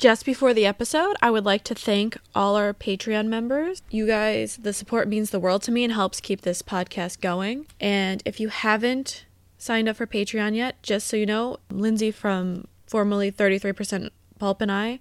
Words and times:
Just 0.00 0.24
before 0.24 0.54
the 0.54 0.64
episode, 0.64 1.14
I 1.20 1.30
would 1.30 1.44
like 1.44 1.62
to 1.64 1.74
thank 1.74 2.16
all 2.34 2.56
our 2.56 2.72
Patreon 2.72 3.26
members. 3.26 3.82
You 3.90 4.06
guys, 4.06 4.56
the 4.56 4.72
support 4.72 5.08
means 5.08 5.28
the 5.28 5.38
world 5.38 5.60
to 5.64 5.70
me 5.70 5.84
and 5.84 5.92
helps 5.92 6.22
keep 6.22 6.40
this 6.40 6.62
podcast 6.62 7.20
going. 7.20 7.66
And 7.78 8.22
if 8.24 8.40
you 8.40 8.48
haven't 8.48 9.26
signed 9.58 9.90
up 9.90 9.96
for 9.96 10.06
Patreon 10.06 10.56
yet, 10.56 10.82
just 10.82 11.06
so 11.06 11.18
you 11.18 11.26
know, 11.26 11.58
Linzi 11.70 12.14
from 12.14 12.66
formerly 12.86 13.30
33% 13.30 14.08
Pulp 14.38 14.62
and 14.62 14.72
I 14.72 15.00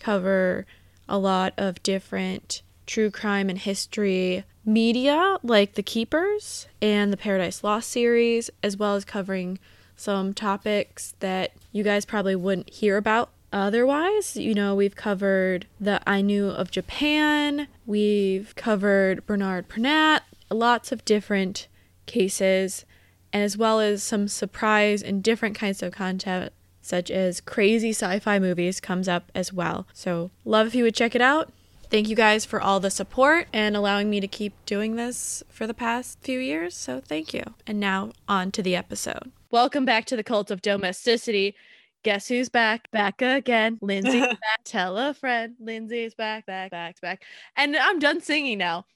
cover 0.00 0.66
a 1.08 1.16
lot 1.16 1.54
of 1.56 1.80
different 1.84 2.62
true 2.88 3.12
crime 3.12 3.50
and 3.50 3.58
history 3.58 4.42
media 4.64 5.38
like 5.44 5.74
The 5.74 5.84
Keepers 5.84 6.66
and 6.82 7.12
the 7.12 7.16
Paradise 7.16 7.62
Lost 7.62 7.88
series, 7.88 8.50
as 8.64 8.76
well 8.76 8.96
as 8.96 9.04
covering 9.04 9.60
some 9.94 10.34
topics 10.34 11.14
that 11.20 11.52
you 11.70 11.84
guys 11.84 12.04
probably 12.04 12.34
wouldn't 12.34 12.70
hear 12.70 12.96
about 12.96 13.30
otherwise. 13.52 14.36
You 14.36 14.54
know, 14.54 14.74
we've 14.74 14.96
covered 14.96 15.66
the 15.80 16.00
Ainu 16.06 16.48
of 16.48 16.70
Japan, 16.70 17.68
we've 17.86 18.54
covered 18.56 19.26
Bernard 19.26 19.68
Pernat, 19.68 20.22
lots 20.50 20.92
of 20.92 21.04
different 21.04 21.68
cases, 22.06 22.84
and 23.32 23.42
as 23.42 23.56
well 23.56 23.80
as 23.80 24.02
some 24.02 24.28
surprise 24.28 25.02
and 25.02 25.22
different 25.22 25.54
kinds 25.56 25.82
of 25.82 25.92
content 25.92 26.52
such 26.82 27.10
as 27.10 27.40
crazy 27.40 27.90
sci-fi 27.90 28.38
movies 28.38 28.80
comes 28.80 29.08
up 29.08 29.30
as 29.34 29.52
well. 29.52 29.86
So, 29.92 30.30
love 30.44 30.66
if 30.66 30.74
you 30.74 30.84
would 30.84 30.94
check 30.94 31.14
it 31.14 31.20
out. 31.20 31.52
Thank 31.90 32.08
you 32.08 32.16
guys 32.16 32.44
for 32.44 32.60
all 32.60 32.80
the 32.80 32.90
support 32.90 33.48
and 33.52 33.76
allowing 33.76 34.08
me 34.08 34.20
to 34.20 34.28
keep 34.28 34.54
doing 34.64 34.96
this 34.96 35.42
for 35.48 35.66
the 35.66 35.74
past 35.74 36.18
few 36.20 36.38
years. 36.38 36.76
So, 36.76 37.00
thank 37.00 37.34
you. 37.34 37.42
And 37.66 37.78
now, 37.78 38.12
on 38.28 38.50
to 38.52 38.62
the 38.62 38.76
episode. 38.76 39.30
Welcome 39.50 39.84
back 39.84 40.04
to 40.06 40.16
the 40.16 40.24
Cult 40.24 40.50
of 40.50 40.62
Domesticity. 40.62 41.54
Guess 42.02 42.28
who's 42.28 42.48
back? 42.48 42.90
Back 42.90 43.20
again. 43.20 43.78
Linzi's 43.82 44.26
back. 44.26 44.38
Tell 44.64 44.96
a 44.96 45.12
friend. 45.12 45.54
Linzi's 45.62 46.14
back, 46.14 46.46
back, 46.46 46.70
back, 46.70 47.00
back. 47.00 47.24
And 47.56 47.76
I'm 47.76 47.98
done 47.98 48.20
singing 48.20 48.58
now. 48.58 48.86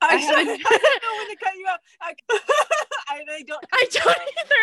I, 0.00 0.06
I 0.06 0.10
I 0.16 0.18
haven't- 0.18 0.62
don't 0.62 1.02
know 1.02 1.18
when 1.18 1.28
to 1.30 1.36
cut 1.44 1.54
you 1.56 1.66
off. 1.66 1.80
I, 2.00 2.14
I, 3.10 3.22
I 3.30 3.42
don't. 3.42 3.64
I 3.72 3.86
don't 3.92 4.06
either. 4.38 4.54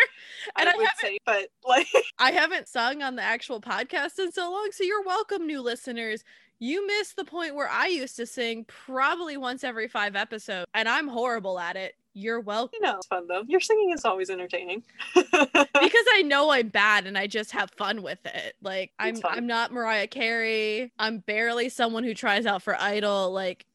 And 0.58 0.70
I, 0.70 0.74
I, 0.74 0.76
would 0.76 0.88
say, 1.00 1.18
but 1.26 1.48
like, 1.66 1.88
I 2.20 2.32
haven't 2.32 2.68
sung 2.68 3.02
on 3.02 3.16
the 3.16 3.22
actual 3.24 3.62
podcast 3.62 4.20
in 4.20 4.32
so 4.32 4.52
long. 4.52 4.70
So 4.72 4.84
you're 4.84 5.04
welcome, 5.04 5.46
new 5.48 5.62
listeners. 5.62 6.24
You 6.60 6.86
missed 6.88 7.16
the 7.18 7.26
point 7.26 7.56
where 7.56 7.70
I 7.70 7.88
used 7.88 8.16
to 8.18 8.26
sing 8.26 8.66
probably 8.68 9.36
once 9.36 9.64
every 9.66 9.88
five 9.90 10.16
episodes, 10.16 10.66
and 10.74 10.88
I'm 10.88 11.08
horrible 11.10 11.60
at 11.60 11.76
it. 11.76 11.96
You're 12.18 12.40
welcome. 12.40 12.80
you 12.82 12.88
know, 12.88 12.96
it's 12.96 13.08
fun 13.08 13.28
though. 13.28 13.44
Your 13.46 13.60
singing 13.60 13.92
is 13.92 14.06
always 14.06 14.30
entertaining. 14.30 14.84
because 15.14 16.06
I 16.14 16.24
know 16.26 16.50
I'm 16.50 16.70
bad 16.70 17.08
and 17.08 17.18
I 17.18 17.28
just 17.28 17.52
have 17.52 17.70
fun 17.72 18.02
with 18.02 18.26
it. 18.26 18.56
Like 18.62 18.94
I'm 18.98 19.18
I'm 19.26 19.46
not 19.46 19.74
Mariah 19.74 20.08
Carey. 20.08 20.94
I'm 20.98 21.20
barely 21.20 21.68
someone 21.68 22.06
who 22.06 22.14
tries 22.14 22.46
out 22.46 22.64
for 22.64 22.74
Idol. 22.80 23.32
Like 23.34 23.66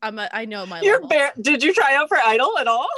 I'm 0.00 0.18
a, 0.18 0.30
I 0.32 0.46
know 0.46 0.64
my 0.64 0.80
You're 0.80 1.06
bare. 1.06 1.32
Did 1.42 1.62
you 1.62 1.74
try 1.74 1.94
out 1.94 2.08
for 2.08 2.16
Idol 2.18 2.56
at 2.58 2.66
all? 2.66 2.88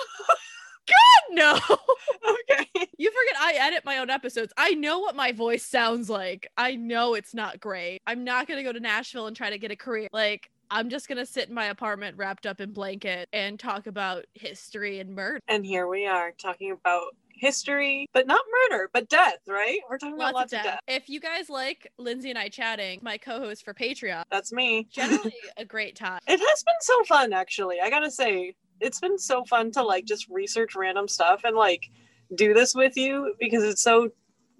God 0.86 1.34
no. 1.34 1.54
okay. 1.68 2.88
You 2.96 3.10
forget 3.10 3.40
I 3.40 3.54
edit 3.58 3.84
my 3.84 3.98
own 3.98 4.08
episodes. 4.08 4.52
I 4.56 4.74
know 4.74 5.00
what 5.00 5.16
my 5.16 5.32
voice 5.32 5.64
sounds 5.64 6.08
like. 6.08 6.46
I 6.56 6.76
know 6.76 7.14
it's 7.14 7.34
not 7.34 7.58
great. 7.58 8.00
I'm 8.06 8.22
not 8.22 8.46
going 8.46 8.58
to 8.58 8.64
go 8.64 8.72
to 8.72 8.80
Nashville 8.80 9.26
and 9.26 9.36
try 9.36 9.50
to 9.50 9.58
get 9.58 9.72
a 9.72 9.76
career. 9.76 10.08
Like 10.12 10.50
I'm 10.72 10.88
just 10.88 11.06
going 11.06 11.18
to 11.18 11.26
sit 11.26 11.50
in 11.50 11.54
my 11.54 11.66
apartment 11.66 12.16
wrapped 12.16 12.46
up 12.46 12.58
in 12.58 12.72
blanket 12.72 13.28
and 13.34 13.60
talk 13.60 13.86
about 13.86 14.24
history 14.32 15.00
and 15.00 15.14
murder. 15.14 15.38
And 15.46 15.66
here 15.66 15.86
we 15.86 16.06
are 16.06 16.32
talking 16.32 16.70
about 16.70 17.14
history, 17.28 18.06
but 18.14 18.26
not 18.26 18.40
murder, 18.70 18.88
but 18.90 19.10
death. 19.10 19.36
Right? 19.46 19.80
We're 19.90 19.98
talking 19.98 20.14
about 20.14 20.32
Lots 20.32 20.34
lots 20.34 20.52
of 20.54 20.58
of 20.60 20.64
death. 20.64 20.80
death. 20.86 21.02
If 21.02 21.08
you 21.10 21.20
guys 21.20 21.50
like 21.50 21.92
Linzi 22.00 22.30
and 22.30 22.38
I 22.38 22.48
chatting, 22.48 23.00
my 23.02 23.18
co-host 23.18 23.66
for 23.66 23.74
Patreon, 23.74 24.22
That's 24.30 24.50
me. 24.50 24.88
generally 24.92 25.34
a 25.58 25.64
great 25.66 25.94
time. 25.94 26.20
It 26.26 26.40
has 26.40 26.62
been 26.62 26.80
so 26.80 27.04
fun, 27.04 27.34
actually. 27.34 27.76
I 27.82 27.90
gotta 27.90 28.10
say, 28.10 28.54
it's 28.80 28.98
been 28.98 29.18
so 29.18 29.44
fun 29.44 29.72
to 29.72 29.82
like 29.82 30.06
just 30.06 30.26
research 30.30 30.74
random 30.74 31.06
stuff 31.06 31.42
and 31.44 31.54
like 31.54 31.90
do 32.34 32.54
this 32.54 32.74
with 32.74 32.96
you 32.96 33.34
because 33.38 33.62
it's 33.62 33.82
so 33.82 34.08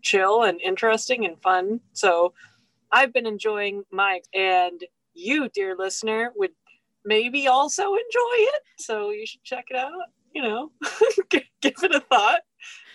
chill 0.03 0.43
and 0.43 0.61
interesting 0.61 1.25
and 1.25 1.41
fun. 1.41 1.81
So 1.95 2.34
I've 2.91 3.15
been 3.15 3.27
enjoying 3.27 3.84
my 3.91 4.21
and 4.34 4.84
you, 5.15 5.49
dear 5.49 5.77
listener, 5.77 6.33
would 6.37 6.53
maybe 7.05 7.49
also 7.49 7.83
enjoy 7.83 7.99
it. 8.05 8.62
So 8.78 9.11
you 9.11 9.27
should 9.27 9.43
check 9.45 9.67
it 9.71 9.77
out. 9.77 9.93
You 10.34 10.43
know, 10.43 10.71
give 11.31 11.43
it 11.62 11.95
a 11.95 12.00
thought. 12.00 12.41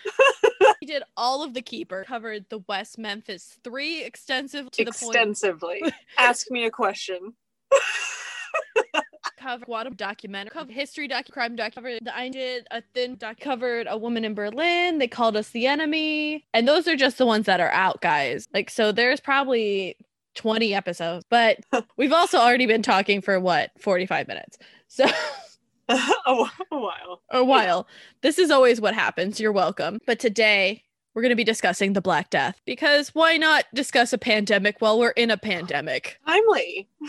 We 0.80 0.86
did 0.86 1.02
all 1.16 1.42
of 1.42 1.54
the 1.54 1.62
keeper, 1.62 2.04
covered 2.06 2.46
the 2.50 2.60
West 2.68 2.98
Memphis 2.98 3.58
three 3.64 4.04
extensive 4.04 4.70
to 4.72 4.84
the 4.84 4.92
point. 4.92 5.14
Extensively. 5.14 5.82
Ask 6.18 6.50
me 6.50 6.64
a 6.64 6.70
question. 6.70 7.34
Covered 9.38 9.66
Guadam 9.66 9.96
documentary, 9.96 10.50
covered 10.50 10.72
history 10.72 11.08
doc, 11.08 11.26
crime 11.30 11.56
doc, 11.56 11.74
covered 11.74 12.04
the 12.04 12.16
I 12.16 12.28
did 12.28 12.66
a 12.70 12.82
thin 12.94 13.16
doc, 13.16 13.38
covered 13.40 13.86
a 13.88 13.96
woman 13.96 14.24
in 14.24 14.34
Berlin. 14.34 14.98
They 14.98 15.08
called 15.08 15.36
us 15.36 15.50
the 15.50 15.66
enemy, 15.66 16.44
and 16.52 16.66
those 16.66 16.88
are 16.88 16.96
just 16.96 17.18
the 17.18 17.26
ones 17.26 17.46
that 17.46 17.60
are 17.60 17.70
out, 17.70 18.00
guys. 18.00 18.46
Like 18.52 18.70
so, 18.70 18.90
there's 18.92 19.20
probably 19.20 19.96
20 20.38 20.72
episodes, 20.74 21.24
but 21.28 21.58
we've 21.96 22.12
also 22.12 22.38
already 22.38 22.66
been 22.66 22.82
talking 22.82 23.20
for 23.20 23.38
what 23.38 23.70
45 23.78 24.28
minutes, 24.28 24.56
so 24.86 25.04
a 25.88 26.46
while. 26.70 27.22
a 27.30 27.44
while. 27.44 27.86
This 28.22 28.38
is 28.38 28.50
always 28.50 28.80
what 28.80 28.94
happens. 28.94 29.40
You're 29.40 29.52
welcome. 29.52 30.00
But 30.06 30.18
today 30.18 30.84
we're 31.18 31.22
going 31.22 31.30
to 31.30 31.34
be 31.34 31.42
discussing 31.42 31.94
the 31.94 32.00
Black 32.00 32.30
Death 32.30 32.60
because 32.64 33.12
why 33.12 33.36
not 33.36 33.64
discuss 33.74 34.12
a 34.12 34.18
pandemic 34.18 34.76
while 34.78 35.00
we're 35.00 35.10
in 35.10 35.32
a 35.32 35.36
pandemic? 35.36 36.16
Timely. 36.26 36.88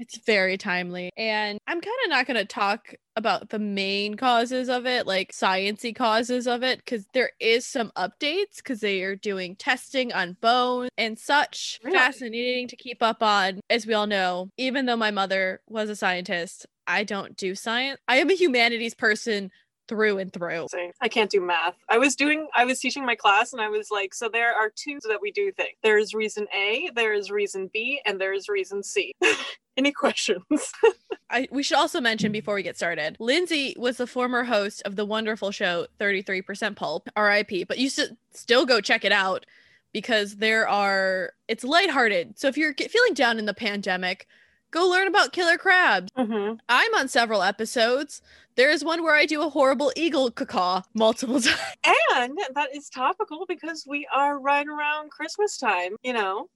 It's 0.00 0.18
very 0.18 0.56
timely. 0.56 1.10
And 1.16 1.58
I'm 1.66 1.80
kind 1.80 1.96
of 2.04 2.10
not 2.10 2.24
going 2.24 2.36
to 2.36 2.44
talk 2.44 2.94
about 3.16 3.48
the 3.48 3.58
main 3.58 4.14
causes 4.14 4.68
of 4.68 4.86
it, 4.86 5.08
like 5.08 5.32
sciency 5.32 5.92
causes 5.92 6.46
of 6.46 6.62
it, 6.62 6.78
because 6.78 7.04
there 7.14 7.32
is 7.40 7.66
some 7.66 7.90
updates 7.96 8.58
because 8.58 8.78
they 8.78 9.02
are 9.02 9.16
doing 9.16 9.56
testing 9.56 10.12
on 10.12 10.36
bones 10.40 10.90
and 10.96 11.18
such. 11.18 11.80
Really? 11.82 11.98
Fascinating 11.98 12.68
to 12.68 12.76
keep 12.76 13.02
up 13.02 13.24
on. 13.24 13.60
As 13.68 13.88
we 13.88 13.94
all 13.94 14.06
know, 14.06 14.50
even 14.56 14.86
though 14.86 14.96
my 14.96 15.10
mother 15.10 15.62
was 15.68 15.90
a 15.90 15.96
scientist, 15.96 16.66
I 16.86 17.02
don't 17.02 17.36
do 17.36 17.56
science. 17.56 17.98
I 18.06 18.18
am 18.18 18.30
a 18.30 18.34
humanities 18.34 18.94
person 18.94 19.50
through 19.88 20.18
and 20.18 20.32
through. 20.32 20.66
I 21.00 21.08
can't 21.08 21.30
do 21.30 21.40
math. 21.40 21.74
I 21.88 21.98
was 21.98 22.14
doing, 22.14 22.48
I 22.54 22.64
was 22.64 22.78
teaching 22.78 23.04
my 23.04 23.14
class 23.14 23.52
and 23.52 23.60
I 23.60 23.68
was 23.68 23.90
like, 23.90 24.14
so 24.14 24.28
there 24.28 24.54
are 24.54 24.70
two 24.74 24.98
that 25.08 25.20
we 25.20 25.32
do 25.32 25.50
things. 25.50 25.76
There 25.82 25.98
is 25.98 26.14
reason 26.14 26.46
A, 26.54 26.90
there 26.94 27.12
is 27.12 27.30
reason 27.30 27.70
B, 27.72 28.00
and 28.06 28.20
there 28.20 28.32
is 28.32 28.48
reason 28.48 28.82
C. 28.82 29.14
Any 29.76 29.92
questions? 29.92 30.44
I, 31.30 31.48
we 31.50 31.62
should 31.62 31.76
also 31.76 32.00
mention 32.00 32.32
before 32.32 32.54
we 32.54 32.62
get 32.62 32.76
started, 32.76 33.16
Linzi 33.20 33.76
was 33.78 33.96
the 33.96 34.06
former 34.06 34.44
host 34.44 34.82
of 34.84 34.96
the 34.96 35.04
wonderful 35.04 35.50
show 35.50 35.86
33% 36.00 36.76
Pulp, 36.76 37.08
RIP, 37.16 37.68
but 37.68 37.78
you 37.78 37.88
should 37.88 38.16
still 38.32 38.66
go 38.66 38.80
check 38.80 39.04
it 39.04 39.12
out 39.12 39.46
because 39.92 40.36
there 40.36 40.68
are, 40.68 41.32
it's 41.46 41.64
lighthearted. 41.64 42.38
So 42.38 42.48
if 42.48 42.56
you're 42.56 42.74
feeling 42.74 43.14
down 43.14 43.38
in 43.38 43.46
the 43.46 43.54
pandemic, 43.54 44.26
go 44.70 44.86
learn 44.88 45.06
about 45.08 45.32
killer 45.32 45.56
crabs. 45.58 46.08
hmm 46.16 46.54
I'm 46.68 46.94
on 46.94 47.08
several 47.08 47.42
episodes. 47.42 48.22
There 48.56 48.70
is 48.70 48.84
one 48.84 49.02
where 49.02 49.14
I 49.14 49.24
do 49.26 49.42
a 49.42 49.48
horrible 49.48 49.92
eagle 49.96 50.30
cacaw 50.30 50.82
multiple 50.94 51.40
times. 51.40 51.58
And 52.16 52.36
that 52.54 52.74
is 52.74 52.88
topical 52.88 53.44
because 53.46 53.84
we 53.86 54.06
are 54.12 54.40
right 54.40 54.66
around 54.66 55.10
Christmas 55.12 55.56
time, 55.56 55.94
you 56.02 56.12
know, 56.12 56.48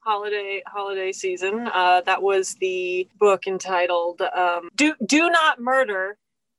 holiday 0.00 0.62
holiday 0.66 1.10
season. 1.12 1.68
Uh, 1.74 2.00
that 2.02 2.22
was 2.22 2.54
the 2.60 3.08
book 3.18 3.46
entitled 3.48 4.20
um, 4.22 4.68
"Do 4.76 4.94
Do 5.04 5.28
Not 5.30 5.58
Murder 5.60 6.16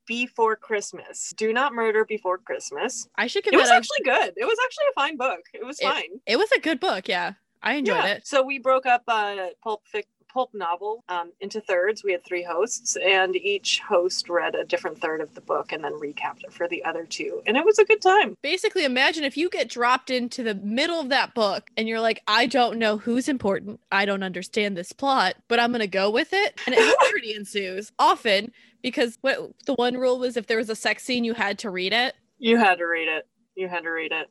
Before 0.07 0.55
Christmas." 0.57 1.33
Do 1.37 1.53
not 1.53 1.73
murder 1.73 2.03
before 2.03 2.37
Christmas. 2.37 3.07
I 3.15 3.27
should 3.27 3.43
give 3.45 3.53
It 3.53 3.57
was 3.57 3.69
a- 3.69 3.75
actually 3.75 4.03
good. 4.03 4.33
It 4.35 4.45
was 4.45 4.57
actually 4.65 4.85
a 4.89 4.93
fine 4.95 5.15
book. 5.15 5.41
It 5.53 5.65
was 5.65 5.79
It- 5.79 5.83
fine. 5.85 6.19
it 6.25 6.37
was 6.37 6.51
a 6.51 6.59
good 6.59 6.79
book. 6.81 7.07
Yeah. 7.07 7.33
I 7.63 7.75
enjoyed 7.75 8.03
Yeah. 8.03 8.13
it. 8.15 8.27
So 8.27 8.41
we 8.41 8.57
broke 8.59 8.85
up 8.85 9.03
a 9.07 9.51
pulp 9.63 9.83
fic- 9.93 10.03
pulp 10.29 10.51
novel 10.53 11.03
um, 11.09 11.31
into 11.41 11.59
thirds. 11.59 12.03
We 12.03 12.11
had 12.11 12.23
three 12.23 12.43
hosts, 12.43 12.95
and 13.03 13.35
each 13.35 13.79
host 13.79 14.29
read 14.29 14.55
a 14.55 14.63
different 14.63 14.99
third 15.01 15.21
of 15.21 15.33
the 15.35 15.41
book 15.41 15.71
and 15.71 15.83
then 15.83 15.93
recapped 15.93 16.43
it 16.43 16.53
for 16.53 16.67
the 16.67 16.83
other 16.85 17.05
two. 17.05 17.41
And 17.45 17.57
it 17.57 17.65
was 17.65 17.79
a 17.79 17.85
good 17.85 18.01
time. 18.01 18.37
basically 18.41 18.85
imagine 18.85 19.23
if 19.23 19.35
you 19.37 19.49
get 19.49 19.69
dropped 19.69 20.09
into 20.09 20.43
the 20.43 20.55
middle 20.55 20.99
of 20.99 21.09
that 21.09 21.33
book 21.33 21.69
and 21.75 21.87
you're 21.87 21.99
like 21.99 22.21
i 22.27 22.45
don't 22.45 22.77
know 22.77 22.97
who's 22.97 23.27
important 23.27 23.79
i 23.91 24.05
don't 24.05 24.23
understand 24.23 24.77
this 24.77 24.91
plot 24.91 25.35
but 25.47 25.59
i'm 25.59 25.71
gonna 25.71 25.87
go 25.87 26.09
with 26.09 26.29
it 26.33 26.59
and 26.65 26.75
hilarity 26.75 27.33
ensues 27.35 27.91
often 27.99 28.51
because 28.81 29.17
what 29.21 29.39
the 29.65 29.73
one 29.73 29.95
rule 29.97 30.19
was 30.19 30.37
if 30.37 30.47
there 30.47 30.57
was 30.57 30.69
a 30.69 30.75
sex 30.75 31.03
scene 31.03 31.23
you 31.23 31.33
had 31.33 31.57
to 31.59 31.69
read 31.69 31.91
it 31.93 32.15
You 32.37 32.57
had 32.57 32.75
to 32.75 32.85
read 32.85 33.07
it. 33.09 33.27
You 33.55 33.67
had 33.67 33.83
to 33.83 33.89
read 33.89 34.11
it. 34.13 34.27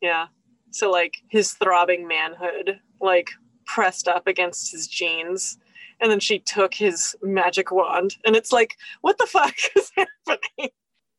Yeah. 0.00 0.26
So 0.70 0.90
like 0.90 1.18
his 1.28 1.52
throbbing 1.52 2.08
manhood, 2.08 2.80
like 3.00 3.28
pressed 3.74 4.08
up 4.08 4.26
against 4.26 4.72
his 4.72 4.86
jeans. 4.86 5.58
And 6.00 6.10
then 6.10 6.20
she 6.20 6.38
took 6.40 6.74
his 6.74 7.14
magic 7.22 7.70
wand. 7.70 8.16
And 8.24 8.34
it's 8.34 8.52
like, 8.52 8.76
what 9.02 9.18
the 9.18 9.26
fuck 9.26 9.54
is 9.76 9.90
happening? 9.96 10.70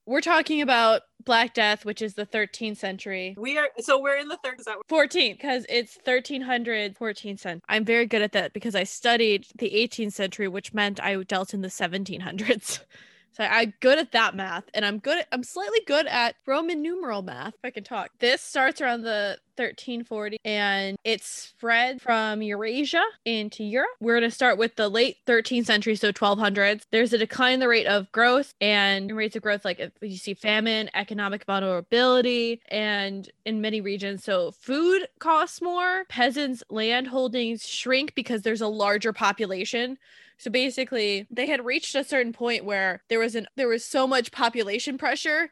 we're 0.06 0.22
talking 0.22 0.62
about 0.62 1.04
Black 1.24 1.54
Death, 1.54 1.86
which 1.86 2.02
is 2.02 2.16
the 2.16 2.26
13th 2.26 2.78
century. 2.78 3.36
We 3.38 3.58
are 3.58 3.70
so 3.80 4.02
we're 4.02 4.18
in 4.18 4.28
the 4.28 4.38
third. 4.44 4.60
Is 4.60 4.66
that 4.66 4.78
14th 4.90 5.34
because 5.34 5.66
it's 5.70 5.98
1300 6.04 6.98
14th 6.98 7.40
century. 7.40 7.62
I'm 7.70 7.86
very 7.86 8.06
good 8.06 8.22
at 8.22 8.34
that 8.34 8.54
because 8.54 8.76
I 8.76 8.84
studied 8.84 9.48
the 9.58 9.70
18th 9.70 10.14
century, 10.14 10.48
which 10.48 10.74
meant 10.74 11.02
I 11.02 11.16
dealt 11.24 11.54
in 11.54 11.62
the 11.62 11.70
1700s. 11.70 12.80
So 13.36 13.44
I'm 13.44 13.74
good 13.80 13.98
at 13.98 14.12
that 14.12 14.36
math, 14.36 14.66
and 14.76 14.86
I'm 14.86 15.00
good. 15.00 15.18
At, 15.18 15.28
I'm 15.32 15.42
slightly 15.42 15.82
good 15.88 16.06
at 16.06 16.36
Roman 16.46 16.84
numeral 16.84 17.24
math. 17.24 17.56
If 17.56 17.66
I 17.66 17.72
can 17.72 17.84
talk. 17.84 18.12
This 18.20 18.44
starts 18.44 18.80
around 18.80 19.02
the 19.02 19.40
1340, 19.56 20.38
and 20.44 20.98
it's 21.04 21.28
spread 21.28 22.02
from 22.02 22.42
Eurasia 22.42 23.04
into 23.26 23.64
Europe. 23.64 23.90
We're 24.00 24.16
gonna 24.16 24.32
start 24.32 24.58
with 24.58 24.76
the 24.76 24.90
late 24.90 25.18
13th 25.26 25.66
century, 25.66 25.96
so 25.96 26.12
1200s. 26.12 26.84
There's 26.92 27.14
a 27.14 27.18
decline 27.18 27.56
in 27.56 27.60
the 27.60 27.68
rate 27.68 27.88
of 27.88 28.12
growth, 28.12 28.54
and 28.60 29.16
rates 29.16 29.36
of 29.36 29.44
growth 29.44 29.66
like 29.66 29.92
you 30.02 30.18
see 30.18 30.34
famine, 30.34 30.90
economic 30.94 31.46
vulnerability, 31.46 32.62
and 32.70 33.30
in 33.46 33.62
many 33.62 33.82
regions, 33.82 34.24
so 34.24 34.52
food 34.52 35.08
costs 35.20 35.62
more. 35.62 36.06
Peasants' 36.10 36.64
land 36.70 37.08
holdings 37.08 37.68
shrink 37.68 38.16
because 38.16 38.42
there's 38.42 38.62
a 38.62 38.68
larger 38.68 39.14
population. 39.14 39.98
So 40.38 40.50
basically, 40.52 41.28
they 41.30 41.46
had 41.46 41.66
reached 41.66 41.96
a 41.96 42.04
certain 42.04 42.34
point 42.34 42.66
where 42.66 43.02
there 43.10 43.20
was 43.20 43.36
an 43.36 43.48
there 43.56 43.68
was 43.68 43.86
so 43.86 44.08
much 44.08 44.32
population 44.32 44.98
pressure 44.98 45.52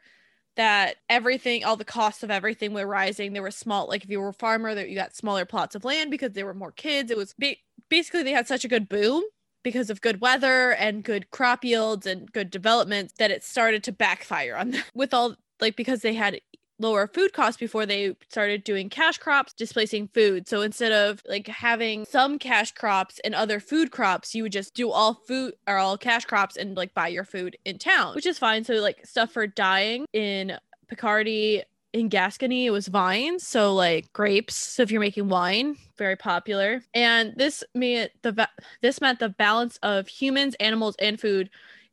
that 0.56 0.96
everything, 1.08 1.64
all 1.64 1.76
the 1.76 1.84
costs 1.84 2.22
of 2.22 2.30
everything 2.30 2.74
were 2.74 2.86
rising. 2.86 3.32
There 3.32 3.42
were 3.42 3.50
small, 3.50 3.88
like 3.88 4.04
if 4.04 4.10
you 4.10 4.20
were 4.20 4.28
a 4.28 4.34
farmer, 4.34 4.74
that 4.74 4.88
you 4.88 4.94
got 4.94 5.16
smaller 5.16 5.44
plots 5.44 5.74
of 5.74 5.84
land 5.84 6.10
because 6.10 6.32
there 6.32 6.46
were 6.46 6.54
more 6.54 6.72
kids. 6.72 7.10
It 7.10 7.16
was 7.16 7.34
ba- 7.38 7.56
basically 7.88 8.22
they 8.22 8.32
had 8.32 8.46
such 8.46 8.64
a 8.64 8.68
good 8.68 8.88
boom 8.88 9.22
because 9.62 9.90
of 9.90 10.00
good 10.00 10.20
weather 10.20 10.72
and 10.72 11.04
good 11.04 11.30
crop 11.30 11.64
yields 11.64 12.06
and 12.06 12.30
good 12.32 12.50
development 12.50 13.12
that 13.18 13.30
it 13.30 13.44
started 13.44 13.82
to 13.84 13.92
backfire 13.92 14.56
on 14.56 14.72
them 14.72 14.82
with 14.94 15.14
all 15.14 15.36
like 15.60 15.76
because 15.76 16.02
they 16.02 16.14
had 16.14 16.40
lower 16.82 17.06
food 17.06 17.32
costs 17.32 17.58
before 17.58 17.86
they 17.86 18.14
started 18.28 18.64
doing 18.64 18.90
cash 18.90 19.18
crops 19.18 19.52
displacing 19.52 20.08
food. 20.08 20.48
So 20.48 20.60
instead 20.60 20.92
of 20.92 21.22
like 21.26 21.46
having 21.46 22.04
some 22.04 22.38
cash 22.38 22.72
crops 22.72 23.20
and 23.24 23.34
other 23.34 23.60
food 23.60 23.90
crops 23.90 24.34
you 24.34 24.42
would 24.42 24.52
just 24.52 24.74
do 24.74 24.90
all 24.90 25.14
food 25.14 25.54
or 25.66 25.76
all 25.76 25.96
cash 25.96 26.24
crops 26.24 26.56
and 26.56 26.76
like 26.76 26.92
buy 26.94 27.08
your 27.08 27.24
food 27.24 27.56
in 27.64 27.78
town 27.78 28.14
which 28.14 28.26
is 28.26 28.38
fine. 28.38 28.64
So 28.64 28.74
like 28.74 29.06
stuff 29.06 29.32
for 29.32 29.46
dying 29.46 30.06
in 30.12 30.58
picardy 30.88 31.62
in 31.92 32.08
gascony 32.08 32.66
it 32.66 32.70
was 32.70 32.88
vines 32.88 33.46
so 33.46 33.74
like 33.74 34.12
grapes. 34.12 34.56
So 34.56 34.82
if 34.82 34.90
you're 34.90 35.00
making 35.00 35.28
wine 35.28 35.76
very 35.96 36.16
popular. 36.16 36.82
And 36.94 37.34
this 37.36 37.62
meant 37.74 38.12
the 38.22 38.32
va- 38.32 38.50
this 38.80 39.00
meant 39.00 39.20
the 39.20 39.28
balance 39.28 39.78
of 39.82 40.08
humans 40.08 40.56
animals 40.58 40.96
and 40.98 41.20
food 41.20 41.48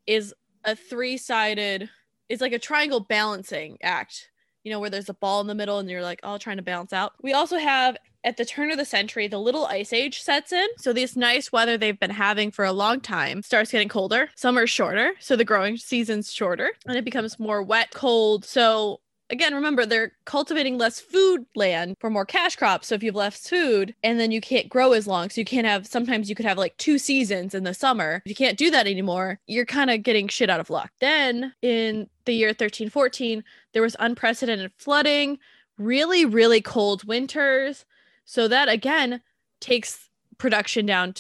is 0.07 0.33
a 0.65 0.75
three-sided 0.75 1.89
it's 2.27 2.41
like 2.41 2.53
a 2.53 2.59
triangle 2.59 2.99
balancing 2.99 3.77
act 3.81 4.29
you 4.69 4.75
know, 4.75 4.79
where 4.79 4.91
there's 4.91 5.09
a 5.09 5.15
ball 5.15 5.41
in 5.41 5.47
the 5.47 5.55
middle 5.55 5.79
and 5.79 5.89
you're 5.89 6.03
like 6.03 6.19
all 6.21 6.37
trying 6.37 6.57
to 6.57 6.63
balance 6.63 6.93
out. 6.93 7.13
We 7.23 7.33
also 7.33 7.57
have 7.57 7.97
at 8.23 8.37
the 8.37 8.45
turn 8.45 8.69
of 8.69 8.77
the 8.77 8.85
century, 8.85 9.27
the 9.27 9.39
little 9.39 9.65
ice 9.65 9.91
age 9.91 10.21
sets 10.21 10.51
in. 10.51 10.67
So 10.77 10.93
this 10.93 11.15
nice 11.15 11.51
weather 11.51 11.75
they've 11.75 11.99
been 11.99 12.11
having 12.11 12.51
for 12.51 12.65
a 12.65 12.71
long 12.71 13.01
time 13.01 13.41
starts 13.41 13.71
getting 13.71 13.89
colder. 13.89 14.29
Summer's 14.35 14.69
shorter, 14.69 15.13
so 15.19 15.35
the 15.35 15.43
growing 15.43 15.75
season's 15.75 16.31
shorter, 16.31 16.73
and 16.85 16.95
it 16.95 17.03
becomes 17.03 17.39
more 17.39 17.63
wet, 17.63 17.89
cold. 17.95 18.45
So 18.45 18.99
again, 19.29 19.53
remember 19.53 19.85
they're 19.85 20.11
cultivating 20.25 20.77
less 20.77 20.99
food 20.99 21.45
land 21.55 21.95
for 21.99 22.09
more 22.09 22.25
cash 22.25 22.55
crops. 22.55 22.87
So 22.87 22.95
if 22.95 23.03
you 23.03 23.09
have 23.09 23.15
less 23.15 23.47
food 23.47 23.95
and 24.03 24.19
then 24.19 24.31
you 24.31 24.41
can't 24.41 24.69
grow 24.69 24.93
as 24.93 25.07
long, 25.07 25.29
so 25.29 25.41
you 25.41 25.45
can't 25.45 25.67
have 25.67 25.87
sometimes 25.87 26.29
you 26.29 26.35
could 26.35 26.45
have 26.45 26.57
like 26.57 26.77
two 26.77 26.97
seasons 26.97 27.53
in 27.53 27.63
the 27.63 27.73
summer. 27.73 28.21
If 28.25 28.29
you 28.29 28.35
can't 28.35 28.57
do 28.57 28.71
that 28.71 28.87
anymore, 28.87 29.39
you're 29.47 29.65
kind 29.65 29.89
of 29.89 30.03
getting 30.03 30.27
shit 30.27 30.49
out 30.49 30.59
of 30.59 30.69
luck. 30.69 30.91
Then 30.99 31.53
in 31.61 32.09
the 32.25 32.33
year 32.33 32.49
1314, 32.49 33.43
there 33.73 33.81
was 33.81 33.95
unprecedented 33.99 34.71
flooding, 34.77 35.39
really, 35.77 36.25
really 36.25 36.61
cold 36.61 37.03
winters. 37.03 37.85
So 38.25 38.47
that 38.47 38.69
again 38.69 39.21
takes 39.59 40.09
production 40.37 40.85
down. 40.85 41.13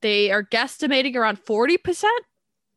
They 0.00 0.30
are 0.30 0.42
guesstimating 0.42 1.16
around 1.16 1.44
40% 1.44 2.04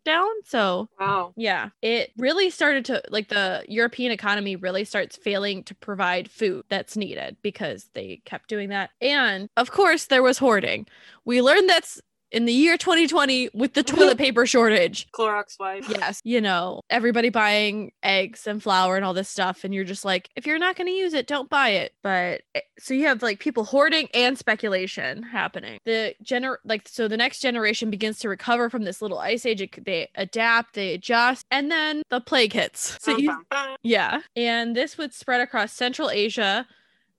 down. 0.03 0.29
So 0.45 0.89
wow? 0.99 1.33
yeah, 1.35 1.69
it 1.81 2.11
really 2.17 2.49
started 2.49 2.85
to 2.85 3.01
like 3.09 3.29
the 3.29 3.63
European 3.67 4.11
economy 4.11 4.55
really 4.55 4.83
starts 4.83 5.15
failing 5.15 5.63
to 5.65 5.75
provide 5.75 6.29
food 6.29 6.65
that's 6.69 6.97
needed 6.97 7.37
because 7.41 7.89
they 7.93 8.21
kept 8.25 8.49
doing 8.49 8.69
that. 8.69 8.91
And 8.99 9.49
of 9.57 9.71
course, 9.71 10.05
there 10.05 10.23
was 10.23 10.37
hoarding. 10.37 10.87
We 11.25 11.41
learned 11.41 11.69
that's 11.69 12.01
in 12.31 12.45
the 12.45 12.53
year 12.53 12.77
2020 12.77 13.49
with 13.53 13.73
the 13.73 13.83
toilet 13.83 14.17
paper 14.17 14.45
shortage. 14.45 15.09
Clorox 15.11 15.59
wipe. 15.59 15.87
Yes, 15.89 16.21
you 16.23 16.41
know, 16.41 16.81
everybody 16.89 17.29
buying 17.29 17.91
eggs 18.03 18.47
and 18.47 18.61
flour 18.61 18.95
and 18.95 19.05
all 19.05 19.13
this 19.13 19.29
stuff. 19.29 19.63
And 19.63 19.73
you're 19.73 19.83
just 19.83 20.05
like, 20.05 20.29
if 20.35 20.45
you're 20.45 20.59
not 20.59 20.75
going 20.75 20.87
to 20.87 20.93
use 20.93 21.13
it, 21.13 21.27
don't 21.27 21.49
buy 21.49 21.69
it. 21.69 21.93
But 22.01 22.41
eh, 22.55 22.61
so 22.79 22.93
you 22.93 23.05
have 23.05 23.21
like 23.21 23.39
people 23.39 23.63
hoarding 23.63 24.07
and 24.13 24.37
speculation 24.37 25.23
happening. 25.23 25.79
The 25.85 26.15
gener 26.23 26.57
like, 26.63 26.87
so 26.87 27.07
the 27.07 27.17
next 27.17 27.39
generation 27.39 27.89
begins 27.89 28.19
to 28.19 28.29
recover 28.29 28.69
from 28.69 28.83
this 28.83 29.01
little 29.01 29.19
ice 29.19 29.45
age. 29.45 29.61
It, 29.61 29.85
they 29.85 30.09
adapt, 30.15 30.75
they 30.75 30.93
adjust, 30.93 31.45
and 31.51 31.69
then 31.69 32.03
the 32.09 32.21
plague 32.21 32.53
hits. 32.53 32.97
So 33.01 33.17
you, 33.17 33.43
yeah. 33.83 34.21
And 34.35 34.75
this 34.75 34.97
would 34.97 35.13
spread 35.13 35.41
across 35.41 35.73
Central 35.73 36.09
Asia 36.09 36.65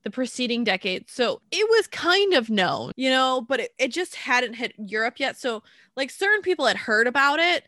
the 0.04 0.10
preceding 0.10 0.64
decade. 0.64 1.08
So 1.08 1.40
it 1.50 1.68
was 1.70 1.86
kind 1.86 2.34
of 2.34 2.50
known, 2.50 2.92
you 2.96 3.10
know, 3.10 3.44
but 3.48 3.60
it, 3.60 3.70
it 3.78 3.88
just 3.88 4.14
hadn't 4.16 4.54
hit 4.54 4.74
Europe 4.78 5.14
yet. 5.18 5.38
So, 5.38 5.62
like, 5.96 6.10
certain 6.10 6.42
people 6.42 6.66
had 6.66 6.76
heard 6.76 7.06
about 7.06 7.38
it, 7.38 7.64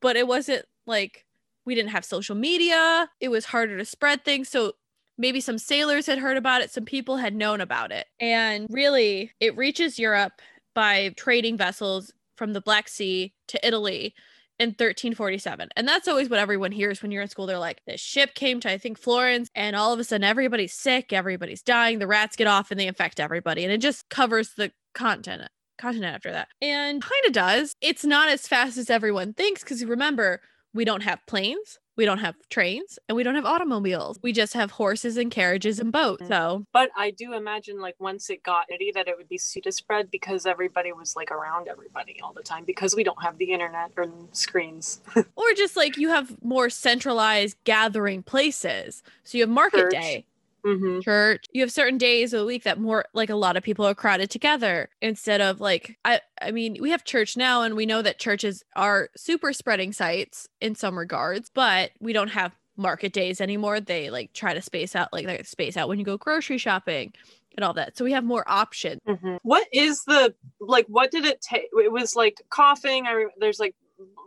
but 0.00 0.16
it 0.16 0.26
wasn't 0.26 0.66
like 0.86 1.24
we 1.64 1.74
didn't 1.74 1.90
have 1.90 2.04
social 2.04 2.34
media. 2.34 3.08
It 3.20 3.28
was 3.28 3.46
harder 3.46 3.78
to 3.78 3.84
spread 3.84 4.24
things. 4.24 4.48
So, 4.48 4.72
maybe 5.16 5.40
some 5.40 5.58
sailors 5.58 6.06
had 6.06 6.18
heard 6.18 6.36
about 6.36 6.62
it, 6.62 6.70
some 6.70 6.84
people 6.84 7.16
had 7.16 7.34
known 7.34 7.60
about 7.60 7.90
it. 7.90 8.06
And 8.20 8.66
really, 8.70 9.32
it 9.40 9.56
reaches 9.56 9.98
Europe 9.98 10.40
by 10.74 11.12
trading 11.16 11.56
vessels 11.56 12.12
from 12.36 12.52
the 12.52 12.60
Black 12.60 12.88
Sea 12.88 13.32
to 13.48 13.66
Italy 13.66 14.14
in 14.58 14.70
1347. 14.70 15.68
And 15.76 15.86
that's 15.86 16.08
always 16.08 16.28
what 16.28 16.40
everyone 16.40 16.72
hears 16.72 17.02
when 17.02 17.10
you're 17.10 17.22
in 17.22 17.28
school. 17.28 17.46
They're 17.46 17.58
like, 17.58 17.80
the 17.86 17.96
ship 17.96 18.34
came 18.34 18.60
to, 18.60 18.70
I 18.70 18.78
think, 18.78 18.98
Florence, 18.98 19.50
and 19.54 19.76
all 19.76 19.92
of 19.92 20.00
a 20.00 20.04
sudden 20.04 20.24
everybody's 20.24 20.74
sick, 20.74 21.12
everybody's 21.12 21.62
dying, 21.62 21.98
the 21.98 22.06
rats 22.06 22.36
get 22.36 22.46
off 22.46 22.70
and 22.70 22.78
they 22.78 22.86
infect 22.86 23.20
everybody. 23.20 23.64
And 23.64 23.72
it 23.72 23.78
just 23.78 24.08
covers 24.08 24.54
the 24.54 24.72
continent. 24.94 25.52
Continent 25.78 26.14
after 26.14 26.32
that. 26.32 26.48
And 26.60 27.00
kind 27.00 27.24
of 27.26 27.32
does. 27.32 27.74
It's 27.80 28.04
not 28.04 28.28
as 28.28 28.48
fast 28.48 28.78
as 28.78 28.90
everyone 28.90 29.32
thinks 29.32 29.62
because 29.62 29.84
remember, 29.84 30.40
we 30.74 30.84
don't 30.84 31.02
have 31.02 31.20
planes, 31.26 31.78
we 31.98 32.04
don't 32.04 32.18
have 32.18 32.36
trains, 32.48 32.98
and 33.08 33.16
we 33.16 33.24
don't 33.24 33.34
have 33.34 33.44
automobiles. 33.44 34.20
We 34.22 34.32
just 34.32 34.54
have 34.54 34.70
horses 34.70 35.16
and 35.16 35.32
carriages 35.32 35.80
and 35.80 35.90
boats. 35.90 36.22
Mm. 36.22 36.28
So, 36.28 36.66
But 36.72 36.90
I 36.96 37.10
do 37.10 37.34
imagine, 37.34 37.80
like, 37.80 37.96
once 37.98 38.30
it 38.30 38.44
got 38.44 38.70
itty, 38.72 38.92
that 38.94 39.08
it 39.08 39.16
would 39.18 39.28
be 39.28 39.36
pseudo 39.36 39.70
spread 39.70 40.08
because 40.10 40.46
everybody 40.46 40.92
was 40.92 41.16
like 41.16 41.32
around 41.32 41.66
everybody 41.66 42.20
all 42.22 42.32
the 42.32 42.42
time 42.42 42.64
because 42.64 42.94
we 42.94 43.02
don't 43.02 43.20
have 43.22 43.36
the 43.36 43.52
internet 43.52 43.90
or 43.96 44.06
screens. 44.30 45.00
or 45.36 45.52
just 45.56 45.76
like 45.76 45.96
you 45.96 46.08
have 46.08 46.42
more 46.42 46.70
centralized 46.70 47.56
gathering 47.64 48.22
places. 48.22 49.02
So 49.24 49.36
you 49.36 49.42
have 49.42 49.50
market 49.50 49.78
Church. 49.78 49.92
day, 49.92 50.24
mm-hmm. 50.64 51.00
church. 51.00 51.44
You 51.52 51.62
have 51.62 51.72
certain 51.72 51.98
days 51.98 52.32
of 52.32 52.40
the 52.40 52.46
week 52.46 52.64
that 52.64 52.78
more 52.80 53.04
like 53.14 53.30
a 53.30 53.36
lot 53.36 53.56
of 53.56 53.62
people 53.62 53.86
are 53.86 53.94
crowded 53.94 54.30
together 54.30 54.88
instead 55.00 55.40
of 55.40 55.60
like 55.60 55.98
I 56.04 56.20
I 56.40 56.50
mean, 56.50 56.76
we 56.80 56.90
have 56.90 57.04
church 57.04 57.36
now 57.36 57.62
and 57.62 57.74
we 57.76 57.86
know 57.86 58.02
that 58.02 58.18
churches 58.18 58.62
are 58.76 59.10
super 59.16 59.52
spreading 59.52 59.92
sites 59.92 60.48
in 60.60 60.74
some 60.74 60.98
regards, 60.98 61.50
but 61.52 61.90
we 62.00 62.12
don't 62.12 62.28
have 62.28 62.54
market 62.76 63.12
days 63.12 63.40
anymore. 63.40 63.80
They 63.80 64.10
like 64.10 64.32
try 64.32 64.54
to 64.54 64.62
space 64.62 64.94
out 64.94 65.12
like 65.12 65.26
they 65.26 65.42
space 65.42 65.76
out 65.76 65.88
when 65.88 65.98
you 65.98 66.04
go 66.04 66.16
grocery 66.16 66.58
shopping 66.58 67.12
and 67.56 67.64
all 67.64 67.74
that. 67.74 67.96
So 67.96 68.04
we 68.04 68.12
have 68.12 68.24
more 68.24 68.44
options. 68.46 69.00
Mm-hmm. 69.08 69.36
What 69.42 69.66
is 69.72 70.02
the 70.06 70.34
like? 70.60 70.86
What 70.86 71.10
did 71.10 71.24
it 71.24 71.40
take? 71.40 71.68
It 71.72 71.92
was 71.92 72.14
like 72.14 72.40
coughing. 72.50 73.06
I 73.06 73.12
re- 73.12 73.30
there's 73.38 73.58
like 73.58 73.74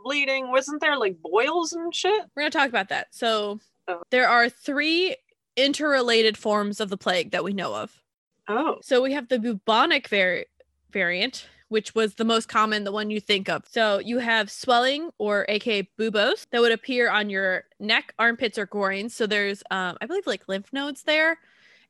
bleeding. 0.04 0.52
Wasn't 0.52 0.82
there 0.82 0.98
like 0.98 1.22
boils 1.22 1.72
and 1.72 1.96
shit? 1.96 2.26
We're 2.36 2.44
going 2.44 2.52
to 2.52 2.58
talk 2.58 2.70
about 2.70 2.90
that. 2.90 3.08
So 3.12 3.60
Oh. 3.88 4.02
there 4.12 4.28
are 4.28 4.48
three 4.48 5.16
interrelated 5.56 6.38
forms 6.38 6.80
of 6.80 6.90
the 6.90 6.98
plague 6.98 7.32
that 7.32 7.44
we 7.44 7.54
know 7.54 7.76
of. 7.76 8.02
Oh, 8.48 8.78
So 8.82 9.02
we 9.02 9.14
have 9.14 9.30
the 9.30 9.40
bubonic 9.40 10.08
vari- 10.08 10.46
variant, 10.92 11.48
which 11.70 11.96
was 11.96 12.16
the 12.16 12.26
most 12.26 12.48
common, 12.50 12.84
the 12.84 12.92
one 12.92 13.10
you 13.10 13.20
think 13.22 13.48
of. 13.50 13.64
So 13.70 14.00
you 14.00 14.18
have 14.20 14.52
swelling, 14.52 15.10
or 15.20 15.46
aka 15.48 15.88
bubos, 15.98 16.46
that 16.52 16.60
would 16.62 16.72
appear 16.72 17.10
on 17.10 17.30
your 17.30 17.66
neck, 17.80 18.14
armpits, 18.20 18.58
or 18.58 18.66
groins. 18.66 19.14
So 19.14 19.26
there's, 19.28 19.64
um, 19.72 19.98
I 20.02 20.06
believe, 20.06 20.28
like 20.28 20.48
lymph 20.50 20.74
nodes 20.74 21.04
there, 21.04 21.40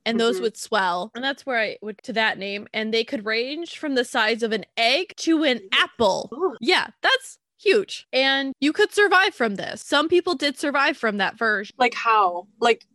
and 0.06 0.20
those 0.20 0.38
Mhm. 0.38 0.42
would 0.42 0.58
swell, 0.58 1.12
and 1.16 1.24
that's 1.24 1.46
where 1.46 1.60
I 1.60 1.78
would 1.82 2.02
to 2.04 2.14
that 2.14 2.38
name. 2.38 2.68
And 2.74 2.94
they 2.94 3.04
could 3.04 3.26
range 3.26 3.78
from 3.80 3.96
the 3.96 4.06
size 4.06 4.44
of 4.44 4.52
an 4.52 4.66
egg 4.78 5.14
to 5.18 5.44
an 5.44 5.62
apple. 5.72 6.30
Ooh. 6.34 6.56
Yeah, 6.60 6.88
that's 7.02 7.40
huge, 7.58 8.08
and 8.14 8.54
you 8.60 8.74
could 8.74 8.92
survive 8.94 9.34
from 9.34 9.56
this. 9.56 9.82
Some 9.82 10.10
people 10.10 10.36
did 10.36 10.58
survive 10.60 10.98
from 10.98 11.18
that 11.18 11.38
version. 11.38 11.76
like 11.80 11.94
how? 11.96 12.48
Like, 12.60 12.86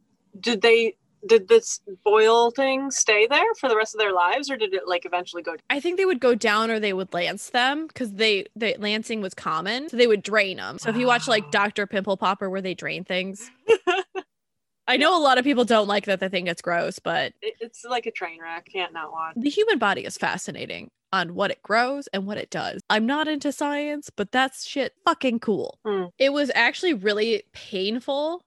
did 0.41 0.63
they? 0.63 0.97
Did 1.27 1.49
this 1.49 1.81
boil 2.05 2.53
thing 2.53 2.91
stay 2.93 3.27
there 3.27 3.53
for 3.59 3.69
the 3.69 3.75
rest 3.77 3.97
of 3.97 3.99
their 3.99 4.13
lives, 4.13 4.49
or 4.49 4.57
did 4.57 4.73
it 4.75 4.83
like 4.87 5.05
eventually 5.05 5.43
go? 5.43 5.57
I 5.69 5.81
think 5.81 5.97
they 5.97 6.05
would 6.05 6.21
go 6.21 6.37
down 6.37 6.71
or 6.71 6.79
they 6.79 6.93
would 6.93 7.13
lance 7.13 7.51
them 7.51 7.89
because 7.89 8.13
they 8.13 8.47
the 8.55 8.77
lancing 8.79 9.23
was 9.23 9.35
common. 9.35 9.89
So 9.89 9.97
they 9.97 10.07
would 10.07 10.23
drain 10.23 10.59
them. 10.59 10.79
So 10.79 10.89
if 10.91 10.97
you 10.97 11.07
watch 11.07 11.27
like 11.27 11.51
Dr. 11.51 11.87
Pimple 11.87 12.17
Popper 12.17 12.49
where 12.49 12.61
they 12.63 12.75
drain 12.75 13.03
things, 13.03 13.51
I 14.89 14.97
know 14.99 15.19
a 15.19 15.23
lot 15.23 15.37
of 15.39 15.45
people 15.45 15.65
don't 15.65 15.89
like 15.89 16.05
that. 16.05 16.21
They 16.21 16.29
think 16.29 16.47
it's 16.49 16.63
gross, 16.63 17.01
but 17.01 17.33
it's 17.43 17.85
like 17.85 18.07
a 18.07 18.13
train 18.13 18.41
wreck. 18.41 18.69
Can't 18.73 18.93
not 18.93 19.11
watch. 19.11 19.35
the 19.37 19.51
human 19.51 19.79
body 19.79 20.05
is 20.05 20.17
fascinating 20.17 20.91
on 21.13 21.35
what 21.35 21.51
it 21.51 21.61
grows 21.63 22.07
and 22.09 22.25
what 22.27 22.37
it 22.39 22.51
does. 22.51 22.81
I'm 22.89 23.07
not 23.07 23.27
into 23.27 23.51
science, 23.51 24.11
but 24.15 24.31
that's 24.31 24.65
shit 24.65 24.93
fucking 25.05 25.41
cool. 25.41 25.79
Hmm. 25.85 26.05
It 26.19 26.33
was 26.33 26.53
actually 26.55 26.95
really 26.95 27.43
painful. 27.53 28.45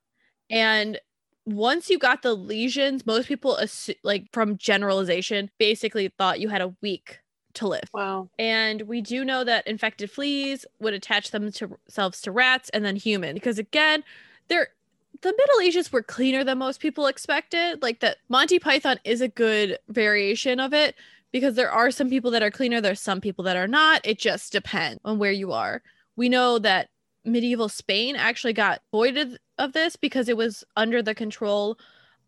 And 0.49 0.97
once 1.45 1.89
you 1.89 1.97
got 1.97 2.21
the 2.21 2.33
lesions, 2.33 3.05
most 3.05 3.27
people, 3.27 3.57
assu- 3.61 3.95
like 4.03 4.27
from 4.31 4.57
generalization, 4.57 5.49
basically 5.57 6.07
thought 6.17 6.39
you 6.39 6.49
had 6.49 6.61
a 6.61 6.75
week 6.81 7.19
to 7.55 7.67
live. 7.67 7.89
Wow. 7.93 8.29
And 8.37 8.83
we 8.83 9.01
do 9.01 9.25
know 9.25 9.43
that 9.43 9.67
infected 9.67 10.11
fleas 10.11 10.65
would 10.79 10.93
attach 10.93 11.31
themselves 11.31 12.21
to 12.21 12.31
rats 12.31 12.69
and 12.69 12.85
then 12.85 12.95
human 12.95 13.33
because 13.33 13.59
again, 13.59 14.03
they're 14.47 14.69
the 15.21 15.33
Middle 15.35 15.61
Ages 15.61 15.91
were 15.91 16.03
cleaner 16.03 16.43
than 16.43 16.59
most 16.59 16.79
people 16.79 17.07
expected. 17.07 17.81
Like 17.81 17.99
that 17.99 18.17
Monty 18.29 18.59
Python 18.59 18.99
is 19.03 19.21
a 19.21 19.27
good 19.27 19.77
variation 19.89 20.59
of 20.59 20.73
it 20.73 20.95
because 21.31 21.55
there 21.55 21.71
are 21.71 21.91
some 21.91 22.09
people 22.09 22.31
that 22.31 22.43
are 22.43 22.51
cleaner, 22.51 22.79
there's 22.79 23.01
some 23.01 23.19
people 23.19 23.43
that 23.45 23.57
are 23.57 23.67
not. 23.67 24.01
It 24.05 24.19
just 24.19 24.51
depends 24.51 24.99
on 25.03 25.19
where 25.19 25.31
you 25.31 25.51
are. 25.51 25.81
We 26.15 26.29
know 26.29 26.59
that 26.59 26.89
medieval 27.25 27.69
Spain 27.69 28.15
actually 28.15 28.53
got 28.53 28.81
voided 28.91 29.37
of 29.59 29.73
this 29.73 29.95
because 29.95 30.29
it 30.29 30.37
was 30.37 30.63
under 30.75 31.03
the 31.03 31.13
control 31.13 31.77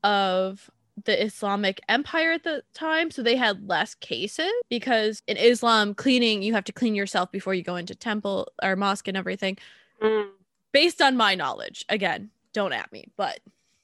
of 0.04 0.70
the 1.06 1.24
Islamic 1.24 1.80
Empire 1.90 2.34
at 2.34 2.44
the 2.44 2.64
time, 2.74 3.10
so 3.10 3.24
they 3.24 3.36
had 3.36 3.68
less 3.68 3.96
cases 3.96 4.52
because 4.70 5.24
in 5.28 5.38
Islam, 5.38 5.96
cleaning 5.96 6.44
you 6.44 6.54
have 6.54 6.66
to 6.66 6.74
clean 6.74 6.94
yourself 6.94 7.32
before 7.32 7.56
you 7.56 7.64
go 7.64 7.78
into 7.78 7.96
temple 7.96 8.48
or 8.62 8.76
mosque 8.76 9.08
and 9.08 9.18
everything. 9.18 9.58
Mm. 10.02 10.30
Based 10.74 11.02
on 11.02 11.18
my 11.18 11.34
knowledge, 11.34 11.86
again, 11.90 12.30
don't 12.54 12.74
at 12.74 12.92
me, 12.92 13.06
but 13.18 13.40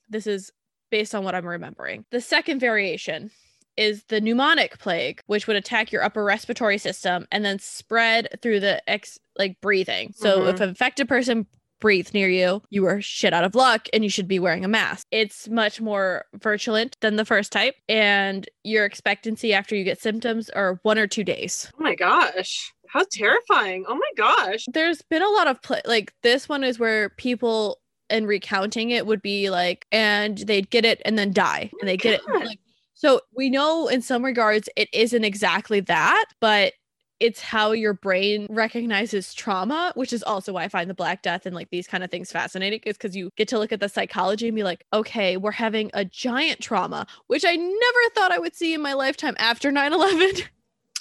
this 0.10 0.28
is 0.28 0.52
based 0.90 1.16
on 1.16 1.24
what 1.24 1.34
I'm 1.34 1.46
remembering. 1.46 2.06
The 2.12 2.22
second 2.22 2.60
variation 2.60 3.32
is 3.78 4.04
the 4.06 4.20
pneumonic 4.20 4.80
plague, 4.80 5.22
which 5.28 5.48
would 5.48 5.56
attack 5.56 5.92
your 5.92 6.04
upper 6.04 6.24
respiratory 6.24 6.78
system 6.78 7.28
and 7.32 7.46
then 7.46 7.60
spread 7.60 8.28
through 8.42 8.60
the 8.60 8.88
ex 8.90 9.20
like 9.38 9.60
breathing. 9.62 10.14
So 10.16 10.42
Mhm. 10.42 10.54
if 10.54 10.60
an 10.62 10.70
infected 10.70 11.08
person 11.08 11.46
breathes 11.80 12.14
near 12.14 12.30
you, 12.30 12.62
you 12.70 12.86
are 12.86 13.02
shit 13.02 13.34
out 13.34 13.44
of 13.44 13.56
luck 13.56 13.88
and 13.94 14.04
you 14.04 14.10
should 14.10 14.28
be 14.28 14.40
wearing 14.40 14.66
a 14.66 14.68
mask. 14.68 15.06
It's 15.12 15.48
much 15.48 15.80
more 15.82 16.26
virulent 16.36 16.98
than 17.02 17.16
the 17.16 17.26
first 17.26 17.52
type, 17.52 17.76
and 17.88 18.48
your 18.64 18.86
expectancy 18.86 19.54
after 19.54 19.76
you 19.76 19.84
get 19.84 20.02
symptoms 20.02 20.50
are 20.52 20.80
one 20.84 20.98
or 20.98 21.08
two 21.08 21.24
days. 21.24 21.72
Oh 21.80 21.84
my 21.84 21.96
gosh. 21.96 22.74
How 22.90 23.06
terrifying. 23.12 23.86
Oh 23.88 23.96
my 23.96 24.12
gosh. 24.16 24.66
There's 24.72 25.02
been 25.04 25.22
a 25.22 25.30
lot 25.30 25.48
of 25.48 25.62
pla 25.62 25.78
like 25.86 26.14
this 26.24 26.48
one 26.48 26.64
is 26.64 26.80
where 26.80 27.10
people 27.10 27.80
and 28.10 28.28
recounting 28.28 28.92
it 28.92 29.06
would 29.06 29.22
be 29.22 29.50
like, 29.50 29.86
and 29.92 30.38
they'd 30.40 30.70
get 30.70 30.86
it 30.86 31.02
and 31.04 31.20
then 31.20 31.34
die, 31.34 31.70
oh 31.74 31.78
and 31.82 31.90
they 31.90 31.98
get 31.98 32.22
it. 32.22 32.46
Like, 32.46 32.60
so 32.94 33.22
we 33.36 33.50
know 33.50 33.88
in 33.88 34.02
some 34.02 34.24
regards 34.24 34.70
it 34.76 34.90
isn't 34.94 35.24
exactly 35.26 35.82
that, 35.82 36.26
but 36.40 36.74
it's 37.20 37.42
how 37.42 37.72
your 37.72 37.94
brain 37.94 38.48
recognizes 38.50 39.34
trauma, 39.34 39.92
which 39.96 40.14
is 40.14 40.24
also 40.24 40.54
why 40.54 40.64
I 40.64 40.68
find 40.68 40.90
the 40.90 40.94
Black 40.94 41.22
Death 41.22 41.46
and 41.46 41.56
like 41.56 41.70
these 41.70 41.88
kind 41.88 42.04
of 42.04 42.12
things 42.12 42.32
fascinating, 42.32 42.82
is 42.86 42.98
because 42.98 43.16
you 43.16 43.32
get 43.36 43.48
to 43.50 43.60
look 43.60 43.72
at 43.72 43.80
the 43.80 43.90
psychology 43.90 44.48
and 44.48 44.56
be 44.56 44.64
like, 44.64 44.86
okay, 44.94 45.38
we're 45.38 45.52
having 45.52 45.90
a 45.94 46.06
giant 46.06 46.60
trauma, 46.60 47.08
which 47.28 47.44
I 47.46 47.56
never 47.56 48.14
thought 48.14 48.32
I 48.32 48.40
would 48.40 48.56
see 48.56 48.74
in 48.74 48.82
my 48.82 48.94
lifetime 48.94 49.36
after 49.40 49.72
9 49.72 49.94
11. 49.94 50.32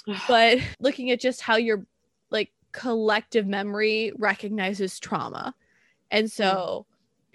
but 0.27 0.59
looking 0.79 1.11
at 1.11 1.19
just 1.19 1.41
how 1.41 1.57
your 1.57 1.85
like 2.29 2.51
collective 2.71 3.45
memory 3.45 4.11
recognizes 4.17 4.99
trauma. 4.99 5.53
And 6.09 6.27
mm. 6.27 6.31
so 6.31 6.85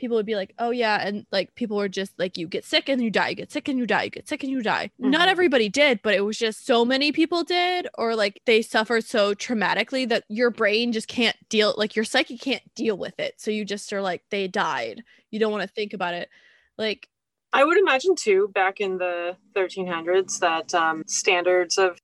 people 0.02 0.16
would 0.16 0.26
be 0.26 0.34
like, 0.34 0.52
oh 0.58 0.70
yeah. 0.70 1.06
And 1.06 1.24
like 1.30 1.54
people 1.54 1.76
were 1.76 1.88
just 1.88 2.18
like, 2.18 2.36
you 2.36 2.48
get 2.48 2.64
sick 2.64 2.88
and 2.88 3.00
you 3.00 3.08
die, 3.08 3.28
you 3.28 3.34
get 3.36 3.52
sick 3.52 3.68
and 3.68 3.78
you 3.78 3.86
die, 3.86 4.02
you 4.02 4.10
get 4.10 4.28
sick 4.28 4.42
and 4.42 4.50
you 4.50 4.60
die. 4.60 4.90
Not 4.98 5.28
Mhm. 5.28 5.30
everybody 5.30 5.68
did, 5.68 6.00
but 6.02 6.12
it 6.14 6.22
was 6.22 6.36
just 6.36 6.66
so 6.66 6.84
many 6.84 7.12
people 7.12 7.44
did, 7.44 7.86
or 7.96 8.16
like 8.16 8.40
they 8.44 8.62
suffered 8.62 9.04
so 9.04 9.32
traumatically 9.32 10.08
that 10.08 10.24
your 10.28 10.50
brain 10.50 10.90
just 10.92 11.06
can't 11.06 11.36
deal, 11.48 11.72
like 11.78 11.94
your 11.94 12.04
psyche 12.04 12.36
can't 12.36 12.64
deal 12.74 12.98
with 12.98 13.16
it. 13.20 13.34
So 13.38 13.52
you 13.52 13.64
just 13.64 13.92
are 13.92 14.02
like, 14.02 14.24
they 14.30 14.48
died. 14.48 15.04
You 15.30 15.38
don't 15.38 15.52
want 15.52 15.62
to 15.62 15.68
think 15.72 15.92
about 15.94 16.14
it. 16.14 16.28
Like, 16.76 17.08
I 17.52 17.62
would 17.64 17.78
imagine 17.78 18.16
too, 18.16 18.50
back 18.52 18.80
in 18.80 18.98
the 18.98 19.36
1300s, 19.54 20.40
that 20.40 20.74
um, 20.74 21.04
standards 21.06 21.78
of 21.78 22.00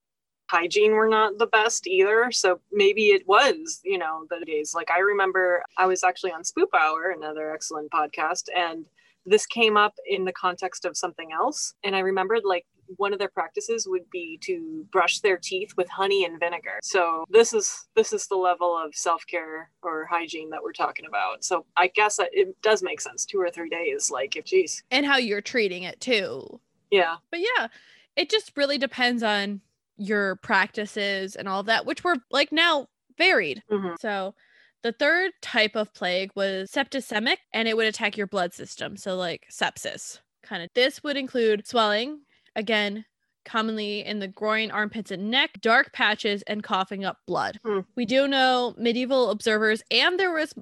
hygiene 0.49 0.93
were 0.93 1.09
not 1.09 1.39
the 1.39 1.47
best 1.47 1.87
either. 1.87 2.31
So 2.33 2.61
maybe 2.73 3.09
it 3.09 3.27
was, 3.27 3.81
you 3.85 3.99
know, 3.99 4.25
the 4.31 4.45
days. 4.45 4.75
Like 4.75 4.91
I 4.91 5.01
remember 5.01 5.63
I 5.77 5.87
was 5.87 6.03
actually 6.03 6.33
on 6.33 6.43
Spoop 6.43 6.75
Hour, 6.79 7.15
another 7.17 7.53
excellent 7.53 7.91
podcast, 7.91 8.45
and 8.55 8.85
this 9.27 9.47
came 9.47 9.77
up 9.77 9.95
in 10.07 10.25
the 10.25 10.33
context 10.33 10.85
of 10.85 10.97
something 10.97 11.33
else. 11.33 11.75
And 11.85 11.95
I 11.95 12.01
remembered 12.01 12.43
like 12.45 12.65
one 12.97 13.13
of 13.13 13.19
their 13.19 13.29
practices 13.29 13.87
would 13.87 14.09
be 14.11 14.39
to 14.43 14.87
brush 14.91 15.21
their 15.21 15.37
teeth 15.37 15.75
with 15.77 15.89
honey 15.91 16.25
and 16.25 16.41
vinegar. 16.41 16.79
So 16.83 17.25
this 17.29 17.53
is 17.53 17.87
this 17.95 18.15
is 18.15 18.27
the 18.27 18.37
level 18.37 18.77
of 18.77 18.95
self-care 18.95 19.71
or 19.83 20.07
hygiene 20.07 20.49
that 20.51 20.63
we're 20.63 20.73
talking 20.73 21.05
about. 21.07 21.45
So 21.45 21.67
I 21.77 21.89
guess 21.89 22.17
that 22.17 22.31
it 22.33 22.57
does 22.63 22.83
make 22.83 23.01
sense. 23.01 23.27
Two 23.27 23.41
or 23.41 23.51
three 23.51 23.69
days, 23.69 24.11
like 24.11 24.37
if 24.37 24.47
geez. 24.47 24.83
and 24.91 25.05
how 25.05 25.19
you're 25.19 25.43
treating 25.43 25.83
it 25.83 26.01
too. 26.01 26.61
Yeah. 26.91 27.17
but 27.31 27.41
yeah, 27.41 27.69
it 28.17 28.31
just 28.31 28.53
really 28.57 28.79
depends 28.79 29.23
on 29.23 29.61
your 29.99 30.37
practices 30.37 31.37
and 31.37 31.49
all 31.49 31.63
that, 31.65 31.87
which 31.87 32.05
were 32.05 32.17
like 32.31 32.53
now 32.53 32.87
varied. 33.17 33.63
hmm 33.69 33.95
So 34.01 34.35
the 34.83 34.93
third 34.93 35.33
type 35.43 35.77
of 35.77 35.93
plague 35.93 36.31
was 36.35 36.71
septicemic 36.71 37.39
and 37.53 37.69
it 37.69 37.77
would 37.77 37.87
attack 37.87 38.17
your 38.17 38.27
blood 38.27 38.55
system. 38.55 38.97
So 38.97 39.17
like 39.17 39.47
sepsis 39.51 40.21
kind 40.43 40.63
of. 40.63 40.71
This 40.75 41.03
would 41.03 41.17
include 41.17 41.67
swelling, 41.67 42.21
again, 42.57 43.05
commonly 43.45 44.05
in 44.05 44.19
the 44.19 44.29
groin, 44.29 44.71
armpits, 44.71 45.11
and 45.11 45.31
neck, 45.31 45.61
dark 45.61 45.93
patches, 45.93 46.43
and 46.43 46.63
coughing 46.63 47.05
up 47.05 47.19
blood. 47.27 47.59
Hmm. 47.65 47.81
We 47.97 48.05
do 48.05 48.29
know 48.29 48.75
medieval 48.79 49.31
observers 49.31 49.83
and 49.91 50.19
there 50.19 50.33
was 50.33 50.55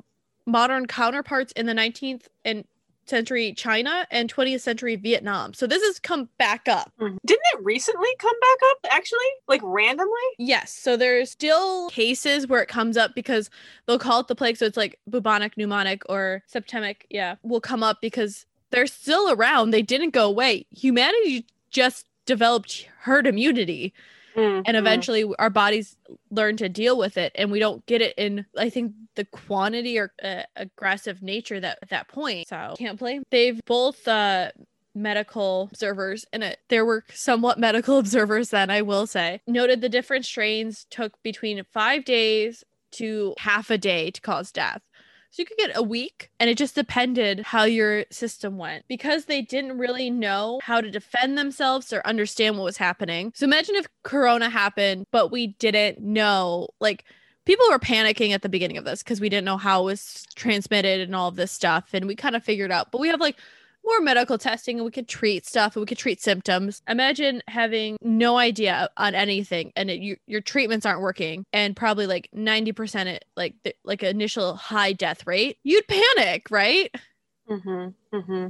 modern 0.47 0.87
counterparts 0.87 1.53
in 1.53 1.67
the 1.67 1.75
19th 1.75 2.27
and 2.45 2.65
century 3.07 3.53
China 3.53 4.07
and 4.11 4.33
20th 4.33 4.61
century 4.61 4.97
Vietnam. 4.97 5.55
So 5.55 5.67
this 5.67 5.83
has 5.83 5.99
come 5.99 6.29
back 6.39 6.69
up. 6.69 6.93
Hmm. 6.99 7.17
Didn't 7.25 7.45
it 7.55 7.65
recently 7.65 8.09
come 8.19 8.35
back 8.41 8.59
up 8.71 8.79
actually? 8.91 9.19
Like 9.49 9.61
randomly? 9.65 10.13
Yes. 10.39 10.73
So 10.73 10.97
there's 10.97 11.31
still 11.31 11.89
cases 11.91 12.47
where 12.47 12.63
it 12.63 12.69
comes 12.69 12.97
up 12.97 13.15
because 13.15 13.51
they'll 13.87 13.99
call 13.99 14.21
it 14.21 14.29
the 14.29 14.35
plague. 14.35 14.57
So 14.57 14.67
it's 14.67 14.77
like 14.77 14.99
bubonic, 15.09 15.57
pneumonic, 15.57 16.03
or 16.09 16.43
septemic. 16.53 17.07
Yeah, 17.11 17.37
will 17.43 17.61
come 17.61 17.83
up 17.83 18.01
because 18.01 18.47
they're 18.71 18.87
still 18.87 19.31
around. 19.31 19.71
They 19.71 19.83
didn't 19.83 20.11
go 20.11 20.27
away. 20.27 20.67
Humanity 20.71 21.47
just 21.71 22.07
developed 22.27 22.89
herd 23.01 23.27
immunity 23.27 23.93
Mm, 24.37 24.63
and 24.67 24.77
eventually 24.77 25.25
our 25.39 25.51
bodies 25.51 25.97
learn 26.31 26.57
to 26.59 26.69
deal 26.69 26.99
with 26.99 27.17
it 27.17 27.33
and 27.37 27.51
we 27.51 27.59
don't 27.59 27.85
get 27.87 28.03
it 28.03 28.15
in 28.19 28.45
i 28.59 28.69
think 28.69 28.93
the 29.15 29.25
quantity 29.25 29.99
or 29.99 30.13
uh, 30.23 30.43
aggressive 30.57 31.23
nature 31.23 31.59
that 31.59 31.79
at 31.83 31.89
that 31.89 32.09
point. 32.09 32.49
So 32.49 32.75
can't 32.79 32.99
blame. 32.99 33.23
They've 33.31 33.61
both 33.65 34.07
uh 34.07 34.51
medical 34.95 35.69
observers 35.71 36.25
and 36.33 36.43
it 36.43 36.59
there 36.69 36.85
were 36.85 37.05
somewhat 37.13 37.59
medical 37.59 37.99
observers 38.03 38.49
then 38.49 38.71
i 38.71 38.81
will 38.81 39.07
say 39.07 39.43
noted 39.47 39.83
the 39.83 39.91
different 39.91 40.25
strains 40.25 40.87
took 40.89 41.23
between 41.23 41.63
five 41.71 42.03
days 42.03 42.65
to 42.93 43.35
half 43.37 43.69
a 43.71 43.77
day 43.77 44.11
to 44.11 44.23
cause 44.23 44.51
death 44.51 44.81
so 45.37 45.43
you 45.43 45.47
could 45.47 45.59
get 45.59 45.77
a 45.77 45.83
week 45.83 46.31
and 46.41 46.49
it 46.49 46.57
just 46.57 46.75
depended 46.75 47.41
how 47.41 47.65
your 47.65 48.07
system 48.11 48.57
went 48.57 48.87
because 48.89 49.27
they 49.27 49.43
didn't 49.43 49.77
really 49.77 50.09
know 50.09 50.61
how 50.63 50.81
to 50.81 50.91
defend 50.91 51.37
themselves 51.37 51.93
or 51.93 52.01
understand 52.07 52.57
what 52.57 52.65
was 52.65 52.79
happening. 52.79 53.33
So 53.35 53.45
imagine 53.45 53.75
if 53.75 53.87
corona 54.03 54.49
happened 54.49 55.05
but 55.11 55.31
we 55.31 55.49
didn't 55.49 56.01
know 56.01 56.69
like 56.81 57.05
people 57.45 57.67
were 57.69 57.79
panicking 57.79 58.31
at 58.31 58.41
the 58.41 58.49
beginning 58.49 58.79
of 58.79 58.87
this 58.87 59.03
because 59.03 59.21
we 59.21 59.29
didn't 59.29 59.45
know 59.45 59.59
how 59.59 59.83
it 59.83 59.85
was 59.85 60.25
transmitted 60.37 61.03
and 61.03 61.15
all 61.15 61.29
of 61.29 61.37
this 61.37 61.53
stuff 61.53 61.91
and 61.93 62.07
we 62.07 62.17
kind 62.17 62.35
of 62.35 62.43
figured 62.43 62.73
out 62.73 62.91
but 62.91 62.99
we 62.99 63.09
have 63.09 63.21
like 63.21 63.37
more 63.87 64.01
medical 64.01 64.39
testing 64.39 64.79
and 64.79 64.85
we 64.85 64.91
could 64.91 65.09
treat 65.09 65.47
stuff 65.47 65.77
and 65.77 65.81
we 65.83 65.87
could 65.87 65.99
treat 65.99 66.21
symptoms. 66.21 66.83
Imagine 66.89 67.43
having 67.49 67.97
no 68.03 68.37
idea 68.39 68.89
on 68.97 69.15
anything 69.15 69.73
and 69.77 69.91
it, 69.91 70.01
you, 70.01 70.17
your 70.27 70.41
treatments 70.41 70.85
aren't 70.85 71.01
working 71.01 71.45
and 71.53 71.77
probably 71.77 72.07
like 72.07 72.29
90% 72.35 73.07
it 73.07 73.25
like 73.37 73.55
the, 73.65 73.75
like 73.85 74.03
initial 74.03 74.55
high 74.57 74.93
death 74.93 75.27
rate. 75.27 75.59
You'd 75.63 75.87
panic, 75.87 76.51
right? 76.51 76.91
hmm 77.49 77.89
hmm 78.13 78.47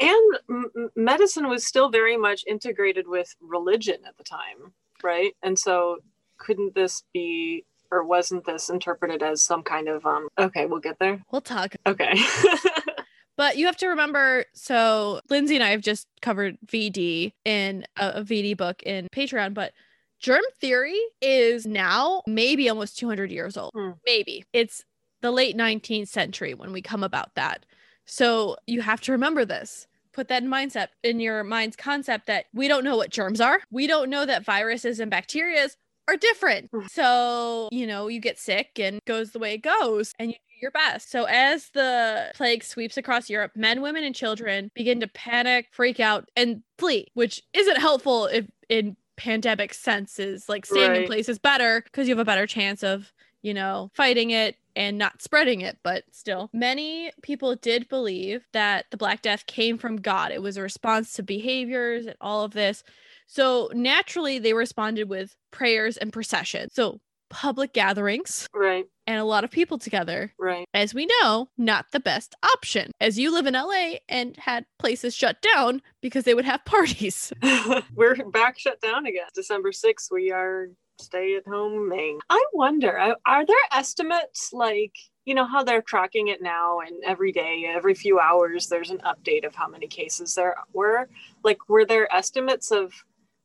And 0.00 0.38
m- 0.48 0.90
medicine 0.94 1.48
was 1.48 1.66
still 1.66 1.90
very 1.90 2.16
much 2.16 2.44
integrated 2.46 3.08
with 3.08 3.34
religion 3.40 3.96
at 4.06 4.16
the 4.16 4.24
time, 4.24 4.72
right? 5.02 5.34
And 5.42 5.58
so, 5.58 5.98
couldn't 6.38 6.74
this 6.74 7.02
be, 7.12 7.64
or 7.90 8.04
wasn't 8.04 8.44
this 8.44 8.68
interpreted 8.68 9.22
as 9.22 9.42
some 9.42 9.62
kind 9.62 9.88
of 9.88 10.04
um? 10.06 10.28
Okay, 10.38 10.66
we'll 10.66 10.80
get 10.80 10.98
there. 11.00 11.22
We'll 11.32 11.40
talk. 11.40 11.74
Okay. 11.86 12.14
But 13.36 13.58
you 13.58 13.66
have 13.66 13.76
to 13.78 13.88
remember 13.88 14.44
so 14.54 15.20
Linzi 15.30 15.54
and 15.54 15.64
I 15.64 15.70
have 15.70 15.82
just 15.82 16.06
covered 16.22 16.56
VD 16.66 17.32
in 17.44 17.86
a, 17.96 18.08
a 18.16 18.22
VD 18.22 18.56
book 18.56 18.82
in 18.82 19.08
Patreon, 19.12 19.54
but 19.54 19.72
germ 20.18 20.42
theory 20.60 20.98
is 21.20 21.66
now 21.66 22.22
maybe 22.26 22.68
almost 22.68 22.98
200 22.98 23.30
years 23.30 23.56
old. 23.56 23.72
Hmm. 23.74 23.90
Maybe. 24.06 24.44
It's 24.52 24.84
the 25.20 25.30
late 25.30 25.56
19th 25.56 26.08
century 26.08 26.54
when 26.54 26.72
we 26.72 26.82
come 26.82 27.02
about 27.04 27.34
that. 27.34 27.66
So 28.06 28.56
you 28.66 28.80
have 28.82 29.00
to 29.02 29.12
remember 29.12 29.44
this. 29.44 29.86
put 30.12 30.28
that 30.28 30.42
in 30.42 30.48
mindset 30.48 30.88
in 31.02 31.20
your 31.20 31.44
mind's 31.44 31.76
concept 31.76 32.26
that 32.26 32.46
we 32.54 32.68
don't 32.68 32.84
know 32.84 32.96
what 32.96 33.10
germs 33.10 33.40
are. 33.40 33.60
We 33.70 33.86
don't 33.86 34.08
know 34.08 34.24
that 34.24 34.44
viruses 34.44 34.98
and 34.98 35.12
bacterias 35.12 35.76
are 36.08 36.16
different. 36.16 36.70
Mm. 36.70 36.88
So, 36.90 37.68
you 37.72 37.86
know, 37.86 38.08
you 38.08 38.20
get 38.20 38.38
sick 38.38 38.78
and 38.78 39.00
goes 39.06 39.32
the 39.32 39.38
way 39.38 39.54
it 39.54 39.62
goes 39.62 40.12
and 40.18 40.30
you 40.30 40.36
your 40.60 40.70
best. 40.70 41.10
So 41.10 41.24
as 41.24 41.70
the 41.70 42.32
plague 42.34 42.64
sweeps 42.64 42.96
across 42.96 43.30
Europe, 43.30 43.52
men, 43.54 43.82
women, 43.82 44.04
and 44.04 44.14
children 44.14 44.70
begin 44.74 45.00
to 45.00 45.08
panic, 45.08 45.68
freak 45.70 46.00
out, 46.00 46.28
and 46.36 46.62
flee, 46.78 47.08
which 47.14 47.42
isn't 47.52 47.78
helpful 47.78 48.26
if 48.26 48.46
in 48.68 48.96
pandemic 49.16 49.74
senses. 49.74 50.48
Like 50.48 50.66
staying 50.66 50.94
in 50.94 51.06
place 51.06 51.28
is 51.28 51.38
better 51.38 51.82
because 51.84 52.08
you 52.08 52.14
have 52.14 52.22
a 52.22 52.24
better 52.24 52.46
chance 52.46 52.82
of, 52.82 53.12
you 53.42 53.54
know, 53.54 53.90
fighting 53.94 54.30
it 54.30 54.56
and 54.74 54.98
not 54.98 55.22
spreading 55.22 55.62
it, 55.62 55.78
but 55.82 56.04
still. 56.10 56.50
Many 56.52 57.10
people 57.22 57.56
did 57.56 57.88
believe 57.88 58.46
that 58.52 58.86
the 58.90 58.98
Black 58.98 59.22
Death 59.22 59.46
came 59.46 59.78
from 59.78 59.96
God. 59.96 60.32
It 60.32 60.42
was 60.42 60.56
a 60.56 60.62
response 60.62 61.14
to 61.14 61.22
behaviors 61.22 62.06
and 62.06 62.16
all 62.20 62.44
of 62.44 62.52
this. 62.52 62.84
So 63.26 63.70
naturally, 63.72 64.38
they 64.38 64.52
responded 64.52 65.08
with 65.08 65.34
prayers 65.50 65.96
and 65.96 66.12
procession. 66.12 66.68
So 66.70 67.00
public 67.28 67.72
gatherings 67.72 68.48
Right, 68.54 68.86
and 69.06 69.18
a 69.18 69.24
lot 69.24 69.44
of 69.44 69.50
people 69.50 69.78
together. 69.78 70.32
right. 70.38 70.66
As 70.74 70.94
we 70.94 71.06
know, 71.20 71.48
not 71.58 71.86
the 71.92 72.00
best 72.00 72.34
option. 72.54 72.90
As 73.00 73.18
you 73.18 73.32
live 73.32 73.46
in 73.46 73.54
LA 73.54 73.96
and 74.08 74.36
had 74.36 74.64
places 74.78 75.14
shut 75.14 75.40
down 75.42 75.82
because 76.00 76.24
they 76.24 76.34
would 76.34 76.44
have 76.44 76.64
parties. 76.64 77.32
We're 77.94 78.16
back 78.30 78.58
shut 78.58 78.80
down 78.80 79.06
again. 79.06 79.26
December 79.34 79.70
6th, 79.72 80.10
we 80.10 80.30
are 80.32 80.68
stay 80.98 81.34
at 81.36 81.46
home 81.46 81.88
Maine. 81.88 82.18
I 82.30 82.42
wonder, 82.52 82.98
are- 82.98 83.16
are 83.26 83.44
there 83.44 83.56
estimates 83.72 84.50
like, 84.52 84.94
you 85.26 85.34
know, 85.34 85.44
how 85.44 85.62
they're 85.62 85.82
tracking 85.82 86.28
it 86.28 86.40
now 86.40 86.80
and 86.80 87.02
every 87.04 87.32
day, 87.32 87.70
every 87.74 87.94
few 87.94 88.18
hours, 88.18 88.68
there's 88.68 88.90
an 88.90 88.98
update 89.04 89.44
of 89.46 89.54
how 89.54 89.68
many 89.68 89.88
cases 89.88 90.34
there 90.34 90.56
were? 90.72 91.08
Like, 91.44 91.68
were 91.68 91.84
there 91.84 92.10
estimates 92.14 92.70
of 92.70 92.92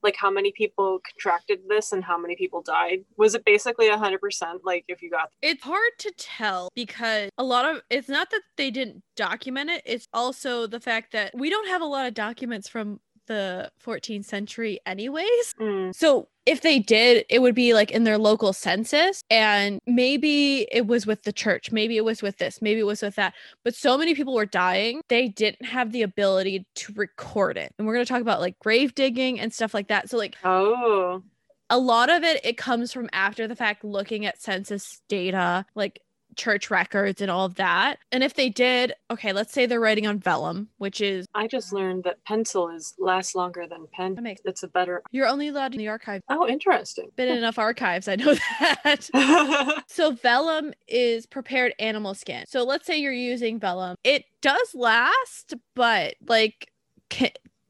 like 0.03 0.15
how 0.15 0.31
many 0.31 0.51
people 0.51 0.99
contracted 1.07 1.59
this 1.67 1.91
and 1.91 2.03
how 2.03 2.17
many 2.17 2.35
people 2.35 2.61
died? 2.61 3.03
Was 3.17 3.35
it 3.35 3.45
basically 3.45 3.89
100% 3.89 4.17
like 4.63 4.85
if 4.87 5.01
you 5.01 5.09
got 5.09 5.29
It's 5.41 5.63
hard 5.63 5.91
to 5.99 6.11
tell 6.17 6.69
because 6.75 7.29
a 7.37 7.43
lot 7.43 7.65
of 7.65 7.81
it's 7.89 8.09
not 8.09 8.29
that 8.31 8.41
they 8.57 8.71
didn't 8.71 9.03
document 9.15 9.69
it, 9.69 9.81
it's 9.85 10.07
also 10.13 10.67
the 10.67 10.79
fact 10.79 11.11
that 11.13 11.31
we 11.35 11.49
don't 11.49 11.67
have 11.67 11.81
a 11.81 11.85
lot 11.85 12.07
of 12.07 12.13
documents 12.13 12.67
from 12.67 12.99
the 13.27 13.71
14th 13.85 14.25
century 14.25 14.79
anyways. 14.85 15.53
Mm, 15.59 15.95
So 15.95 16.27
if 16.51 16.61
they 16.61 16.79
did, 16.79 17.25
it 17.29 17.41
would 17.41 17.55
be 17.55 17.73
like 17.73 17.91
in 17.91 18.03
their 18.03 18.17
local 18.17 18.53
census, 18.53 19.23
and 19.29 19.79
maybe 19.87 20.67
it 20.71 20.85
was 20.85 21.07
with 21.07 21.23
the 21.23 21.31
church, 21.31 21.71
maybe 21.71 21.97
it 21.97 22.05
was 22.05 22.21
with 22.21 22.37
this, 22.37 22.61
maybe 22.61 22.81
it 22.81 22.85
was 22.85 23.01
with 23.01 23.15
that. 23.15 23.33
But 23.63 23.73
so 23.73 23.97
many 23.97 24.13
people 24.13 24.33
were 24.33 24.45
dying, 24.45 25.01
they 25.07 25.29
didn't 25.29 25.65
have 25.65 25.91
the 25.91 26.01
ability 26.01 26.65
to 26.75 26.93
record 26.93 27.57
it. 27.57 27.73
And 27.77 27.87
we're 27.87 27.93
going 27.93 28.05
to 28.05 28.09
talk 28.09 28.21
about 28.21 28.41
like 28.41 28.59
grave 28.59 28.93
digging 28.93 29.39
and 29.39 29.53
stuff 29.53 29.73
like 29.73 29.87
that. 29.87 30.09
So, 30.09 30.17
like, 30.17 30.35
oh, 30.43 31.23
a 31.69 31.79
lot 31.79 32.09
of 32.09 32.23
it, 32.23 32.45
it 32.45 32.57
comes 32.57 32.91
from 32.91 33.09
after 33.13 33.47
the 33.47 33.55
fact, 33.55 33.85
looking 33.85 34.25
at 34.25 34.41
census 34.41 35.01
data, 35.07 35.65
like 35.73 36.01
church 36.37 36.69
records 36.71 37.21
and 37.21 37.29
all 37.29 37.45
of 37.45 37.55
that. 37.55 37.97
And 38.11 38.23
if 38.23 38.35
they 38.35 38.49
did, 38.49 38.93
okay, 39.09 39.33
let's 39.33 39.51
say 39.53 39.65
they're 39.65 39.79
writing 39.79 40.07
on 40.07 40.19
vellum, 40.19 40.69
which 40.77 41.01
is 41.01 41.25
I 41.35 41.47
just 41.47 41.73
learned 41.73 42.03
that 42.05 42.23
pencil 42.25 42.69
is 42.69 42.93
lasts 42.99 43.35
longer 43.35 43.65
than 43.67 43.87
pen. 43.93 44.15
That 44.15 44.21
makes- 44.21 44.41
It's 44.45 44.63
a 44.63 44.67
better. 44.67 45.01
you're 45.11 45.27
only 45.27 45.49
allowed 45.49 45.73
in 45.73 45.77
the 45.79 45.87
archive. 45.89 46.21
Oh, 46.29 46.47
interesting. 46.47 47.09
Been 47.15 47.27
in 47.29 47.37
enough 47.37 47.59
archives, 47.59 48.07
I 48.07 48.15
know 48.15 48.35
that. 48.35 49.09
So 49.87 50.11
vellum 50.11 50.73
is 50.87 51.25
prepared 51.25 51.73
animal 51.79 52.13
skin. 52.13 52.45
So 52.47 52.63
let's 52.63 52.85
say 52.87 52.97
you're 52.97 53.11
using 53.11 53.59
vellum. 53.59 53.95
It 54.03 54.25
does 54.41 54.73
last, 54.73 55.53
but 55.75 56.15
like 56.27 56.71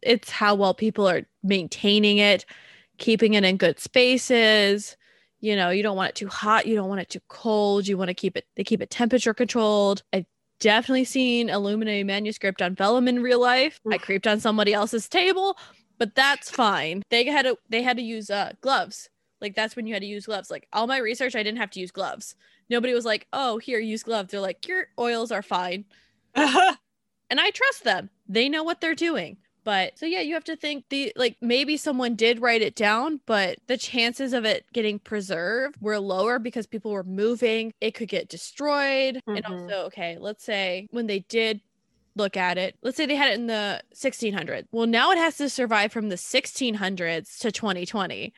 it's 0.04 0.30
how 0.30 0.56
well 0.56 0.74
people 0.74 1.08
are 1.10 1.24
maintaining 1.44 2.18
it, 2.20 2.46
keeping 3.00 3.34
it 3.34 3.44
in 3.44 3.58
good 3.58 3.80
spaces. 3.80 4.98
You 5.42 5.56
know, 5.56 5.72
you 5.72 5.84
don't 5.84 5.98
want 5.98 6.10
it 6.10 6.16
too 6.16 6.28
hot, 6.28 6.68
you 6.68 6.76
don't 6.76 6.90
want 6.90 7.02
it 7.02 7.10
too 7.10 7.22
cold. 7.28 7.88
You 7.88 7.98
want 7.98 8.10
to 8.10 8.14
keep 8.14 8.38
it 8.38 8.46
they 8.56 8.64
keep 8.64 8.82
it 8.82 8.90
temperature 8.90 9.34
controlled. 9.34 10.04
I 10.14 10.26
definitely 10.60 11.06
seen 11.06 11.50
illuminated 11.50 12.06
manuscript 12.08 12.62
on 12.62 12.76
vellum 12.76 13.08
in 13.08 13.22
real 13.22 13.42
life. 13.42 13.80
I 13.92 13.98
creeped 13.98 14.28
on 14.28 14.40
somebody 14.40 14.74
else's 14.74 15.10
table, 15.10 15.58
but 15.98 16.16
that's 16.16 16.50
fine. 16.50 17.02
They 17.10 17.26
had 17.26 17.44
to 17.44 17.58
they 17.70 17.82
had 17.82 17.98
to 17.98 18.04
use 18.04 18.30
uh 18.30 18.54
gloves. 18.62 19.10
Like 19.42 19.56
that's 19.56 19.76
when 19.76 19.88
you 19.88 19.94
had 19.94 20.04
to 20.04 20.08
use 20.08 20.28
gloves. 20.28 20.52
Like 20.52 20.68
all 20.72 20.86
my 20.88 21.00
research, 21.00 21.36
I 21.36 21.44
didn't 21.44 21.58
have 21.58 21.72
to 21.72 21.80
use 21.80 21.92
gloves. 21.92 22.36
Nobody 22.70 22.94
was 22.94 23.06
like, 23.06 23.28
"Oh, 23.34 23.58
here, 23.58 23.80
use 23.80 24.04
gloves." 24.04 24.32
They're 24.32 24.40
like, 24.40 24.66
"Your 24.68 24.88
oils 25.00 25.32
are 25.32 25.42
fine," 25.42 25.86
and 26.36 26.78
I 27.32 27.50
trust 27.50 27.84
them. 27.84 28.12
They 28.30 28.48
know 28.48 28.64
what 28.64 28.80
they're 28.80 28.96
doing. 28.96 29.38
But 29.64 29.98
so 29.98 30.06
yeah, 30.08 30.22
you 30.22 30.34
have 30.34 30.44
to 30.46 30.56
think 30.56 30.86
the 30.90 31.14
like 31.16 31.38
maybe 31.42 31.78
someone 31.78 32.16
did 32.16 32.42
write 32.42 32.62
it 32.64 32.76
down, 32.76 33.22
but 33.28 33.60
the 33.68 33.78
chances 33.78 34.34
of 34.34 34.44
it 34.46 34.66
getting 34.74 34.98
preserved 35.00 35.78
were 35.82 36.00
lower 36.00 36.40
because 36.40 36.66
people 36.68 36.92
were 36.92 37.04
moving. 37.04 37.72
It 37.82 37.92
could 37.94 38.10
get 38.10 38.28
destroyed, 38.30 39.20
and 39.36 39.46
Mhm. 39.48 39.74
also 39.74 39.86
okay, 39.88 40.18
let's 40.20 40.44
say 40.44 40.88
when 40.92 41.06
they 41.08 41.20
did 41.30 41.62
look 42.16 42.36
at 42.38 42.58
it, 42.58 42.76
let's 42.84 42.98
say 42.98 43.06
they 43.06 43.16
had 43.16 43.32
it 43.32 43.40
in 43.40 43.48
the 43.48 43.82
1600s. 43.94 44.68
Well, 44.72 44.88
now 44.88 45.12
it 45.12 45.18
has 45.18 45.38
to 45.38 45.50
survive 45.50 45.92
from 45.94 46.10
the 46.10 46.18
1600s 46.18 47.38
to 47.40 47.52
2020 47.52 48.34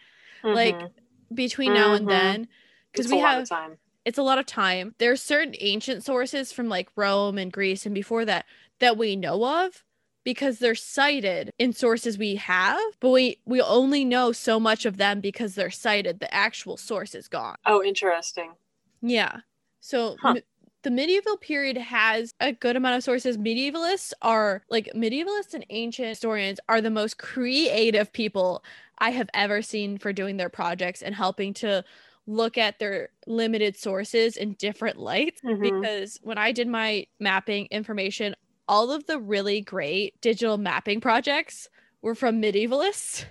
Like, 0.52 0.84
Mhm. 0.84 0.94
between 1.34 1.74
now 1.74 1.94
and 1.94 2.10
Mhm. 2.10 2.10
then 2.10 2.48
because 2.94 3.08
we 3.08 3.18
a 3.18 3.18
lot 3.18 3.38
have 3.38 3.40
of 3.40 3.50
time. 3.50 3.80
it's 4.06 4.18
a 4.18 4.24
lot 4.24 4.38
of 4.40 4.46
time. 4.46 4.96
There's 5.00 5.22
certain 5.22 5.56
ancient 5.60 6.04
sources 6.04 6.52
from 6.52 6.70
like 6.70 6.90
Rome 6.98 7.38
and 7.38 7.52
Greece 7.54 7.86
and 7.86 7.96
before 7.96 8.26
that 8.26 8.46
that 8.80 8.98
we 8.98 9.16
know 9.16 9.46
of 9.66 9.84
because 10.24 10.60
they're 10.60 10.76
cited 10.76 11.52
in 11.60 11.74
sources 11.74 12.18
we 12.18 12.36
have, 12.36 12.80
but 13.00 13.10
we 13.10 13.42
we 13.46 13.62
only 13.62 14.06
know 14.06 14.32
so 14.32 14.60
much 14.60 14.86
of 14.86 14.98
them 14.98 15.22
because 15.22 15.56
they're 15.56 15.72
cited. 15.72 16.20
The 16.20 16.34
actual 16.34 16.78
source 16.78 17.16
is 17.16 17.28
gone. 17.28 17.58
Oh, 17.66 17.84
interesting. 17.84 18.56
Yeah. 19.02 19.42
So 19.82 20.20
Huh. 20.22 20.36
m- 20.36 20.42
the 20.84 20.92
medieval 20.92 21.38
period 21.38 21.78
has 21.78 22.34
a 22.40 22.52
good 22.54 22.76
amount 22.76 22.98
of 22.98 23.04
sources. 23.04 23.38
Medievalists 23.38 24.14
are 24.22 24.64
like 24.70 24.90
medievalists 24.96 25.54
and 25.54 25.66
ancient 25.70 26.08
historians 26.10 26.60
are 26.70 26.82
the 26.82 26.90
most 26.90 27.18
creative 27.18 28.12
people 28.14 28.64
I 29.00 29.12
have 29.12 29.30
ever 29.34 29.62
seen 29.62 29.98
for 29.98 30.12
doing 30.14 30.38
their 30.38 30.50
projects 30.50 31.02
and 31.02 31.16
helping 31.16 31.54
to 31.56 31.84
look 32.26 32.58
at 32.58 32.80
their 32.80 33.10
limited 33.28 33.76
sources 33.78 34.38
in 34.38 34.54
different 34.54 34.98
lights. 34.98 35.42
Mhm. 35.44 35.88
Because 35.88 36.18
when 36.22 36.38
I 36.38 36.52
did 36.52 36.68
my 36.68 37.06
mapping 37.20 37.68
information, 37.68 38.36
all 38.68 38.92
of 38.92 39.06
the 39.08 39.20
really 39.20 39.62
great 39.62 40.20
digital 40.22 40.58
mapping 40.58 41.02
projects 41.02 41.70
were 42.02 42.16
from 42.16 42.42
medievalists 42.42 43.26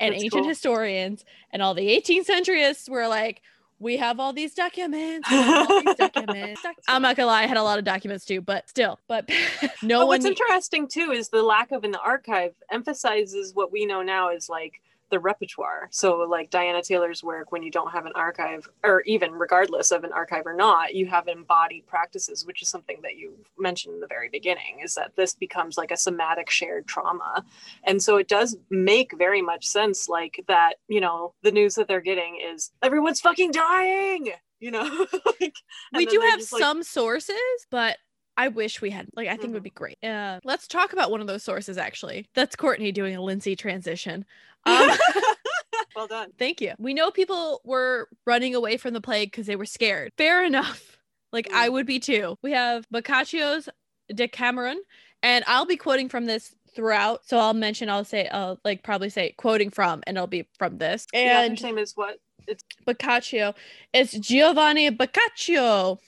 and 0.00 0.12
That's 0.14 0.22
ancient 0.24 0.42
cool. 0.42 0.48
historians, 0.48 1.24
and 1.52 1.60
all 1.62 1.74
the 1.74 1.88
18th 1.88 2.26
centuryists 2.26 2.88
were 2.88 3.08
like, 3.08 3.42
we 3.80 3.96
have 3.96 4.18
all 4.20 4.32
these 4.32 4.54
documents. 4.54 5.28
all 5.30 5.82
these 5.82 5.94
documents. 5.98 6.60
I'm 6.88 7.02
not 7.02 7.16
gonna 7.16 7.26
lie, 7.26 7.42
I 7.42 7.46
had 7.46 7.56
a 7.56 7.62
lot 7.62 7.78
of 7.78 7.84
documents 7.84 8.24
too, 8.24 8.40
but 8.40 8.68
still, 8.68 8.98
but 9.08 9.28
no 9.82 9.98
But 10.00 10.06
one. 10.06 10.06
what's 10.08 10.24
interesting 10.24 10.88
too 10.88 11.10
is 11.12 11.28
the 11.28 11.42
lack 11.42 11.70
of 11.72 11.84
an 11.84 11.94
archive 11.94 12.54
emphasizes 12.72 13.54
what 13.54 13.70
we 13.72 13.86
know 13.86 14.02
now 14.02 14.30
is 14.30 14.48
like 14.48 14.80
the 15.10 15.18
repertoire. 15.18 15.88
So 15.90 16.18
like 16.28 16.50
Diana 16.50 16.82
Taylor's 16.82 17.22
work, 17.22 17.52
when 17.52 17.62
you 17.62 17.70
don't 17.70 17.92
have 17.92 18.06
an 18.06 18.12
archive, 18.14 18.68
or 18.84 19.02
even 19.02 19.32
regardless 19.32 19.90
of 19.90 20.04
an 20.04 20.12
archive 20.12 20.46
or 20.46 20.54
not, 20.54 20.94
you 20.94 21.06
have 21.06 21.28
embodied 21.28 21.86
practices, 21.86 22.44
which 22.44 22.62
is 22.62 22.68
something 22.68 22.98
that 23.02 23.16
you 23.16 23.34
mentioned 23.58 23.94
in 23.94 24.00
the 24.00 24.06
very 24.06 24.28
beginning, 24.28 24.80
is 24.82 24.94
that 24.94 25.16
this 25.16 25.34
becomes 25.34 25.76
like 25.78 25.90
a 25.90 25.96
somatic 25.96 26.50
shared 26.50 26.86
trauma. 26.86 27.44
And 27.84 28.02
so 28.02 28.16
it 28.16 28.28
does 28.28 28.56
make 28.70 29.16
very 29.16 29.42
much 29.42 29.66
sense, 29.66 30.08
like 30.08 30.44
that, 30.48 30.74
you 30.88 31.00
know, 31.00 31.34
the 31.42 31.52
news 31.52 31.74
that 31.76 31.88
they're 31.88 32.00
getting 32.00 32.40
is 32.52 32.70
everyone's 32.82 33.20
fucking 33.20 33.52
dying, 33.52 34.30
you 34.60 34.70
know? 34.70 35.06
like, 35.40 35.54
we 35.94 36.06
do 36.06 36.20
have 36.20 36.40
like, 36.40 36.62
some 36.62 36.82
sources, 36.82 37.36
but 37.70 37.98
I 38.38 38.48
wish 38.48 38.80
we 38.80 38.88
had. 38.90 39.08
Like, 39.14 39.28
I 39.28 39.36
think 39.36 39.50
it 39.50 39.54
would 39.54 39.62
be 39.64 39.70
great. 39.70 40.02
Uh, 40.02 40.38
let's 40.44 40.66
talk 40.68 40.94
about 40.94 41.10
one 41.10 41.20
of 41.20 41.26
those 41.26 41.42
sources. 41.42 41.76
Actually, 41.76 42.26
that's 42.34 42.56
Courtney 42.56 42.92
doing 42.92 43.14
a 43.16 43.20
Linzi 43.20 43.58
transition. 43.58 44.24
Um, 44.64 44.90
well 45.96 46.06
done. 46.06 46.30
Thank 46.38 46.60
you. 46.60 46.72
We 46.78 46.94
know 46.94 47.10
people 47.10 47.60
were 47.64 48.08
running 48.26 48.54
away 48.54 48.76
from 48.76 48.94
the 48.94 49.00
plague 49.00 49.30
because 49.32 49.46
they 49.46 49.56
were 49.56 49.66
scared. 49.66 50.12
Fair 50.16 50.42
enough. 50.44 50.94
Like 51.30 51.52
I 51.52 51.68
Mm. 51.68 51.72
would 51.72 51.86
be 51.86 51.98
too. 52.00 52.38
We 52.42 52.52
have 52.52 52.86
Boccaccio's 52.90 53.68
Decameron, 54.14 54.80
and 55.22 55.44
I'll 55.46 55.66
be 55.66 55.76
quoting 55.76 56.08
from 56.08 56.24
this 56.24 56.54
throughout. 56.74 57.26
So 57.28 57.36
I'll 57.36 57.52
mention, 57.52 57.90
I'll 57.90 58.06
say, 58.06 58.28
I'll 58.28 58.58
like 58.64 58.82
probably 58.82 59.10
say 59.10 59.34
quoting 59.36 59.68
from, 59.68 60.02
and 60.06 60.16
it'll 60.16 60.26
be 60.26 60.48
from 60.58 60.78
this. 60.78 61.06
The 61.12 61.18
And 61.18 61.62
name 61.62 61.76
is 61.76 61.92
what? 61.96 62.16
It's 62.46 62.64
Boccaccio, 62.86 63.54
it's 63.92 64.12
Giovanni 64.18 64.88
Boccaccio. 64.88 65.98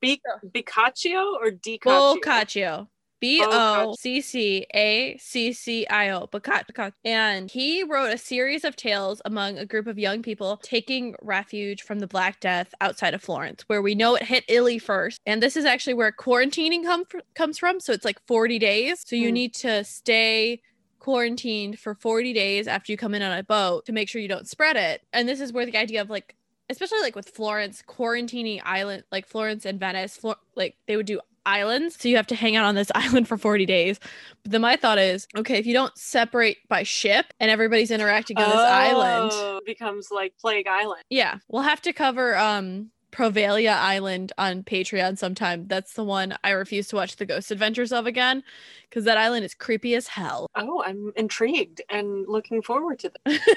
Be- 0.00 0.20
Boccaccio 0.42 1.36
or 1.40 1.50
Di 1.50 1.78
Caccio? 1.78 2.14
Boccaccio. 2.14 2.88
B 3.20 3.40
O 3.48 3.94
C 3.96 4.20
C 4.20 4.66
A 4.74 5.16
C 5.16 5.52
C 5.52 5.86
I 5.86 6.10
O, 6.10 6.26
Boccaccio. 6.26 6.90
And 7.04 7.48
he 7.48 7.84
wrote 7.84 8.12
a 8.12 8.18
series 8.18 8.64
of 8.64 8.74
tales 8.74 9.22
among 9.24 9.58
a 9.58 9.64
group 9.64 9.86
of 9.86 9.96
young 9.96 10.22
people 10.22 10.56
taking 10.60 11.14
refuge 11.22 11.82
from 11.82 12.00
the 12.00 12.08
Black 12.08 12.40
Death 12.40 12.74
outside 12.80 13.14
of 13.14 13.22
Florence, 13.22 13.62
where 13.68 13.80
we 13.80 13.94
know 13.94 14.16
it 14.16 14.24
hit 14.24 14.42
Italy 14.48 14.80
first. 14.80 15.20
And 15.24 15.40
this 15.40 15.56
is 15.56 15.64
actually 15.64 15.94
where 15.94 16.10
quarantining 16.10 16.82
come 16.82 17.04
fr- 17.04 17.18
comes 17.36 17.58
from. 17.58 17.78
So 17.78 17.92
it's 17.92 18.04
like 18.04 18.18
40 18.26 18.58
days. 18.58 19.04
So 19.06 19.14
you 19.14 19.28
Hmm. 19.28 19.34
need 19.34 19.54
to 19.54 19.84
stay 19.84 20.60
quarantined 20.98 21.78
for 21.78 21.94
40 21.94 22.32
days 22.32 22.66
after 22.66 22.90
you 22.90 22.96
come 22.98 23.14
in 23.14 23.22
on 23.22 23.38
a 23.38 23.44
boat 23.44 23.86
to 23.86 23.92
make 23.92 24.08
sure 24.08 24.20
you 24.20 24.28
don't 24.28 24.48
spread 24.48 24.74
it. 24.76 25.00
And 25.12 25.28
this 25.28 25.40
is 25.40 25.52
where 25.52 25.66
the 25.66 25.76
idea 25.76 26.00
of 26.00 26.10
like, 26.10 26.34
especially 26.70 27.00
like 27.00 27.16
with 27.16 27.28
Florence, 27.28 27.82
quarantining 27.86 28.60
island, 28.64 29.04
like 29.12 29.26
Florence 29.26 29.64
and 29.66 29.78
Venice, 29.80 30.16
Flor- 30.16 30.36
like 30.56 30.76
they 30.86 30.96
would 30.96 31.06
do 31.06 31.20
islands. 31.44 31.96
So 32.00 32.08
you 32.08 32.16
have 32.16 32.26
to 32.28 32.36
hang 32.36 32.54
out 32.56 32.64
on 32.64 32.74
this 32.76 32.90
island 32.94 33.26
for 33.28 33.36
40 33.36 33.66
days. 33.66 33.98
But 34.42 34.52
then 34.52 34.60
my 34.60 34.76
thought 34.76 34.98
is, 34.98 35.26
okay, 35.36 35.58
if 35.58 35.66
you 35.66 35.74
don't 35.74 35.96
separate 35.98 36.58
by 36.68 36.82
ship 36.84 37.26
and 37.40 37.50
everybody's 37.50 37.90
interacting 37.90 38.38
on 38.38 38.48
this 38.48 38.58
island, 38.58 39.30
Oh, 39.34 39.56
it 39.58 39.66
becomes 39.66 40.10
like 40.12 40.34
Plague 40.38 40.66
Island. 40.68 41.02
yeah, 41.10 41.38
we'll 41.48 41.62
have 41.62 41.82
to 41.82 41.92
cover 41.92 42.36
um 42.36 42.90
Poveglia 43.10 43.74
Island 43.74 44.32
on 44.38 44.62
Patreon 44.62 45.18
sometime. 45.18 45.66
That's 45.66 45.92
the 45.92 46.04
one 46.04 46.34
I 46.44 46.50
refuse 46.52 46.88
to 46.88 46.96
watch 46.96 47.16
the 47.16 47.26
Ghost 47.26 47.50
Adventures 47.50 47.92
of 47.92 48.06
again 48.06 48.42
because 48.88 49.04
that 49.04 49.18
island 49.18 49.44
is 49.44 49.52
creepy 49.52 49.94
as 49.96 50.06
hell. 50.08 50.46
Oh, 50.54 50.82
I'm 50.82 51.12
intrigued 51.16 51.82
and 51.90 52.24
looking 52.26 52.62
forward 52.62 53.00
to 53.00 53.12
this. 53.26 53.38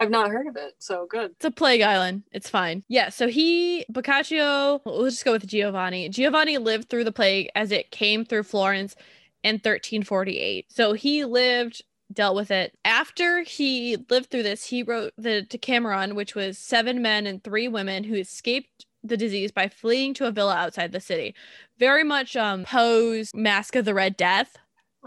I've 0.00 0.10
not 0.10 0.30
heard 0.30 0.46
of 0.46 0.56
it, 0.56 0.74
so 0.78 1.06
good. 1.06 1.32
It's 1.32 1.44
a 1.44 1.50
plague 1.50 1.82
island. 1.82 2.22
It's 2.32 2.48
fine. 2.48 2.82
Yeah. 2.88 3.10
So 3.10 3.28
he, 3.28 3.84
Boccaccio, 3.90 4.80
we'll 4.84 5.04
just 5.04 5.24
go 5.24 5.32
with 5.32 5.46
Giovanni. 5.46 6.08
Giovanni 6.08 6.56
lived 6.56 6.88
through 6.88 7.04
the 7.04 7.12
plague 7.12 7.50
as 7.54 7.70
it 7.70 7.90
came 7.90 8.24
through 8.24 8.44
Florence 8.44 8.96
in 9.42 9.56
1348. 9.56 10.72
So 10.72 10.94
he 10.94 11.24
lived, 11.26 11.82
dealt 12.12 12.34
with 12.34 12.50
it. 12.50 12.76
After 12.84 13.42
he 13.42 13.98
lived 14.08 14.30
through 14.30 14.42
this, 14.42 14.64
he 14.64 14.82
wrote 14.82 15.12
the 15.18 15.42
Decameron, 15.42 16.14
which 16.14 16.34
was 16.34 16.56
seven 16.56 17.02
men 17.02 17.26
and 17.26 17.44
three 17.44 17.68
women 17.68 18.04
who 18.04 18.14
escaped 18.14 18.86
the 19.02 19.16
disease 19.16 19.52
by 19.52 19.68
fleeing 19.68 20.14
to 20.14 20.26
a 20.26 20.30
villa 20.30 20.54
outside 20.54 20.92
the 20.92 21.00
city. 21.00 21.34
Very 21.78 22.04
much 22.04 22.36
um 22.36 22.64
Poe's 22.64 23.30
Mask 23.34 23.76
of 23.76 23.84
the 23.84 23.94
Red 23.94 24.16
Death 24.16 24.56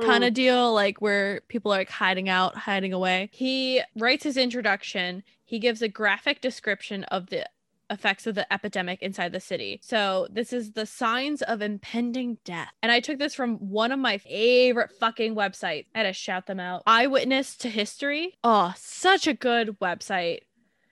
kind 0.01 0.23
of 0.23 0.33
deal, 0.33 0.73
like 0.73 1.01
where 1.01 1.41
people 1.47 1.73
are 1.73 1.77
like 1.77 1.89
hiding 1.89 2.29
out, 2.29 2.55
hiding 2.55 2.93
away. 2.93 3.29
He 3.31 3.81
writes 3.97 4.23
his 4.23 4.37
introduction. 4.37 5.23
He 5.45 5.59
gives 5.59 5.81
a 5.81 5.87
graphic 5.87 6.41
description 6.41 7.03
of 7.05 7.27
the 7.27 7.47
effects 7.89 8.27
of 8.27 8.35
the 8.35 8.51
epidemic 8.51 9.01
inside 9.01 9.31
the 9.31 9.39
city. 9.39 9.79
So, 9.83 10.27
this 10.31 10.51
is 10.51 10.71
the 10.71 10.85
signs 10.85 11.41
of 11.41 11.61
impending 11.61 12.37
death. 12.43 12.71
And 12.81 12.91
I 12.91 12.99
took 12.99 13.19
this 13.19 13.35
from 13.35 13.57
one 13.57 13.91
of 13.91 13.99
my 13.99 14.17
favorite 14.17 14.91
fucking 14.99 15.35
websites. 15.35 15.85
I 15.93 15.99
had 15.99 16.03
to 16.03 16.13
shout 16.13 16.47
them 16.47 16.59
out 16.59 16.83
Eyewitness 16.87 17.55
to 17.57 17.69
History. 17.69 18.37
Oh, 18.43 18.73
such 18.75 19.27
a 19.27 19.33
good 19.33 19.79
website. 19.79 20.39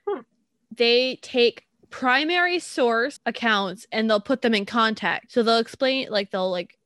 Hmm. 0.07 0.21
They 0.71 1.17
take 1.17 1.65
primary 1.89 2.59
source 2.59 3.19
accounts 3.25 3.85
and 3.91 4.09
they'll 4.09 4.21
put 4.21 4.41
them 4.41 4.53
in 4.53 4.65
context. 4.65 5.33
So, 5.33 5.43
they'll 5.43 5.57
explain, 5.57 6.09
like, 6.09 6.31
they'll 6.31 6.51
like 6.51 6.77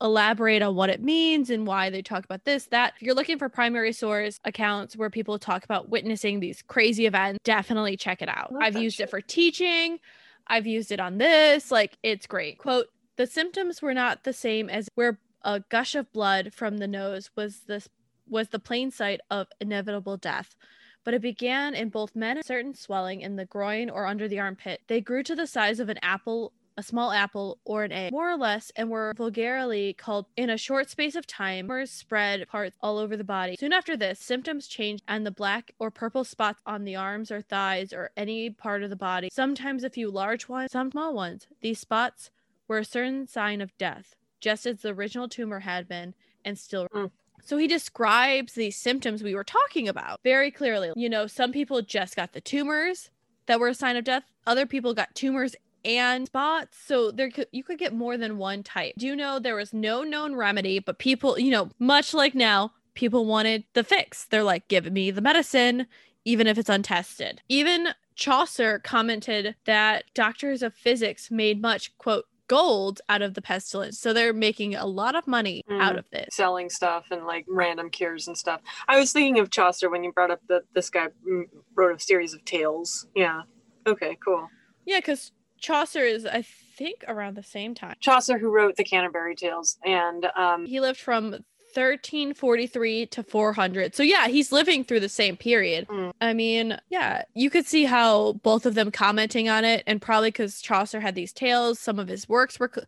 elaborate 0.00 0.62
on 0.62 0.74
what 0.74 0.90
it 0.90 1.02
means 1.02 1.50
and 1.50 1.66
why 1.66 1.90
they 1.90 2.02
talk 2.02 2.24
about 2.24 2.44
this 2.44 2.66
that. 2.66 2.94
If 2.96 3.02
you're 3.02 3.14
looking 3.14 3.38
for 3.38 3.48
primary 3.48 3.92
source 3.92 4.38
accounts 4.44 4.96
where 4.96 5.10
people 5.10 5.38
talk 5.38 5.64
about 5.64 5.88
witnessing 5.88 6.40
these 6.40 6.62
crazy 6.62 7.06
events 7.06 7.40
definitely 7.44 7.96
check 7.96 8.22
it 8.22 8.28
out. 8.28 8.52
I've 8.60 8.76
used 8.76 8.96
shit. 8.96 9.08
it 9.08 9.10
for 9.10 9.20
teaching. 9.20 9.98
I've 10.46 10.66
used 10.66 10.92
it 10.92 11.00
on 11.00 11.18
this. 11.18 11.70
Like 11.70 11.96
it's 12.02 12.26
great. 12.26 12.58
Quote 12.58 12.86
the 13.16 13.26
symptoms 13.26 13.80
were 13.80 13.94
not 13.94 14.24
the 14.24 14.32
same 14.32 14.68
as 14.68 14.88
where 14.94 15.18
a 15.42 15.60
gush 15.68 15.94
of 15.94 16.12
blood 16.12 16.52
from 16.52 16.78
the 16.78 16.88
nose 16.88 17.30
was 17.36 17.60
this 17.66 17.88
was 18.26 18.48
the 18.48 18.58
plain 18.58 18.90
sight 18.90 19.20
of 19.30 19.48
inevitable 19.60 20.16
death 20.16 20.56
but 21.04 21.14
it 21.14 21.22
began 21.22 21.74
in 21.74 21.90
both 21.90 22.16
men 22.16 22.38
a 22.38 22.42
certain 22.42 22.74
swelling 22.74 23.20
in 23.20 23.36
the 23.36 23.44
groin 23.44 23.90
or 23.90 24.06
under 24.06 24.26
the 24.26 24.40
armpit. 24.40 24.80
They 24.88 25.00
grew 25.00 25.22
to 25.24 25.36
the 25.36 25.46
size 25.46 25.78
of 25.78 25.88
an 25.88 25.98
apple 26.02 26.52
a 26.76 26.82
small 26.82 27.12
apple 27.12 27.58
or 27.64 27.84
an 27.84 27.92
egg, 27.92 28.12
more 28.12 28.30
or 28.30 28.36
less, 28.36 28.72
and 28.76 28.90
were 28.90 29.14
vulgarly 29.16 29.92
called 29.94 30.26
in 30.36 30.50
a 30.50 30.58
short 30.58 30.90
space 30.90 31.14
of 31.14 31.26
time, 31.26 31.70
or 31.70 31.86
spread 31.86 32.46
parts 32.48 32.76
all 32.80 32.98
over 32.98 33.16
the 33.16 33.24
body. 33.24 33.56
Soon 33.58 33.72
after 33.72 33.96
this, 33.96 34.18
symptoms 34.18 34.66
changed, 34.66 35.04
and 35.06 35.26
the 35.26 35.30
black 35.30 35.72
or 35.78 35.90
purple 35.90 36.24
spots 36.24 36.60
on 36.66 36.84
the 36.84 36.96
arms 36.96 37.30
or 37.30 37.40
thighs 37.40 37.92
or 37.92 38.10
any 38.16 38.50
part 38.50 38.82
of 38.82 38.90
the 38.90 38.96
body, 38.96 39.28
sometimes 39.32 39.84
a 39.84 39.90
few 39.90 40.10
large 40.10 40.48
ones, 40.48 40.72
some 40.72 40.90
small 40.90 41.14
ones. 41.14 41.46
These 41.60 41.80
spots 41.80 42.30
were 42.68 42.78
a 42.78 42.84
certain 42.84 43.26
sign 43.26 43.60
of 43.60 43.76
death, 43.78 44.16
just 44.40 44.66
as 44.66 44.82
the 44.82 44.92
original 44.94 45.28
tumor 45.28 45.60
had 45.60 45.88
been, 45.88 46.14
and 46.44 46.58
still. 46.58 46.88
Mm. 46.94 47.10
So 47.42 47.58
he 47.58 47.66
describes 47.66 48.54
these 48.54 48.76
symptoms 48.76 49.22
we 49.22 49.34
were 49.34 49.44
talking 49.44 49.86
about 49.86 50.20
very 50.24 50.50
clearly. 50.50 50.92
You 50.96 51.10
know, 51.10 51.26
some 51.26 51.52
people 51.52 51.82
just 51.82 52.16
got 52.16 52.32
the 52.32 52.40
tumors 52.40 53.10
that 53.46 53.60
were 53.60 53.68
a 53.68 53.74
sign 53.74 53.96
of 53.96 54.04
death. 54.04 54.24
Other 54.46 54.66
people 54.66 54.94
got 54.94 55.14
tumors 55.14 55.54
and 55.84 56.26
spots. 56.26 56.78
So 56.84 57.10
there 57.10 57.30
could 57.30 57.48
you 57.52 57.62
could 57.64 57.78
get 57.78 57.92
more 57.92 58.16
than 58.16 58.38
one 58.38 58.62
type. 58.62 58.94
Do 58.98 59.06
you 59.06 59.16
know 59.16 59.38
there 59.38 59.54
was 59.56 59.72
no 59.72 60.02
known 60.02 60.34
remedy, 60.34 60.78
but 60.78 60.98
people, 60.98 61.38
you 61.38 61.50
know, 61.50 61.70
much 61.78 62.14
like 62.14 62.34
now, 62.34 62.72
people 62.94 63.26
wanted 63.26 63.64
the 63.74 63.84
fix. 63.84 64.24
They're 64.24 64.42
like, 64.44 64.68
give 64.68 64.90
me 64.92 65.10
the 65.10 65.20
medicine, 65.20 65.86
even 66.24 66.46
if 66.46 66.58
it's 66.58 66.68
untested. 66.70 67.42
Even 67.48 67.88
Chaucer 68.14 68.78
commented 68.78 69.56
that 69.64 70.04
doctors 70.14 70.62
of 70.62 70.74
physics 70.74 71.30
made 71.30 71.60
much 71.60 71.96
quote 71.98 72.26
gold 72.46 73.00
out 73.08 73.22
of 73.22 73.32
the 73.34 73.40
pestilence. 73.42 73.98
So 73.98 74.12
they're 74.12 74.34
making 74.34 74.74
a 74.74 74.84
lot 74.86 75.14
of 75.16 75.26
money 75.26 75.62
Mm. 75.68 75.80
out 75.80 75.96
of 75.96 76.04
this. 76.10 76.28
selling 76.36 76.68
stuff 76.68 77.06
and 77.10 77.24
like 77.26 77.46
random 77.48 77.88
cures 77.88 78.28
and 78.28 78.36
stuff. 78.36 78.60
I 78.86 78.98
was 79.00 79.12
thinking 79.12 79.38
of 79.40 79.50
Chaucer 79.50 79.88
when 79.90 80.04
you 80.04 80.12
brought 80.12 80.30
up 80.30 80.40
that 80.48 80.62
this 80.74 80.90
guy 80.90 81.06
mm, 81.26 81.44
wrote 81.74 81.96
a 81.96 81.98
series 81.98 82.34
of 82.34 82.44
tales. 82.44 83.06
Yeah. 83.16 83.42
Okay, 83.86 84.18
cool. 84.24 84.48
Yeah, 84.84 84.98
because 84.98 85.32
Chaucer 85.64 86.02
is, 86.04 86.26
I 86.26 86.42
think, 86.42 87.04
around 87.08 87.36
the 87.36 87.42
same 87.42 87.74
time. 87.74 87.96
Chaucer, 88.00 88.36
who 88.38 88.50
wrote 88.50 88.76
the 88.76 88.84
Canterbury 88.84 89.34
Tales, 89.34 89.78
and 89.84 90.26
um, 90.36 90.66
He 90.66 90.78
lived 90.80 91.00
from 91.00 91.30
1343 91.30 93.06
to 93.06 93.22
400. 93.22 93.94
So 93.94 94.02
yeah, 94.02 94.28
he's 94.28 94.52
living 94.52 94.84
through 94.84 95.00
the 95.00 95.08
same 95.08 95.36
period. 95.36 95.88
Mm. 95.88 96.12
I 96.20 96.32
mean, 96.32 96.78
yeah, 96.90 97.22
you 97.34 97.50
could 97.50 97.66
see 97.66 97.84
how 97.84 98.34
both 98.44 98.66
of 98.66 98.74
them 98.74 98.90
commenting 98.90 99.48
on 99.48 99.64
it 99.64 99.82
and 99.86 100.00
probably 100.00 100.30
cuz 100.30 100.60
Chaucer 100.60 101.00
had 101.00 101.14
these 101.14 101.32
tales, 101.32 101.80
some 101.80 101.98
of 101.98 102.06
his 102.08 102.28
works 102.28 102.60
were 102.60 102.68
co- 102.68 102.82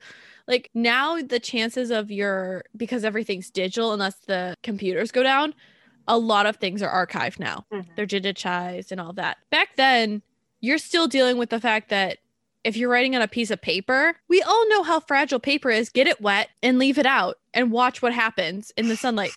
like 0.46 0.70
now 0.74 1.20
the 1.20 1.40
chances 1.40 1.90
of 1.90 2.10
your 2.12 2.64
because 2.76 3.04
everything's 3.04 3.50
digital 3.50 3.92
unless 3.92 4.14
the 4.26 4.54
computers 4.62 5.10
go 5.10 5.22
down, 5.24 5.52
a 6.06 6.16
lot 6.18 6.46
of 6.46 6.56
things 6.56 6.80
are 6.82 7.06
archived 7.06 7.40
now. 7.40 7.64
mhm. 7.72 7.86
They're 7.96 8.06
digitized 8.06 8.92
and 8.92 9.00
all 9.00 9.12
that. 9.14 9.38
Back 9.50 9.74
then, 9.76 10.22
you're 10.60 10.78
still 10.78 11.08
dealing 11.08 11.38
with 11.38 11.50
the 11.50 11.60
fact 11.60 11.88
that 11.88 12.18
if 12.66 12.76
you're 12.76 12.90
writing 12.90 13.14
on 13.14 13.22
a 13.22 13.28
piece 13.28 13.52
of 13.52 13.62
paper, 13.62 14.16
we 14.28 14.42
all 14.42 14.68
know 14.68 14.82
how 14.82 14.98
fragile 14.98 15.38
paper 15.38 15.70
is. 15.70 15.88
Get 15.88 16.08
it 16.08 16.20
wet 16.20 16.48
and 16.64 16.80
leave 16.80 16.98
it 16.98 17.06
out 17.06 17.38
and 17.54 17.70
watch 17.70 18.02
what 18.02 18.12
happens 18.12 18.72
in 18.76 18.88
the 18.88 18.96
sunlight. 18.96 19.30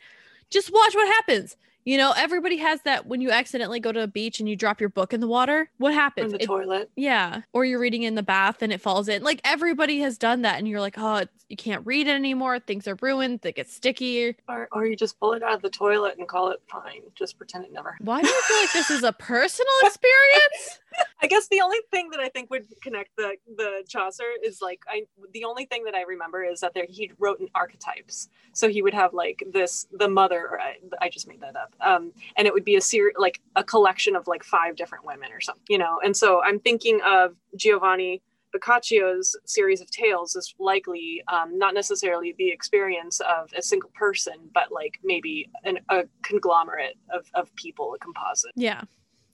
Just 0.50 0.74
watch 0.74 0.96
what 0.96 1.08
happens. 1.08 1.56
You 1.89 1.97
know, 1.97 2.13
everybody 2.15 2.58
has 2.58 2.84
that 2.84 3.08
when 3.08 3.19
you 3.19 3.32
accidentally 3.32 3.80
go 3.80 3.91
to 3.91 4.02
a 4.04 4.06
beach 4.06 4.39
and 4.39 4.47
you 4.47 4.56
drop 4.56 4.80
your 4.80 4.89
book 4.89 5.12
in 5.12 5.21
the 5.21 5.28
water. 5.28 5.71
What 5.80 5.91
happens? 5.95 6.34
in 6.34 6.38
the 6.38 6.43
It- 6.43 6.45
toilet. 6.45 6.91
yeah. 6.95 7.41
Or 7.52 7.65
you're 7.65 7.80
reading 7.80 8.04
in 8.04 8.13
the 8.13 8.21
bath 8.21 8.62
and 8.62 8.71
it 8.71 8.80
falls 8.80 9.08
in. 9.10 9.23
Like 9.23 9.41
everybody 9.43 9.97
has 10.02 10.15
done 10.19 10.43
that. 10.43 10.60
And 10.60 10.67
you're 10.67 10.82
like, 10.82 10.99
oh, 10.99 11.23
you 11.47 11.58
can't 11.58 11.84
read 11.88 12.06
it 12.06 12.12
anymore. 12.12 12.60
Things 12.60 12.88
are 12.88 12.95
ruined. 13.02 13.39
They 13.41 13.52
get 13.52 13.67
sticky. 13.67 14.36
Or, 14.47 14.67
or 14.71 14.86
you 14.86 14.95
just 14.95 15.19
pull 15.19 15.34
it 15.34 15.41
out 15.41 15.54
of 15.54 15.63
the 15.63 15.69
toilet 15.71 16.19
and 16.19 16.28
call 16.28 16.52
it 16.52 16.62
fine. 16.71 17.02
Just 17.15 17.39
pretend 17.39 17.65
it 17.65 17.73
never. 17.73 17.97
Why 18.02 18.21
do 18.21 18.28
you 18.28 18.41
feel 18.43 18.58
like 18.58 18.71
this 18.73 18.91
is 18.91 19.02
a 19.04 19.12
personal 19.19 19.73
experience? 19.82 20.80
I 21.23 21.28
guess 21.28 21.47
the 21.47 21.62
only 21.62 21.80
thing 21.91 22.12
that 22.12 22.19
I 22.19 22.30
think 22.30 22.49
would 22.52 22.67
connect 22.84 23.15
the 23.15 23.34
the 23.58 23.84
Chaucer 23.88 24.25
is 24.43 24.62
like 24.62 24.82
I 24.88 25.04
the 25.34 25.43
only 25.45 25.65
thing 25.65 25.84
that 25.86 25.95
I 25.95 26.02
remember 26.02 26.43
is 26.43 26.60
that 26.62 26.73
there 26.73 26.86
he 26.89 27.12
wrote 27.19 27.39
in 27.39 27.47
archetypes. 27.56 28.28
So 28.54 28.67
he 28.69 28.82
would 28.82 28.93
have 28.93 29.13
like 29.13 29.43
this 29.52 29.88
the 29.91 30.08
mother 30.08 30.47
or 30.52 30.60
I, 30.60 30.78
I 31.02 31.10
just 31.10 31.28
made 31.28 31.41
that 31.41 31.56
up. 31.56 31.73
Um 31.82 32.12
and 32.36 32.48
it 32.48 32.54
would 32.54 32.65
be 32.65 32.76
a 32.76 32.82
series 32.82 33.15
like 33.18 33.39
a 33.56 33.63
collection 33.63 34.15
of 34.15 34.28
like 34.28 34.44
five 34.44 34.76
different 34.76 35.06
women 35.06 35.32
or 35.32 35.42
something, 35.42 35.65
you 35.70 35.78
know. 35.78 36.00
And 36.04 36.15
so 36.15 36.42
I'm 36.44 36.60
thinking 36.60 37.00
of 37.06 37.36
Giovanni 37.56 38.22
Boccaccio's 38.54 39.36
series 39.46 39.82
of 39.82 39.89
tales 39.92 40.36
is 40.36 40.54
likely 40.60 41.24
um, 41.32 41.58
not 41.58 41.74
necessarily 41.74 42.36
the 42.38 42.50
experience 42.50 43.20
of 43.22 43.52
a 43.56 43.62
single 43.62 43.92
person, 43.92 44.34
but 44.54 44.72
like 44.72 45.00
maybe 45.04 45.50
an, 45.63 45.80
a 45.89 46.04
conglomerate 46.22 46.96
of, 47.13 47.26
of 47.34 47.54
people, 47.56 47.94
a 47.94 48.00
composite. 48.00 48.52
Yeah, 48.56 48.82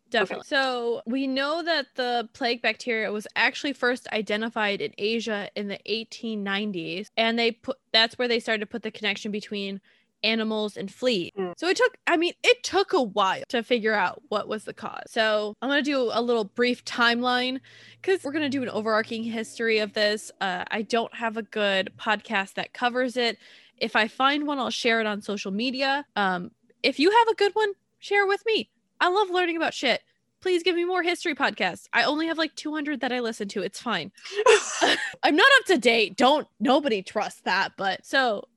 definitely. 0.10 0.46
So 0.48 1.02
we 1.06 1.28
know 1.28 1.64
that 1.64 1.88
the 1.96 2.30
plague 2.34 2.62
bacteria 2.62 3.12
was 3.12 3.28
actually 3.36 3.74
first 3.74 4.08
identified 4.12 4.82
in 4.82 4.94
Asia 4.98 5.50
in 5.56 5.68
the 5.68 5.80
1890s, 5.90 7.08
and 7.16 7.40
they 7.40 7.52
put 7.52 7.78
that's 7.94 8.18
where 8.18 8.28
they 8.28 8.40
started 8.40 8.62
to 8.62 8.68
put 8.68 8.84
the 8.84 8.92
connection 8.92 9.32
between 9.32 9.80
animals 10.26 10.76
and 10.76 10.92
fleas. 10.92 11.32
Mm. 11.38 11.54
So 11.58 11.68
it 11.68 11.78
took, 11.78 11.98
I 12.08 12.18
mean, 12.18 12.34
it 12.44 12.64
took 12.64 12.94
a 12.94 13.02
while 13.02 13.44
to 13.50 13.64
figure 13.64 13.94
out 13.94 14.22
what 14.30 14.48
was 14.48 14.66
the 14.66 14.74
cause. 14.74 15.04
So 15.08 15.54
I'm 15.62 15.70
gonna 15.70 15.82
do 15.82 16.10
a 16.12 16.22
little 16.22 16.44
brief 16.44 16.84
timeline 16.84 17.60
because 18.02 18.24
we're 18.24 18.32
gonna 18.32 18.50
do 18.50 18.64
an 18.64 18.70
overarching 18.70 19.24
history 19.24 19.80
of 19.80 19.94
this. 19.94 20.32
Uh, 20.42 20.66
I 20.70 20.82
don't 20.82 21.14
have 21.16 21.38
a 21.38 21.44
good 21.44 21.92
podcast 21.98 22.56
that 22.56 22.74
covers 22.74 23.16
it. 23.16 23.38
If 23.78 23.96
I 23.96 24.08
find 24.08 24.48
one, 24.48 24.60
I'll 24.60 24.70
share 24.70 25.00
it 25.00 25.08
on 25.08 25.22
social 25.22 25.52
media. 25.52 26.06
Um, 26.16 26.52
if 26.82 27.00
you 27.00 27.12
have 27.12 27.28
a 27.28 27.36
good 27.36 27.54
one, 27.54 27.74
share 28.00 28.24
it 28.24 28.28
with 28.28 28.44
me. 28.46 28.70
I 29.00 29.10
love 29.10 29.30
learning 29.30 29.58
about 29.58 29.74
shit. 29.74 30.02
Please 30.42 30.64
give 30.64 30.76
me 30.76 30.86
more 30.86 31.02
history 31.02 31.34
podcasts. 31.34 31.88
I 31.92 32.04
only 32.04 32.28
have 32.28 32.38
like 32.38 32.56
200 32.56 33.00
that 33.02 33.12
I 33.12 33.20
listen 33.20 33.48
to. 33.50 33.62
It's 33.62 33.82
fine. 33.82 34.12
I'm 35.24 35.36
not 35.36 35.48
up 35.60 35.66
to 35.68 35.78
date. 35.78 36.16
Don't 36.18 36.48
nobody 36.60 37.02
trust 37.02 37.44
that. 37.46 37.74
But 37.78 38.06
so 38.06 38.48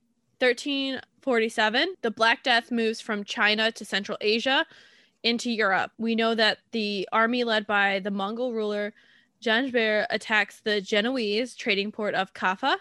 1347, 1.28 1.96
the 2.00 2.10
Black 2.10 2.42
Death 2.42 2.70
moves 2.70 3.02
from 3.02 3.22
China 3.22 3.70
to 3.72 3.84
Central 3.84 4.16
Asia 4.22 4.64
into 5.22 5.50
Europe. 5.50 5.90
We 5.98 6.14
know 6.14 6.34
that 6.34 6.60
the 6.72 7.06
army 7.12 7.44
led 7.44 7.66
by 7.66 7.98
the 7.98 8.10
Mongol 8.10 8.54
ruler 8.54 8.94
Janibeg 9.42 10.06
attacks 10.08 10.60
the 10.60 10.80
Genoese 10.80 11.54
trading 11.54 11.92
port 11.92 12.14
of 12.14 12.32
Kaffa, 12.32 12.78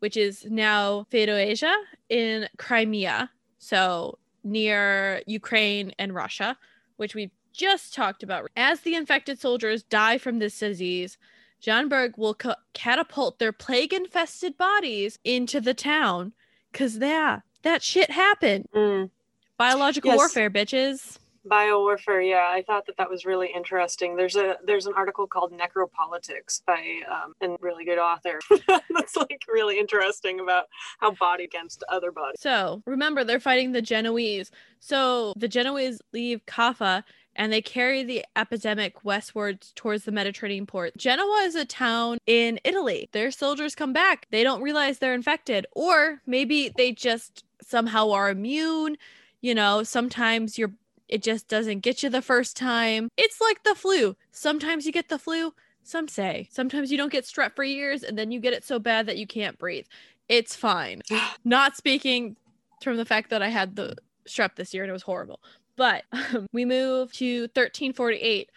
which 0.00 0.16
is 0.16 0.44
now 0.46 1.06
Feodosia 1.12 1.72
in 2.08 2.48
Crimea, 2.58 3.30
so 3.58 4.18
near 4.42 5.22
Ukraine 5.26 5.92
and 5.96 6.12
Russia, 6.12 6.58
which 6.96 7.14
we've 7.14 7.30
just 7.52 7.94
talked 7.94 8.24
about. 8.24 8.50
As 8.56 8.80
the 8.80 8.96
infected 8.96 9.40
soldiers 9.40 9.84
die 9.84 10.18
from 10.18 10.40
this 10.40 10.58
disease, 10.58 11.16
Janibeg 11.62 12.18
will 12.18 12.34
ca- 12.34 12.56
catapult 12.72 13.38
their 13.38 13.52
plague 13.52 13.92
infested 13.92 14.58
bodies 14.58 15.20
into 15.22 15.60
the 15.60 15.74
town 15.74 16.32
because, 16.72 16.96
yeah, 16.96 17.40
that 17.64 17.82
shit 17.82 18.10
happened. 18.10 18.66
Mm. 18.74 19.10
Biological 19.58 20.10
Yes. 20.10 20.18
warfare, 20.18 20.50
bitches. 20.50 21.18
Bio 21.46 21.80
warfare, 21.80 22.22
yeah, 22.22 22.46
I 22.48 22.62
thought 22.62 22.86
that 22.86 22.96
that 22.96 23.10
was 23.10 23.26
really 23.26 23.50
interesting. 23.54 24.16
There's 24.16 24.34
a 24.34 24.56
there's 24.64 24.86
an 24.86 24.94
article 24.96 25.26
called 25.26 25.52
Necropolitics 25.52 26.64
by 26.64 27.00
um, 27.10 27.34
a 27.42 27.56
really 27.60 27.84
good 27.84 27.98
author. 27.98 28.40
That's 28.66 29.14
like 29.14 29.42
really 29.46 29.78
interesting 29.78 30.40
about 30.40 30.64
how 31.00 31.10
body 31.10 31.44
against 31.44 31.84
other 31.90 32.12
bodies. 32.12 32.40
So 32.40 32.82
remember, 32.86 33.24
they're 33.24 33.40
fighting 33.40 33.72
the 33.72 33.82
Genoese. 33.82 34.50
So 34.80 35.34
the 35.36 35.48
Genoese 35.48 35.98
leave 36.14 36.40
Kaffa 36.46 37.04
and 37.36 37.52
they 37.52 37.62
carry 37.62 38.02
the 38.02 38.24
epidemic 38.36 39.04
westwards 39.04 39.72
towards 39.74 40.04
the 40.04 40.12
Mediterranean 40.12 40.66
port. 40.66 40.96
Genoa 40.96 41.42
is 41.44 41.54
a 41.54 41.64
town 41.64 42.18
in 42.26 42.60
Italy. 42.64 43.08
Their 43.12 43.30
soldiers 43.30 43.74
come 43.74 43.92
back. 43.92 44.26
They 44.30 44.42
don't 44.42 44.62
realize 44.62 44.98
they're 44.98 45.14
infected, 45.14 45.66
or 45.72 46.20
maybe 46.26 46.72
they 46.76 46.92
just 46.92 47.44
somehow 47.62 48.10
are 48.10 48.30
immune. 48.30 48.96
You 49.40 49.54
know, 49.54 49.82
sometimes 49.82 50.58
you're 50.58 50.72
it 51.08 51.22
just 51.22 51.48
doesn't 51.48 51.80
get 51.80 52.02
you 52.02 52.08
the 52.08 52.22
first 52.22 52.56
time. 52.56 53.10
It's 53.16 53.40
like 53.40 53.62
the 53.62 53.74
flu. 53.74 54.16
Sometimes 54.32 54.86
you 54.86 54.92
get 54.92 55.08
the 55.08 55.18
flu, 55.18 55.52
some 55.82 56.08
say. 56.08 56.48
Sometimes 56.50 56.90
you 56.90 56.96
don't 56.96 57.12
get 57.12 57.24
strep 57.24 57.54
for 57.54 57.64
years 57.64 58.02
and 58.02 58.18
then 58.18 58.32
you 58.32 58.40
get 58.40 58.54
it 58.54 58.64
so 58.64 58.78
bad 58.78 59.06
that 59.06 59.18
you 59.18 59.26
can't 59.26 59.58
breathe. 59.58 59.86
It's 60.28 60.56
fine. 60.56 61.02
Not 61.44 61.76
speaking 61.76 62.36
from 62.82 62.96
the 62.96 63.04
fact 63.04 63.30
that 63.30 63.42
I 63.42 63.48
had 63.48 63.76
the 63.76 63.96
strep 64.26 64.56
this 64.56 64.72
year 64.72 64.82
and 64.82 64.90
it 64.90 64.94
was 64.94 65.02
horrible. 65.02 65.40
But 65.76 66.04
um, 66.12 66.46
we 66.52 66.64
move 66.64 67.12
to 67.14 67.42
1348. 67.42 68.50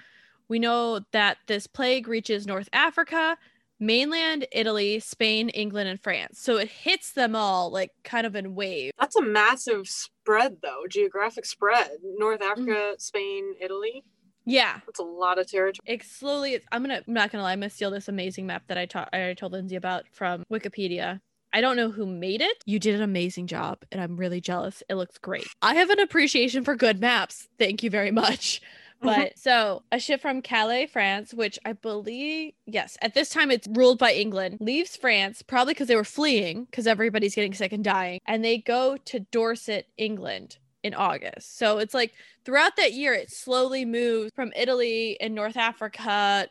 We 0.50 0.60
know 0.60 1.02
that 1.12 1.38
this 1.48 1.68
plague 1.68 2.08
reaches 2.08 2.48
North 2.48 2.70
Africa, 2.72 3.38
mainland 3.80 4.48
Italy, 4.52 5.00
Spain, 5.00 5.50
England, 5.50 5.90
and 5.90 6.02
France. 6.02 6.40
So 6.40 6.58
it 6.58 6.70
hits 6.70 7.12
them 7.12 7.36
all 7.36 7.70
like 7.72 7.92
kind 8.04 8.26
of 8.26 8.36
in 8.36 8.56
waves. 8.56 8.94
That's 9.00 9.16
a 9.16 9.22
massive 9.22 9.88
spread, 9.88 10.58
though, 10.62 10.84
geographic 10.90 11.46
spread. 11.46 11.90
North 12.18 12.42
Africa, 12.42 12.96
Spain, 12.98 13.56
Italy. 13.60 14.04
Yeah. 14.46 14.80
That's 14.86 15.00
a 15.00 15.04
lot 15.04 15.40
of 15.40 15.50
territory. 15.52 15.84
It 15.86 16.04
slowly 16.04 16.62
I'm 16.72 16.82
gonna 16.82 17.02
I'm 17.06 17.14
not 17.14 17.32
gonna 17.32 17.44
lie, 17.44 17.52
I'm 17.52 17.60
gonna 17.60 17.70
steal 17.70 17.92
this 17.92 18.08
amazing 18.08 18.48
map 18.48 18.64
that 18.68 18.78
I 18.78 18.86
taught 18.86 19.10
I 19.14 19.34
told 19.34 19.52
Linzi 19.52 19.76
about 19.76 20.06
from 20.14 20.44
Wikipedia. 20.50 21.20
I 21.54 21.62
don't 21.62 21.78
know 21.78 21.90
who 21.90 22.06
made 22.06 22.42
it. 22.42 22.64
You 22.66 22.80
did 22.80 22.96
an 22.96 23.02
amazing 23.02 23.48
job, 23.48 23.84
and 23.92 24.02
I'm 24.02 24.18
really 24.18 24.42
jealous. 24.42 24.84
It 24.90 24.96
looks 24.96 25.18
great. 25.18 25.48
I 25.62 25.76
have 25.76 25.90
an 25.90 26.00
appreciation 26.00 26.64
for 26.64 26.76
good 26.76 27.00
maps. 27.00 27.48
Thank 27.58 27.84
you 27.84 27.90
very 27.90 28.12
much. 28.12 28.62
Uh-huh. 29.02 29.16
But 29.16 29.38
so 29.38 29.84
a 29.92 30.00
ship 30.00 30.22
from 30.22 30.42
Calais, 30.42 30.88
France, 30.88 31.34
which 31.34 31.60
I 31.64 31.74
believe, 31.74 32.54
yes, 32.66 32.98
at 33.02 33.14
this 33.14 33.30
time 33.30 33.52
it's 33.52 33.68
ruled 33.68 34.00
by 34.00 34.14
England, 34.14 34.58
leaves 34.60 34.96
France 34.96 35.44
probably 35.44 35.76
because 35.76 35.88
they 35.88 35.96
were 35.96 36.04
fleeing 36.04 36.66
because 36.66 36.88
everybody's 36.88 37.36
getting 37.36 37.54
sick 37.54 37.72
and 37.72 37.84
dying, 37.84 38.20
and 38.26 38.44
they 38.44 38.58
go 38.58 38.98
to 38.98 39.20
Dorset, 39.20 39.86
England 39.98 40.58
in 40.84 40.94
August. 40.94 41.58
So 41.58 41.78
it's 41.78 41.94
like 41.94 42.14
throughout 42.44 42.76
that 42.78 42.94
year, 42.94 43.14
it 43.14 43.32
slowly 43.32 43.86
moves 43.86 44.32
from 44.36 44.52
Italy 44.56 45.18
and 45.22 45.36
North 45.36 45.58
Africa. 45.58 46.48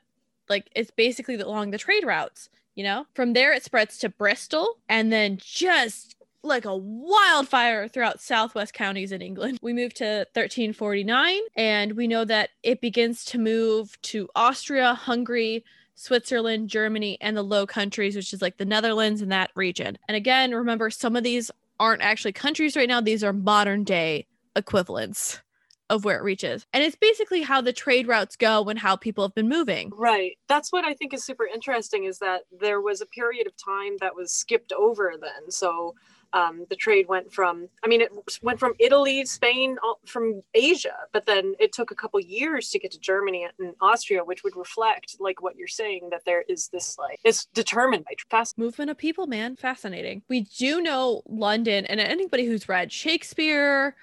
Like 0.48 0.70
it's 0.76 0.92
basically 0.92 1.34
along 1.36 1.72
the 1.72 1.78
trade 1.78 2.04
routes, 2.04 2.48
you 2.76 2.84
know? 2.84 3.06
From 3.14 3.32
there, 3.32 3.52
it 3.52 3.64
spreads 3.64 3.98
to 3.98 4.08
Bristol 4.08 4.78
and 4.88 5.12
then 5.12 5.38
just 5.42 6.14
like 6.42 6.64
a 6.64 6.76
wildfire 6.76 7.88
throughout 7.88 8.20
southwest 8.20 8.72
counties 8.72 9.10
in 9.10 9.20
England. 9.20 9.58
We 9.62 9.72
move 9.72 9.92
to 9.94 10.26
1349, 10.32 11.40
and 11.56 11.92
we 11.94 12.06
know 12.06 12.24
that 12.24 12.50
it 12.62 12.80
begins 12.80 13.24
to 13.26 13.38
move 13.38 14.00
to 14.02 14.28
Austria, 14.36 14.94
Hungary, 14.94 15.64
Switzerland, 15.96 16.68
Germany, 16.68 17.18
and 17.20 17.36
the 17.36 17.42
Low 17.42 17.66
Countries, 17.66 18.14
which 18.14 18.32
is 18.32 18.42
like 18.42 18.58
the 18.58 18.64
Netherlands 18.64 19.22
and 19.22 19.32
that 19.32 19.50
region. 19.56 19.98
And 20.06 20.16
again, 20.16 20.54
remember, 20.54 20.88
some 20.90 21.16
of 21.16 21.24
these 21.24 21.50
aren't 21.80 22.02
actually 22.02 22.32
countries 22.32 22.76
right 22.76 22.88
now, 22.88 23.00
these 23.00 23.24
are 23.24 23.32
modern 23.32 23.82
day 23.82 24.26
equivalents 24.54 25.40
of 25.90 26.04
where 26.04 26.16
it 26.18 26.22
reaches. 26.22 26.66
And 26.72 26.82
it's 26.82 26.96
basically 26.96 27.42
how 27.42 27.60
the 27.60 27.72
trade 27.72 28.08
routes 28.08 28.36
go 28.36 28.64
and 28.64 28.78
how 28.78 28.96
people 28.96 29.24
have 29.24 29.34
been 29.34 29.48
moving. 29.48 29.92
Right. 29.96 30.36
That's 30.48 30.72
what 30.72 30.84
I 30.84 30.94
think 30.94 31.14
is 31.14 31.24
super 31.24 31.46
interesting 31.46 32.04
is 32.04 32.18
that 32.18 32.42
there 32.60 32.80
was 32.80 33.00
a 33.00 33.06
period 33.06 33.46
of 33.46 33.52
time 33.56 33.96
that 34.00 34.14
was 34.14 34.32
skipped 34.32 34.72
over 34.72 35.14
then. 35.20 35.50
So 35.50 35.94
um, 36.32 36.66
the 36.68 36.76
trade 36.76 37.06
went 37.08 37.32
from, 37.32 37.68
I 37.84 37.88
mean, 37.88 38.00
it 38.00 38.10
went 38.42 38.58
from 38.58 38.74
Italy, 38.80 39.24
Spain, 39.24 39.78
all- 39.82 40.00
from 40.04 40.42
Asia, 40.54 40.94
but 41.12 41.24
then 41.24 41.54
it 41.60 41.72
took 41.72 41.92
a 41.92 41.94
couple 41.94 42.18
years 42.20 42.68
to 42.70 42.78
get 42.80 42.90
to 42.90 42.98
Germany 42.98 43.48
and 43.58 43.74
Austria, 43.80 44.24
which 44.24 44.42
would 44.42 44.56
reflect 44.56 45.16
like 45.20 45.40
what 45.40 45.56
you're 45.56 45.68
saying 45.68 46.08
that 46.10 46.24
there 46.26 46.42
is 46.48 46.68
this 46.68 46.98
like 46.98 47.20
it's 47.24 47.46
determined 47.54 48.04
by 48.04 48.14
fast. 48.28 48.58
movement 48.58 48.90
of 48.90 48.98
people, 48.98 49.26
man. 49.28 49.54
Fascinating. 49.56 50.22
We 50.28 50.40
do 50.42 50.82
know 50.82 51.22
London, 51.26 51.86
and 51.86 52.00
anybody 52.00 52.44
who's 52.44 52.68
read 52.68 52.90
Shakespeare 52.92 53.94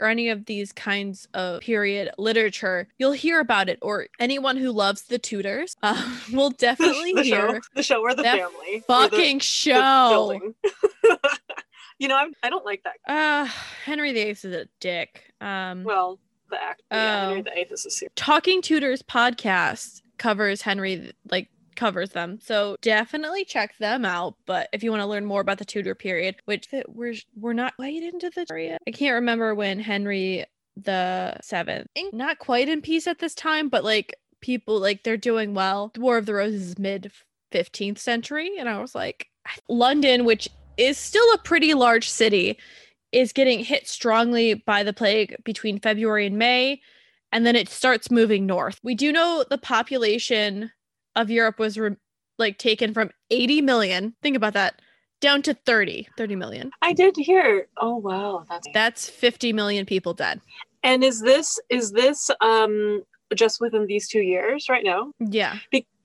or 0.00 0.08
any 0.08 0.28
of 0.28 0.46
these 0.46 0.72
kinds 0.72 1.28
of 1.34 1.60
period 1.60 2.10
literature, 2.18 2.88
you'll 2.98 3.12
hear 3.12 3.40
about 3.40 3.68
it. 3.68 3.78
Or 3.82 4.06
anyone 4.18 4.56
who 4.56 4.70
loves 4.72 5.02
the 5.02 5.18
Tudors 5.18 5.76
uh, 5.82 6.18
will 6.32 6.50
definitely 6.50 7.12
the 7.14 7.22
hear 7.22 7.54
show, 7.54 7.60
the 7.74 7.82
show 7.82 8.00
or 8.02 8.14
the 8.14 8.22
family, 8.22 8.82
fucking 8.86 9.38
the 9.38 9.44
show. 9.44 10.40
you 11.98 12.08
know, 12.08 12.16
I'm, 12.16 12.32
I 12.42 12.50
don't 12.50 12.64
like 12.64 12.82
that. 12.84 13.12
Uh, 13.12 13.48
Henry 13.84 14.12
VIII 14.12 14.30
is 14.30 14.44
a 14.44 14.66
dick. 14.80 15.32
Um, 15.40 15.84
Well, 15.84 16.18
the 16.50 16.62
act, 16.62 16.82
yeah, 16.90 17.24
Oh. 17.24 17.28
Henry 17.28 17.42
the 17.42 17.58
Eighth 17.58 17.72
is 17.72 17.86
a 17.86 17.90
serious. 17.90 18.12
Talking 18.16 18.62
Tudors 18.62 19.02
podcast 19.02 20.02
covers 20.18 20.62
Henry 20.62 21.12
like 21.30 21.48
covers 21.76 22.10
them. 22.10 22.38
So 22.40 22.76
definitely 22.80 23.44
check 23.44 23.76
them 23.78 24.04
out. 24.04 24.36
But 24.46 24.68
if 24.72 24.82
you 24.82 24.90
want 24.90 25.02
to 25.02 25.06
learn 25.06 25.24
more 25.24 25.40
about 25.40 25.58
the 25.58 25.64
Tudor 25.64 25.94
period, 25.94 26.36
which 26.44 26.68
we're 26.88 27.14
we're 27.36 27.52
not 27.52 27.76
quite 27.76 28.02
into 28.02 28.30
the 28.30 28.46
period. 28.46 28.78
I 28.86 28.90
can't 28.90 29.14
remember 29.14 29.54
when 29.54 29.80
Henry 29.80 30.44
the 30.76 31.36
seventh 31.40 31.86
not 32.12 32.40
quite 32.40 32.68
in 32.68 32.82
peace 32.82 33.06
at 33.06 33.20
this 33.20 33.34
time, 33.34 33.68
but 33.68 33.84
like 33.84 34.16
people 34.40 34.80
like 34.80 35.04
they're 35.04 35.16
doing 35.16 35.54
well. 35.54 35.90
The 35.94 36.00
War 36.00 36.18
of 36.18 36.26
the 36.26 36.34
Roses 36.34 36.70
is 36.70 36.78
mid 36.78 37.12
15th 37.52 37.98
century. 37.98 38.52
And 38.58 38.68
I 38.68 38.80
was 38.80 38.94
like, 38.94 39.28
London, 39.68 40.24
which 40.24 40.48
is 40.76 40.98
still 40.98 41.32
a 41.32 41.38
pretty 41.38 41.74
large 41.74 42.08
city, 42.08 42.58
is 43.12 43.32
getting 43.32 43.60
hit 43.60 43.86
strongly 43.86 44.54
by 44.54 44.82
the 44.82 44.92
plague 44.92 45.36
between 45.44 45.78
February 45.78 46.26
and 46.26 46.36
May 46.36 46.80
and 47.34 47.44
then 47.44 47.56
it 47.56 47.68
starts 47.68 48.12
moving 48.12 48.46
north. 48.46 48.78
We 48.84 48.94
do 48.94 49.10
know 49.10 49.44
the 49.50 49.58
population 49.58 50.70
of 51.16 51.30
Europe 51.30 51.58
was 51.58 51.78
re- 51.78 51.96
like 52.38 52.58
taken 52.58 52.92
from 52.94 53.10
80 53.30 53.62
million. 53.62 54.14
Think 54.22 54.36
about 54.36 54.54
that. 54.54 54.80
Down 55.20 55.42
to 55.42 55.54
30, 55.54 56.08
30 56.18 56.36
million. 56.36 56.70
I 56.82 56.92
did 56.92 57.16
hear. 57.16 57.68
Oh 57.78 57.96
wow, 57.96 58.44
that's 58.48 58.68
That's 58.74 59.08
50 59.08 59.52
million 59.52 59.86
people 59.86 60.12
dead. 60.12 60.40
And 60.82 61.02
is 61.02 61.20
this 61.20 61.58
is 61.70 61.92
this 61.92 62.30
um 62.40 63.02
just 63.34 63.60
within 63.60 63.86
these 63.86 64.08
two 64.08 64.20
years 64.20 64.68
right 64.68 64.84
now? 64.84 65.12
Yeah. 65.18 65.56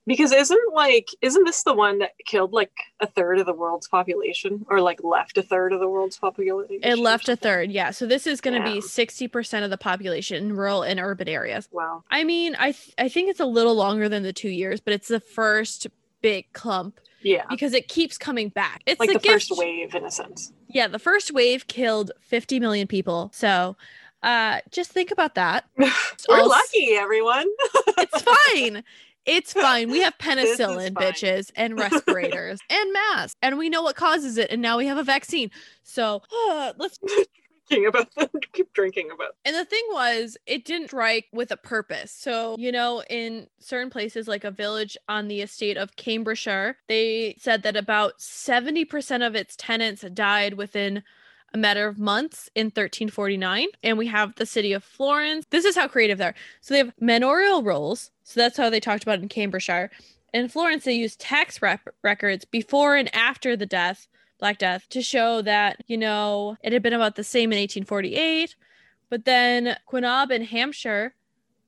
Because 0.09 0.31
isn't 0.31 0.73
like 0.73 1.07
isn't 1.21 1.43
this 1.45 1.61
the 1.63 1.73
one 1.73 1.99
that 1.99 2.13
killed 2.25 2.51
like 2.51 2.71
a 2.99 3.05
third 3.05 3.39
of 3.39 3.45
the 3.45 3.53
world's 3.53 3.87
population 3.87 4.65
or 4.67 4.81
like 4.81 5.03
left 5.03 5.37
a 5.37 5.43
third 5.43 5.71
of 5.71 5.79
the 5.79 5.87
world's 5.87 6.17
population? 6.17 6.79
It 6.81 6.97
left 6.97 7.29
a 7.29 7.35
third. 7.35 7.71
Yeah. 7.71 7.91
So 7.91 8.07
this 8.07 8.25
is 8.25 8.41
going 8.41 8.59
to 8.61 8.67
Yeah. 8.67 8.75
be 8.75 8.81
60% 8.81 9.63
of 9.63 9.69
the 9.69 9.77
population 9.77 10.37
in 10.37 10.55
rural 10.57 10.81
and 10.81 10.99
urban 10.99 11.27
areas. 11.29 11.69
Wow. 11.71 12.03
I 12.09 12.23
mean, 12.23 12.55
I 12.59 12.71
th- 12.71 12.93
I 12.97 13.07
think 13.07 13.29
it's 13.29 13.39
a 13.39 13.45
little 13.45 13.75
longer 13.75 14.09
than 14.09 14.23
the 14.23 14.33
2 14.33 14.49
years, 14.49 14.79
but 14.81 14.93
it's 14.93 15.07
the 15.09 15.19
first 15.19 15.85
big 16.21 16.51
clump 16.53 16.99
Yeah. 17.21 17.43
because 17.47 17.73
it 17.73 17.87
keeps 17.87 18.17
coming 18.17 18.49
back. 18.49 18.81
It's 18.87 18.99
Like 18.99 19.09
the 19.13 19.19
gift. 19.19 19.27
first 19.47 19.51
wave 19.57 19.93
in 19.93 20.03
a 20.05 20.11
sense. 20.11 20.51
Yeah, 20.67 20.87
the 20.87 20.97
first 20.99 21.31
wave 21.31 21.67
killed 21.67 22.11
50 22.21 22.59
million 22.59 22.87
people. 22.87 23.29
So, 23.33 23.75
uh 24.23 24.59
just 24.71 24.91
think 24.91 25.11
about 25.11 25.35
that. 25.35 25.65
We're 25.77 25.91
all 26.29 26.49
lucky, 26.49 26.93
everyone. 26.95 27.45
it's 27.99 28.21
fine. 28.21 28.83
It's 29.29 29.53
fine. 29.53 29.91
We 29.91 30.01
have 30.01 30.17
penicillin, 30.19 30.93
bitches, 30.93 31.51
and 31.55 31.77
respirators 31.79 32.59
and 32.69 32.93
masks, 32.93 33.35
and 33.41 33.57
we 33.57 33.69
know 33.69 33.83
what 33.83 33.95
causes 33.95 34.37
it. 34.37 34.49
And 34.51 34.61
now 34.61 34.77
we 34.77 34.87
have 34.87 34.97
a 34.97 35.03
vaccine. 35.03 35.51
So 35.83 36.21
let's 36.77 36.97
keep 36.97 37.27
Drinking 37.69 37.87
about 37.87 38.15
that. 38.15 38.31
Keep 38.53 38.73
drinking 38.73 39.11
about. 39.11 39.35
And 39.45 39.55
the 39.55 39.65
thing 39.65 39.83
was, 39.91 40.37
it 40.47 40.65
didn't 40.65 40.87
strike 40.87 41.27
with 41.31 41.51
a 41.51 41.57
purpose. 41.57 42.11
So, 42.11 42.55
you 42.57 42.71
know, 42.71 43.03
in 43.09 43.47
certain 43.59 43.91
places 43.91 44.27
like 44.27 44.43
a 44.43 44.49
village 44.49 44.97
on 45.07 45.27
the 45.27 45.41
estate 45.41 45.77
of 45.77 45.95
Cambridgeshire, 45.95 46.77
they 46.87 47.35
said 47.37 47.61
that 47.63 47.75
about 47.75 48.17
70% 48.17 49.25
of 49.25 49.35
its 49.35 49.55
tenants 49.55 50.03
died 50.13 50.55
within 50.55 51.03
a 51.53 51.57
matter 51.57 51.87
of 51.87 51.99
months 51.99 52.49
in 52.55 52.67
1349. 52.67 53.67
And 53.83 53.97
we 53.97 54.07
have 54.07 54.35
the 54.35 54.45
city 54.45 54.73
of 54.73 54.83
Florence. 54.83 55.45
This 55.49 55.65
is 55.65 55.75
how 55.75 55.87
creative 55.87 56.17
they 56.17 56.25
are. 56.25 56.35
So 56.61 56.73
they 56.73 56.79
have 56.79 56.93
manorial 56.99 57.63
rolls. 57.63 58.11
So 58.23 58.39
that's 58.39 58.57
how 58.57 58.69
they 58.69 58.79
talked 58.79 59.03
about 59.03 59.19
it 59.19 59.23
in 59.23 59.29
Cambridgeshire. 59.29 59.89
In 60.33 60.47
Florence, 60.47 60.83
they 60.83 60.93
used 60.93 61.19
tax 61.19 61.61
rep- 61.61 61.93
records 62.03 62.45
before 62.45 62.95
and 62.95 63.13
after 63.15 63.55
the 63.55 63.65
death, 63.65 64.07
Black 64.39 64.57
Death, 64.57 64.87
to 64.89 65.01
show 65.01 65.41
that, 65.41 65.83
you 65.87 65.97
know, 65.97 66.55
it 66.63 66.71
had 66.71 66.83
been 66.83 66.93
about 66.93 67.15
the 67.15 67.23
same 67.23 67.51
in 67.51 67.57
1848. 67.57 68.55
But 69.09 69.25
then 69.25 69.75
Quinab 69.91 70.31
in 70.31 70.43
Hampshire 70.43 71.15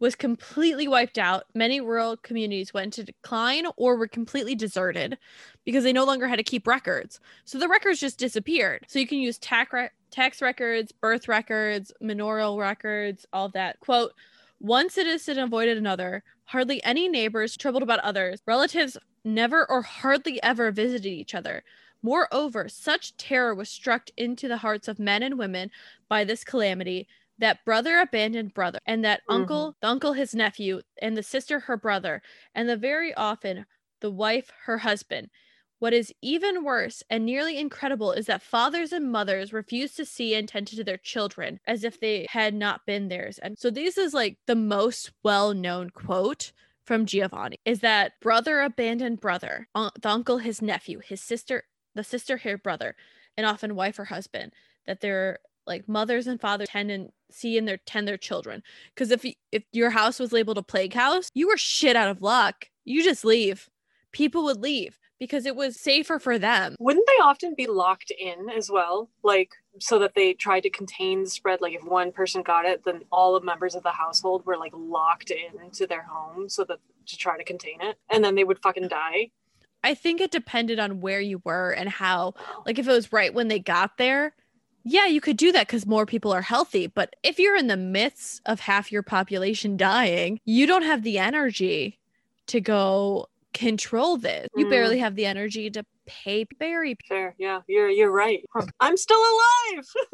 was 0.02 0.16
completely 0.16 0.88
wiped 0.88 1.20
out. 1.20 1.46
Many 1.54 1.80
rural 1.80 2.18
communities 2.18 2.74
went 2.74 2.98
into 2.98 3.04
decline 3.04 3.68
or 3.78 3.96
were 3.96 4.08
completely 4.08 4.56
deserted 4.56 5.18
because 5.64 5.84
they 5.84 5.94
no 5.94 6.04
longer 6.04 6.28
had 6.28 6.38
to 6.38 6.44
keep 6.44 6.66
records. 6.66 7.20
So 7.46 7.60
the 7.60 7.70
records 7.70 8.00
just 8.00 8.18
disappeared. 8.18 8.86
So 8.88 8.98
you 8.98 9.08
can 9.08 9.20
use 9.20 9.38
tax, 9.38 9.72
re- 9.72 9.90
tax 10.10 10.42
records, 10.42 10.92
birth 10.92 11.28
records, 11.28 11.94
manorial 12.02 12.58
records, 12.58 13.28
all 13.32 13.50
that. 13.50 13.80
Quote, 13.80 14.14
one 14.58 14.90
citizen 14.90 15.38
avoided 15.38 15.78
another. 15.78 16.24
Hardly 16.46 16.84
any 16.84 17.08
neighbors 17.08 17.56
troubled 17.56 17.84
about 17.84 18.00
others. 18.00 18.42
Relatives 18.48 18.98
never 19.24 19.70
or 19.70 19.84
hardly 19.84 20.42
ever 20.42 20.72
visited 20.72 21.08
each 21.08 21.36
other. 21.36 21.64
Moreover, 22.02 22.68
such 22.68 23.16
terror 23.18 23.54
was 23.54 23.70
struck 23.70 24.10
into 24.18 24.48
the 24.48 24.58
hearts 24.58 24.88
of 24.88 24.98
men 24.98 25.22
and 25.22 25.38
women 25.38 25.70
by 26.10 26.24
this 26.24 26.44
calamity 26.44 27.08
that 27.41 27.65
brother 27.65 27.99
abandoned 27.99 28.54
brother, 28.54 28.80
and 28.86 29.04
that 29.06 29.23
Mhm. 29.30 29.36
uncle, 29.36 29.75
the 29.82 29.88
uncle 29.89 30.13
his 30.13 30.34
nephew, 30.36 30.82
and 31.01 31.17
the 31.17 31.23
sister 31.23 31.60
her 31.62 31.77
brother, 31.77 32.21
and 32.56 32.69
the 32.69 32.77
very 32.77 33.13
often 33.15 33.65
the 34.01 34.12
wife 34.12 34.51
her 34.65 34.80
husband. 34.80 35.30
What 35.80 35.93
is 35.93 36.13
even 36.21 36.63
worse 36.63 37.04
and 37.10 37.25
nearly 37.25 37.58
incredible 37.58 38.12
is 38.13 38.27
that 38.27 38.43
fathers 38.43 38.93
and 38.93 39.12
mothers 39.12 39.51
refuse 39.51 39.95
to 39.95 40.06
see 40.06 40.36
and 40.36 40.47
tend 40.47 40.67
to 40.67 40.84
their 40.84 40.97
children 40.97 41.60
as 41.65 41.84
if 41.84 41.99
they 41.99 42.27
had 42.30 42.54
not 42.54 42.86
been 42.86 43.10
theirs. 43.10 43.39
And 43.39 43.58
so 43.60 43.69
this 43.71 43.97
is 43.97 44.13
like 44.13 44.38
the 44.45 44.56
most 44.56 45.12
well-known 45.23 45.89
quote 45.89 46.51
from 46.86 47.06
Giovanni 47.08 47.58
is 47.65 47.80
that 47.82 48.19
brother 48.21 48.62
abandoned 48.62 49.19
brother, 49.21 49.67
un- 49.75 49.91
the 50.01 50.10
uncle 50.10 50.38
his 50.39 50.62
nephew, 50.62 50.99
his 50.99 51.21
sister 51.21 51.63
the 51.95 52.04
sister 52.04 52.38
her 52.38 52.58
brother, 52.58 52.95
and 53.38 53.45
often 53.45 53.75
wife 53.75 53.99
or 53.99 54.06
husband, 54.06 54.54
that 54.86 55.01
their 55.01 55.39
like 55.65 55.88
mothers 55.88 56.28
and 56.28 56.39
fathers 56.39 56.69
tend 56.69 56.91
and 56.91 57.10
see 57.30 57.58
and 57.58 57.67
their 57.67 57.78
tend 57.78 58.08
their 58.08 58.17
children. 58.17 58.63
Because 58.93 59.12
if 59.12 59.26
if 59.52 59.63
your 59.71 59.89
house 59.89 60.19
was 60.19 60.32
labeled 60.32 60.58
a 60.58 60.63
plague 60.63 60.93
house, 60.93 61.30
you 61.34 61.47
were 61.47 61.58
shit 61.58 61.95
out 61.95 62.10
of 62.10 62.21
luck. 62.21 62.67
You 62.86 63.04
just 63.04 63.24
leave. 63.24 63.69
People 64.12 64.43
would 64.43 64.62
leave 64.62 64.97
because 65.21 65.45
it 65.45 65.56
was 65.56 65.80
safer 65.80 66.17
for 66.17 66.39
them. 66.39 66.76
Wouldn't 66.80 67.06
they 67.06 67.24
often 67.24 67.54
be 67.56 67.67
locked 67.67 68.12
in 68.12 68.50
as 68.50 68.71
well? 68.71 69.10
Like, 69.24 69.52
so 69.80 70.00
that 70.00 70.15
they 70.15 70.34
tried 70.34 70.62
to 70.62 70.69
contain 70.71 71.24
the 71.24 71.30
spread? 71.30 71.62
Like, 71.62 71.76
if 71.76 71.84
one 71.84 72.12
person 72.12 72.41
got 72.41 72.65
it, 72.65 72.84
then 72.84 73.04
all 73.12 73.39
the 73.39 73.45
members 73.45 73.76
of 73.76 73.84
the 73.84 73.91
household 73.91 74.45
were 74.47 74.58
like 74.58 74.74
locked 74.76 75.32
into 75.32 75.86
their 75.86 76.02
home 76.02 76.50
so 76.50 76.63
that 76.63 76.80
to 77.06 77.17
try 77.17 77.38
to 77.38 77.43
contain 77.43 77.82
it. 77.82 77.97
And 78.10 78.24
then 78.24 78.34
they 78.34 78.43
would 78.43 78.63
fucking 78.63 78.88
die. 78.88 79.30
I 79.84 79.93
think 79.93 80.21
it 80.21 80.32
depended 80.32 80.80
on 80.80 81.02
where 81.02 81.21
you 81.21 81.41
were 81.43 81.71
and 81.71 81.89
how 81.89 82.34
like 82.65 82.80
if 82.80 82.88
it 82.88 82.91
was 82.91 83.12
right 83.13 83.34
when 83.34 83.47
they 83.47 83.60
got 83.60 83.97
there 83.97 84.34
yeah 84.84 85.06
you 85.06 85.22
could 85.22 85.38
do 85.38 85.52
that 85.52 85.67
because 85.67 85.86
more 85.86 86.06
people 86.06 86.32
are 86.34 86.41
healthy 86.41 86.88
but 86.88 87.15
if 87.24 87.39
you're 87.39 87.56
in 87.58 87.67
the 87.67 87.78
midst 87.78 88.41
of 88.46 88.60
half 88.60 88.91
your 88.91 89.04
population 89.04 89.78
dying 89.78 90.39
you 90.46 90.65
don't 90.67 90.84
have 90.84 91.04
the 91.04 91.17
energy 91.20 92.00
to 92.48 92.60
go 92.62 93.28
control 93.54 94.17
this 94.17 94.48
you 94.56 94.65
Mm. 94.65 94.70
barely 94.70 95.00
have 95.00 95.15
the 95.15 95.26
energy 95.26 95.70
to 95.70 95.84
pay 96.08 96.46
bury 96.60 96.96
people. 96.96 97.15
Fair. 97.15 97.36
Yeah, 97.38 97.62
you're 97.67 97.89
you're 97.89 98.12
right. 98.12 98.44
I'm 98.80 98.98
still 98.98 99.20
alive. 99.20 99.86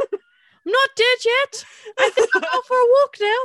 i'm 0.68 0.72
not 0.74 0.90
dead 0.98 1.18
yet 1.26 1.66
i 2.00 2.10
think 2.10 2.30
i'll 2.36 2.42
go 2.42 2.62
for 2.68 2.76
a 2.76 2.88
walk 3.00 3.16
now 3.22 3.38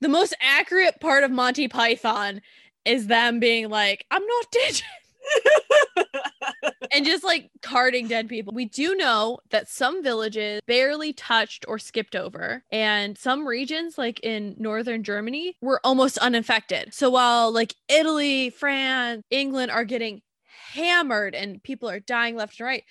the 0.00 0.08
most 0.08 0.34
accurate 0.40 0.98
part 0.98 1.24
of 1.24 1.30
monty 1.30 1.68
python 1.68 2.40
is 2.86 3.06
them 3.06 3.38
being 3.38 3.68
like 3.68 4.06
i'm 4.10 4.24
not 4.26 4.46
dead 4.50 4.72
yet." 4.80 4.84
and 6.92 7.04
just 7.04 7.24
like 7.24 7.50
carting 7.62 8.08
dead 8.08 8.28
people. 8.28 8.52
We 8.54 8.64
do 8.64 8.94
know 8.94 9.38
that 9.50 9.68
some 9.68 10.02
villages 10.02 10.60
barely 10.66 11.12
touched 11.12 11.64
or 11.68 11.78
skipped 11.78 12.16
over, 12.16 12.64
and 12.70 13.16
some 13.16 13.46
regions, 13.46 13.98
like 13.98 14.20
in 14.20 14.54
northern 14.58 15.02
Germany, 15.02 15.56
were 15.60 15.80
almost 15.84 16.18
uninfected. 16.18 16.94
So 16.94 17.10
while 17.10 17.52
like 17.52 17.74
Italy, 17.88 18.50
France, 18.50 19.22
England 19.30 19.70
are 19.70 19.84
getting 19.84 20.22
hammered 20.72 21.34
and 21.34 21.62
people 21.62 21.88
are 21.88 22.00
dying 22.00 22.36
left 22.36 22.60
and 22.60 22.66
right, 22.66 22.84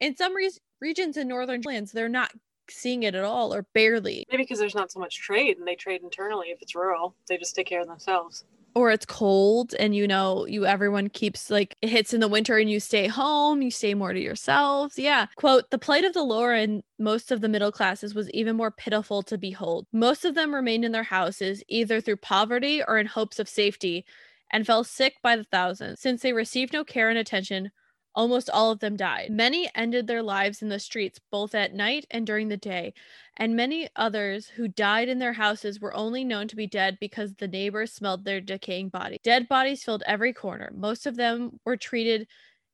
in 0.00 0.16
some 0.16 0.34
re- 0.34 0.50
regions 0.80 1.16
in 1.16 1.28
northern 1.28 1.62
lands, 1.62 1.92
they're 1.92 2.08
not 2.08 2.32
seeing 2.70 3.02
it 3.02 3.14
at 3.14 3.24
all 3.24 3.54
or 3.54 3.66
barely. 3.74 4.24
Maybe 4.30 4.42
because 4.42 4.58
there's 4.58 4.74
not 4.74 4.92
so 4.92 5.00
much 5.00 5.16
trade 5.18 5.58
and 5.58 5.66
they 5.66 5.74
trade 5.74 6.02
internally 6.02 6.48
if 6.48 6.60
it's 6.60 6.74
rural. 6.74 7.14
They 7.26 7.38
just 7.38 7.54
take 7.54 7.66
care 7.66 7.80
of 7.80 7.88
themselves. 7.88 8.44
Or 8.74 8.90
it's 8.90 9.06
cold 9.06 9.74
and 9.78 9.94
you 9.94 10.06
know 10.06 10.46
you 10.46 10.66
everyone 10.66 11.08
keeps 11.08 11.50
like 11.50 11.76
it 11.82 11.88
hits 11.88 12.14
in 12.14 12.20
the 12.20 12.28
winter 12.28 12.58
and 12.58 12.70
you 12.70 12.80
stay 12.80 13.06
home 13.06 13.62
you 13.62 13.70
stay 13.70 13.94
more 13.94 14.12
to 14.12 14.20
yourselves. 14.20 14.98
Yeah. 14.98 15.26
Quote 15.36 15.70
the 15.70 15.78
plight 15.78 16.04
of 16.04 16.12
the 16.12 16.22
lower 16.22 16.52
and 16.52 16.82
most 16.98 17.32
of 17.32 17.40
the 17.40 17.48
middle 17.48 17.72
classes 17.72 18.14
was 18.14 18.30
even 18.30 18.56
more 18.56 18.70
pitiful 18.70 19.22
to 19.24 19.38
behold. 19.38 19.86
Most 19.92 20.24
of 20.24 20.34
them 20.34 20.54
remained 20.54 20.84
in 20.84 20.92
their 20.92 21.02
houses 21.02 21.62
either 21.68 22.00
through 22.00 22.16
poverty 22.16 22.82
or 22.86 22.98
in 22.98 23.06
hopes 23.06 23.38
of 23.38 23.48
safety 23.48 24.04
and 24.50 24.66
fell 24.66 24.84
sick 24.84 25.14
by 25.22 25.36
the 25.36 25.44
thousands. 25.44 26.00
Since 26.00 26.22
they 26.22 26.32
received 26.32 26.72
no 26.72 26.84
care 26.84 27.10
and 27.10 27.18
attention 27.18 27.70
Almost 28.14 28.50
all 28.50 28.70
of 28.70 28.80
them 28.80 28.96
died. 28.96 29.30
Many 29.30 29.70
ended 29.74 30.06
their 30.06 30.22
lives 30.22 30.60
in 30.62 30.68
the 30.68 30.80
streets, 30.80 31.20
both 31.30 31.54
at 31.54 31.74
night 31.74 32.06
and 32.10 32.26
during 32.26 32.48
the 32.48 32.56
day, 32.56 32.92
and 33.36 33.54
many 33.54 33.88
others 33.94 34.48
who 34.48 34.66
died 34.66 35.08
in 35.08 35.18
their 35.18 35.34
houses 35.34 35.80
were 35.80 35.94
only 35.94 36.24
known 36.24 36.48
to 36.48 36.56
be 36.56 36.66
dead 36.66 36.98
because 37.00 37.34
the 37.34 37.46
neighbors 37.46 37.92
smelled 37.92 38.24
their 38.24 38.40
decaying 38.40 38.88
body. 38.88 39.18
Dead 39.22 39.48
bodies 39.48 39.84
filled 39.84 40.02
every 40.06 40.32
corner. 40.32 40.72
Most 40.74 41.06
of 41.06 41.16
them 41.16 41.60
were 41.64 41.76
treated 41.76 42.26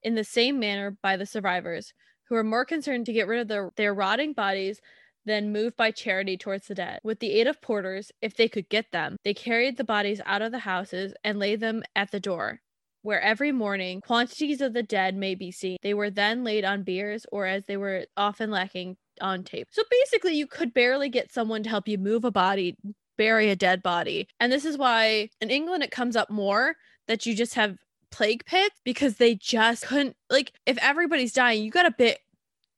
in 0.02 0.14
the 0.14 0.24
same 0.24 0.58
manner 0.58 0.96
by 1.02 1.16
the 1.16 1.26
survivors, 1.26 1.92
who 2.28 2.34
were 2.34 2.44
more 2.44 2.64
concerned 2.64 3.06
to 3.06 3.12
get 3.12 3.26
rid 3.26 3.40
of 3.40 3.48
their, 3.48 3.70
their 3.76 3.92
rotting 3.92 4.32
bodies 4.32 4.80
than 5.26 5.52
moved 5.52 5.76
by 5.76 5.90
charity 5.90 6.36
towards 6.36 6.68
the 6.68 6.74
dead. 6.74 7.00
With 7.02 7.20
the 7.20 7.32
aid 7.32 7.46
of 7.46 7.60
porters, 7.60 8.12
if 8.20 8.34
they 8.34 8.48
could 8.48 8.68
get 8.68 8.92
them, 8.92 9.16
they 9.24 9.34
carried 9.34 9.76
the 9.76 9.84
bodies 9.84 10.20
out 10.24 10.42
of 10.42 10.52
the 10.52 10.60
houses 10.60 11.14
and 11.22 11.38
laid 11.38 11.60
them 11.60 11.82
at 11.96 12.10
the 12.10 12.20
door 12.20 12.60
where 13.04 13.20
every 13.20 13.52
morning 13.52 14.00
quantities 14.00 14.60
of 14.60 14.72
the 14.72 14.82
dead 14.82 15.14
may 15.14 15.34
be 15.34 15.52
seen. 15.52 15.76
They 15.82 15.94
were 15.94 16.10
then 16.10 16.42
laid 16.42 16.64
on 16.64 16.82
biers, 16.82 17.26
or 17.30 17.46
as 17.46 17.64
they 17.66 17.76
were 17.76 18.06
often 18.16 18.50
lacking, 18.50 18.96
on 19.20 19.44
tape. 19.44 19.68
So 19.70 19.82
basically, 19.90 20.34
you 20.34 20.46
could 20.46 20.74
barely 20.74 21.08
get 21.08 21.32
someone 21.32 21.62
to 21.62 21.70
help 21.70 21.86
you 21.86 21.98
move 21.98 22.24
a 22.24 22.30
body, 22.30 22.76
bury 23.16 23.50
a 23.50 23.56
dead 23.56 23.82
body. 23.82 24.26
And 24.40 24.50
this 24.50 24.64
is 24.64 24.76
why 24.76 25.28
in 25.40 25.50
England 25.50 25.84
it 25.84 25.90
comes 25.90 26.16
up 26.16 26.30
more 26.30 26.74
that 27.06 27.26
you 27.26 27.34
just 27.34 27.54
have 27.54 27.78
plague 28.10 28.44
pits 28.44 28.80
because 28.84 29.16
they 29.16 29.34
just 29.34 29.86
couldn't, 29.86 30.16
like, 30.30 30.52
if 30.66 30.78
everybody's 30.78 31.32
dying, 31.32 31.62
you 31.62 31.70
got 31.70 31.84
to 31.84 31.90
bit, 31.92 32.18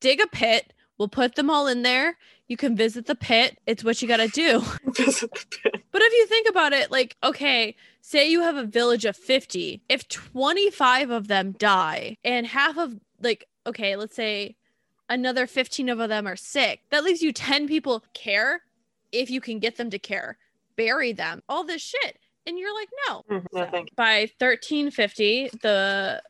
dig 0.01 0.21
a 0.21 0.27
pit. 0.27 0.73
We'll 0.99 1.09
put 1.09 1.37
them 1.37 1.51
all 1.51 1.69
in 1.69 1.83
there. 1.83 2.17
You 2.48 2.56
can 2.56 2.76
visit 2.76 3.06
the 3.06 3.14
pit. 3.14 3.59
It's 3.66 3.82
what 3.82 4.00
you 4.00 4.09
got 4.09 4.18
to 4.18 4.28
do. 4.28 4.62
But 5.92 6.02
if 6.02 6.12
you 6.12 6.26
think 6.26 6.46
about 6.48 6.74
it, 6.74 6.90
like, 6.90 7.16
okay, 7.24 7.74
say 8.02 8.28
you 8.28 8.42
have 8.42 8.56
a 8.56 8.64
village 8.64 9.06
of 9.06 9.16
50, 9.16 9.80
if 9.88 10.06
25 10.09 11.09
of 11.09 11.28
them 11.28 11.52
die 11.52 12.18
and 12.22 12.46
half 12.46 12.76
of, 12.76 13.00
like, 13.22 13.46
okay, 13.66 13.96
let's 13.96 14.14
say 14.14 14.56
another 15.09 15.46
15 15.46 15.88
of 15.88 16.07
them 16.11 16.26
are 16.26 16.36
sick, 16.36 16.80
that 16.90 17.03
leaves 17.03 17.22
you 17.22 17.32
10 17.32 17.66
people 17.66 18.05
care 18.12 18.61
if 19.11 19.30
you 19.30 19.40
can 19.40 19.59
get 19.59 19.76
them 19.78 19.88
to 19.88 19.99
care, 19.99 20.36
bury 20.76 21.12
them, 21.12 21.42
all 21.49 21.64
this 21.64 21.80
shit. 21.80 22.18
And 22.47 22.59
you're 22.59 22.74
like, 22.74 22.88
no. 23.09 23.22
Mhm, 23.30 23.47
no. 23.55 23.84
By 23.97 24.28
1350, 24.38 25.51
the 25.62 26.22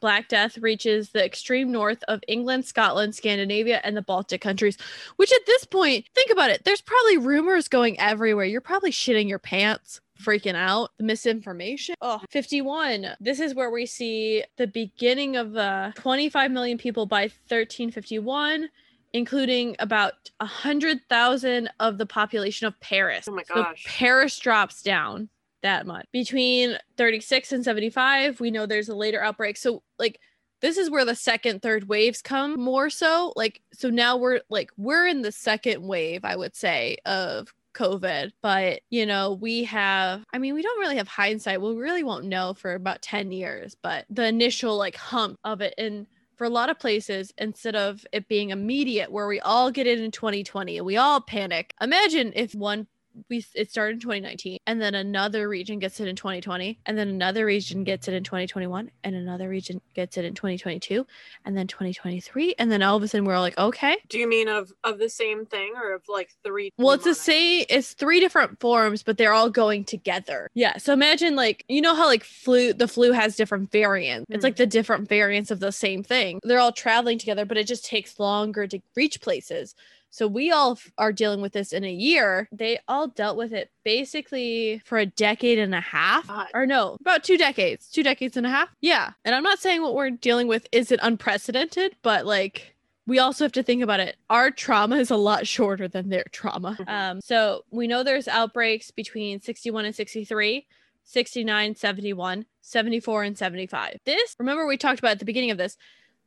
Black 0.00 0.28
Death 0.28 0.58
reaches 0.58 1.10
the 1.10 1.24
extreme 1.24 1.72
north 1.72 2.02
of 2.08 2.20
England, 2.28 2.64
Scotland, 2.64 3.14
Scandinavia, 3.14 3.80
and 3.84 3.96
the 3.96 4.02
Baltic 4.02 4.40
countries. 4.40 4.76
Which 5.16 5.32
at 5.32 5.46
this 5.46 5.64
point, 5.64 6.06
think 6.14 6.30
about 6.30 6.50
it, 6.50 6.64
there's 6.64 6.80
probably 6.80 7.18
rumors 7.18 7.68
going 7.68 7.98
everywhere. 8.00 8.44
You're 8.44 8.60
probably 8.60 8.90
shitting 8.92 9.28
your 9.28 9.38
pants, 9.38 10.00
freaking 10.22 10.54
out, 10.54 10.90
the 10.98 11.04
misinformation. 11.04 11.94
Oh, 12.00 12.20
51. 12.30 13.16
This 13.20 13.40
is 13.40 13.54
where 13.54 13.70
we 13.70 13.86
see 13.86 14.44
the 14.56 14.66
beginning 14.66 15.36
of 15.36 15.52
the 15.52 15.92
25 15.96 16.50
million 16.50 16.78
people 16.78 17.06
by 17.06 17.22
1351 17.48 18.68
including 19.14 19.74
about 19.78 20.30
a 20.40 20.44
hundred 20.44 21.00
thousand 21.08 21.70
of 21.80 21.96
the 21.96 22.04
population 22.04 22.66
of 22.66 22.78
Paris. 22.80 23.26
Oh 23.28 23.34
my 23.34 23.42
So 23.42 23.54
gosh. 23.54 23.84
Paris 23.86 24.38
drops 24.38 24.82
down 24.82 25.30
that 25.62 25.86
much. 25.86 26.06
Between 26.12 26.76
36 26.96 27.52
and 27.52 27.64
75, 27.64 28.40
we 28.40 28.50
know 28.50 28.66
there's 28.66 28.88
a 28.88 28.94
later 28.94 29.22
outbreak. 29.22 29.56
So, 29.56 29.82
like, 29.98 30.20
this 30.60 30.76
is 30.76 30.90
where 30.90 31.04
the 31.04 31.14
second, 31.14 31.62
third 31.62 31.88
waves 31.88 32.20
come 32.20 32.60
more 32.60 32.90
so. 32.90 33.32
Like, 33.36 33.62
so 33.72 33.90
now 33.90 34.16
we're 34.16 34.40
like, 34.50 34.70
we're 34.76 35.06
in 35.06 35.22
the 35.22 35.32
second 35.32 35.82
wave, 35.82 36.24
I 36.24 36.36
would 36.36 36.56
say, 36.56 36.96
of 37.06 37.54
COVID. 37.74 38.32
But, 38.42 38.80
you 38.90 39.06
know, 39.06 39.34
we 39.34 39.64
have, 39.64 40.24
I 40.32 40.38
mean, 40.38 40.54
we 40.54 40.62
don't 40.62 40.80
really 40.80 40.96
have 40.96 41.08
hindsight. 41.08 41.62
We 41.62 41.74
really 41.74 42.02
won't 42.02 42.24
know 42.24 42.54
for 42.54 42.74
about 42.74 43.02
10 43.02 43.30
years, 43.30 43.76
but 43.80 44.04
the 44.10 44.26
initial 44.26 44.76
like 44.76 44.96
hump 44.96 45.38
of 45.44 45.60
it. 45.60 45.74
And 45.78 46.06
for 46.34 46.44
a 46.44 46.50
lot 46.50 46.70
of 46.70 46.78
places, 46.78 47.32
instead 47.38 47.76
of 47.76 48.04
it 48.12 48.28
being 48.28 48.50
immediate, 48.50 49.12
where 49.12 49.28
we 49.28 49.40
all 49.40 49.70
get 49.70 49.86
it 49.86 50.00
in 50.00 50.10
2020 50.10 50.78
and 50.78 50.86
we 50.86 50.96
all 50.96 51.20
panic, 51.20 51.74
imagine 51.80 52.32
if 52.34 52.54
one 52.54 52.86
we 53.28 53.44
it 53.54 53.70
started 53.70 53.94
in 53.94 54.00
2019 54.00 54.58
and 54.66 54.80
then 54.80 54.94
another 54.94 55.48
region 55.48 55.78
gets 55.78 56.00
it 56.00 56.08
in 56.08 56.16
2020 56.16 56.78
and 56.86 56.96
then 56.98 57.08
another 57.08 57.44
region 57.44 57.84
gets 57.84 58.08
it 58.08 58.14
in 58.14 58.24
2021 58.24 58.90
and 59.04 59.14
another 59.14 59.48
region 59.48 59.80
gets 59.94 60.16
it 60.16 60.24
in 60.24 60.34
2022 60.34 61.06
and 61.44 61.56
then 61.56 61.66
2023 61.66 62.54
and 62.58 62.70
then 62.70 62.82
all 62.82 62.96
of 62.96 63.02
a 63.02 63.08
sudden 63.08 63.24
we're 63.24 63.34
all 63.34 63.42
like 63.42 63.58
okay. 63.58 63.96
Do 64.08 64.18
you 64.18 64.28
mean 64.28 64.48
of 64.48 64.72
of 64.84 64.98
the 64.98 65.08
same 65.08 65.46
thing 65.46 65.72
or 65.76 65.94
of 65.94 66.02
like 66.08 66.30
three? 66.44 66.70
well 66.78 66.92
it's 66.92 67.04
the 67.04 67.14
same 67.14 67.64
it's 67.68 67.94
three 67.94 68.20
different 68.20 68.60
forms 68.60 69.02
but 69.02 69.18
they're 69.18 69.32
all 69.32 69.50
going 69.50 69.84
together. 69.84 70.48
Yeah 70.54 70.76
so 70.78 70.92
imagine 70.92 71.36
like 71.36 71.64
you 71.68 71.80
know 71.80 71.94
how 71.94 72.06
like 72.06 72.24
flu 72.24 72.72
the 72.72 72.88
flu 72.88 73.12
has 73.12 73.36
different 73.36 73.70
variants? 73.70 74.26
It's 74.30 74.42
Hmm. 74.42 74.46
like 74.46 74.56
the 74.56 74.66
different 74.66 75.08
variants 75.08 75.50
of 75.50 75.60
the 75.60 75.72
same 75.72 76.02
thing. 76.02 76.40
They're 76.42 76.58
all 76.58 76.72
traveling 76.72 77.18
together 77.18 77.44
but 77.44 77.56
it 77.56 77.66
just 77.66 77.84
takes 77.84 78.18
longer 78.18 78.66
to 78.66 78.80
reach 78.96 79.20
places 79.20 79.74
so 80.10 80.26
we 80.26 80.50
all 80.50 80.78
are 80.96 81.12
dealing 81.12 81.40
with 81.40 81.52
this 81.52 81.72
in 81.72 81.84
a 81.84 81.92
year. 81.92 82.48
They 82.50 82.78
all 82.88 83.08
dealt 83.08 83.36
with 83.36 83.52
it 83.52 83.70
basically 83.84 84.80
for 84.84 84.98
a 84.98 85.06
decade 85.06 85.58
and 85.58 85.74
a 85.74 85.80
half. 85.80 86.26
God. 86.26 86.48
Or 86.54 86.66
no, 86.66 86.96
about 87.00 87.24
two 87.24 87.36
decades. 87.36 87.88
Two 87.90 88.02
decades 88.02 88.36
and 88.36 88.46
a 88.46 88.50
half. 88.50 88.68
Yeah. 88.80 89.12
And 89.24 89.34
I'm 89.34 89.42
not 89.42 89.58
saying 89.58 89.82
what 89.82 89.94
we're 89.94 90.10
dealing 90.10 90.48
with 90.48 90.66
isn't 90.72 91.00
unprecedented, 91.02 91.96
but 92.02 92.26
like 92.26 92.74
we 93.06 93.18
also 93.18 93.44
have 93.44 93.52
to 93.52 93.62
think 93.62 93.82
about 93.82 94.00
it. 94.00 94.16
Our 94.28 94.50
trauma 94.50 94.96
is 94.96 95.10
a 95.10 95.16
lot 95.16 95.46
shorter 95.46 95.88
than 95.88 96.08
their 96.10 96.24
trauma. 96.30 96.76
Mhm. 96.80 96.88
Um, 96.88 97.20
so 97.20 97.64
we 97.70 97.86
know 97.86 98.02
there's 98.02 98.28
outbreaks 98.28 98.90
between 98.90 99.40
61 99.40 99.84
and 99.84 99.94
63. 99.94 100.66
69, 101.04 101.74
71, 101.74 102.44
74, 102.60 103.22
and 103.22 103.38
75. 103.38 103.96
This, 104.04 104.36
remember, 104.38 104.66
we 104.66 104.76
talked 104.76 104.98
about 104.98 105.12
at 105.12 105.18
the 105.18 105.24
beginning 105.24 105.50
of 105.50 105.56
this, 105.56 105.78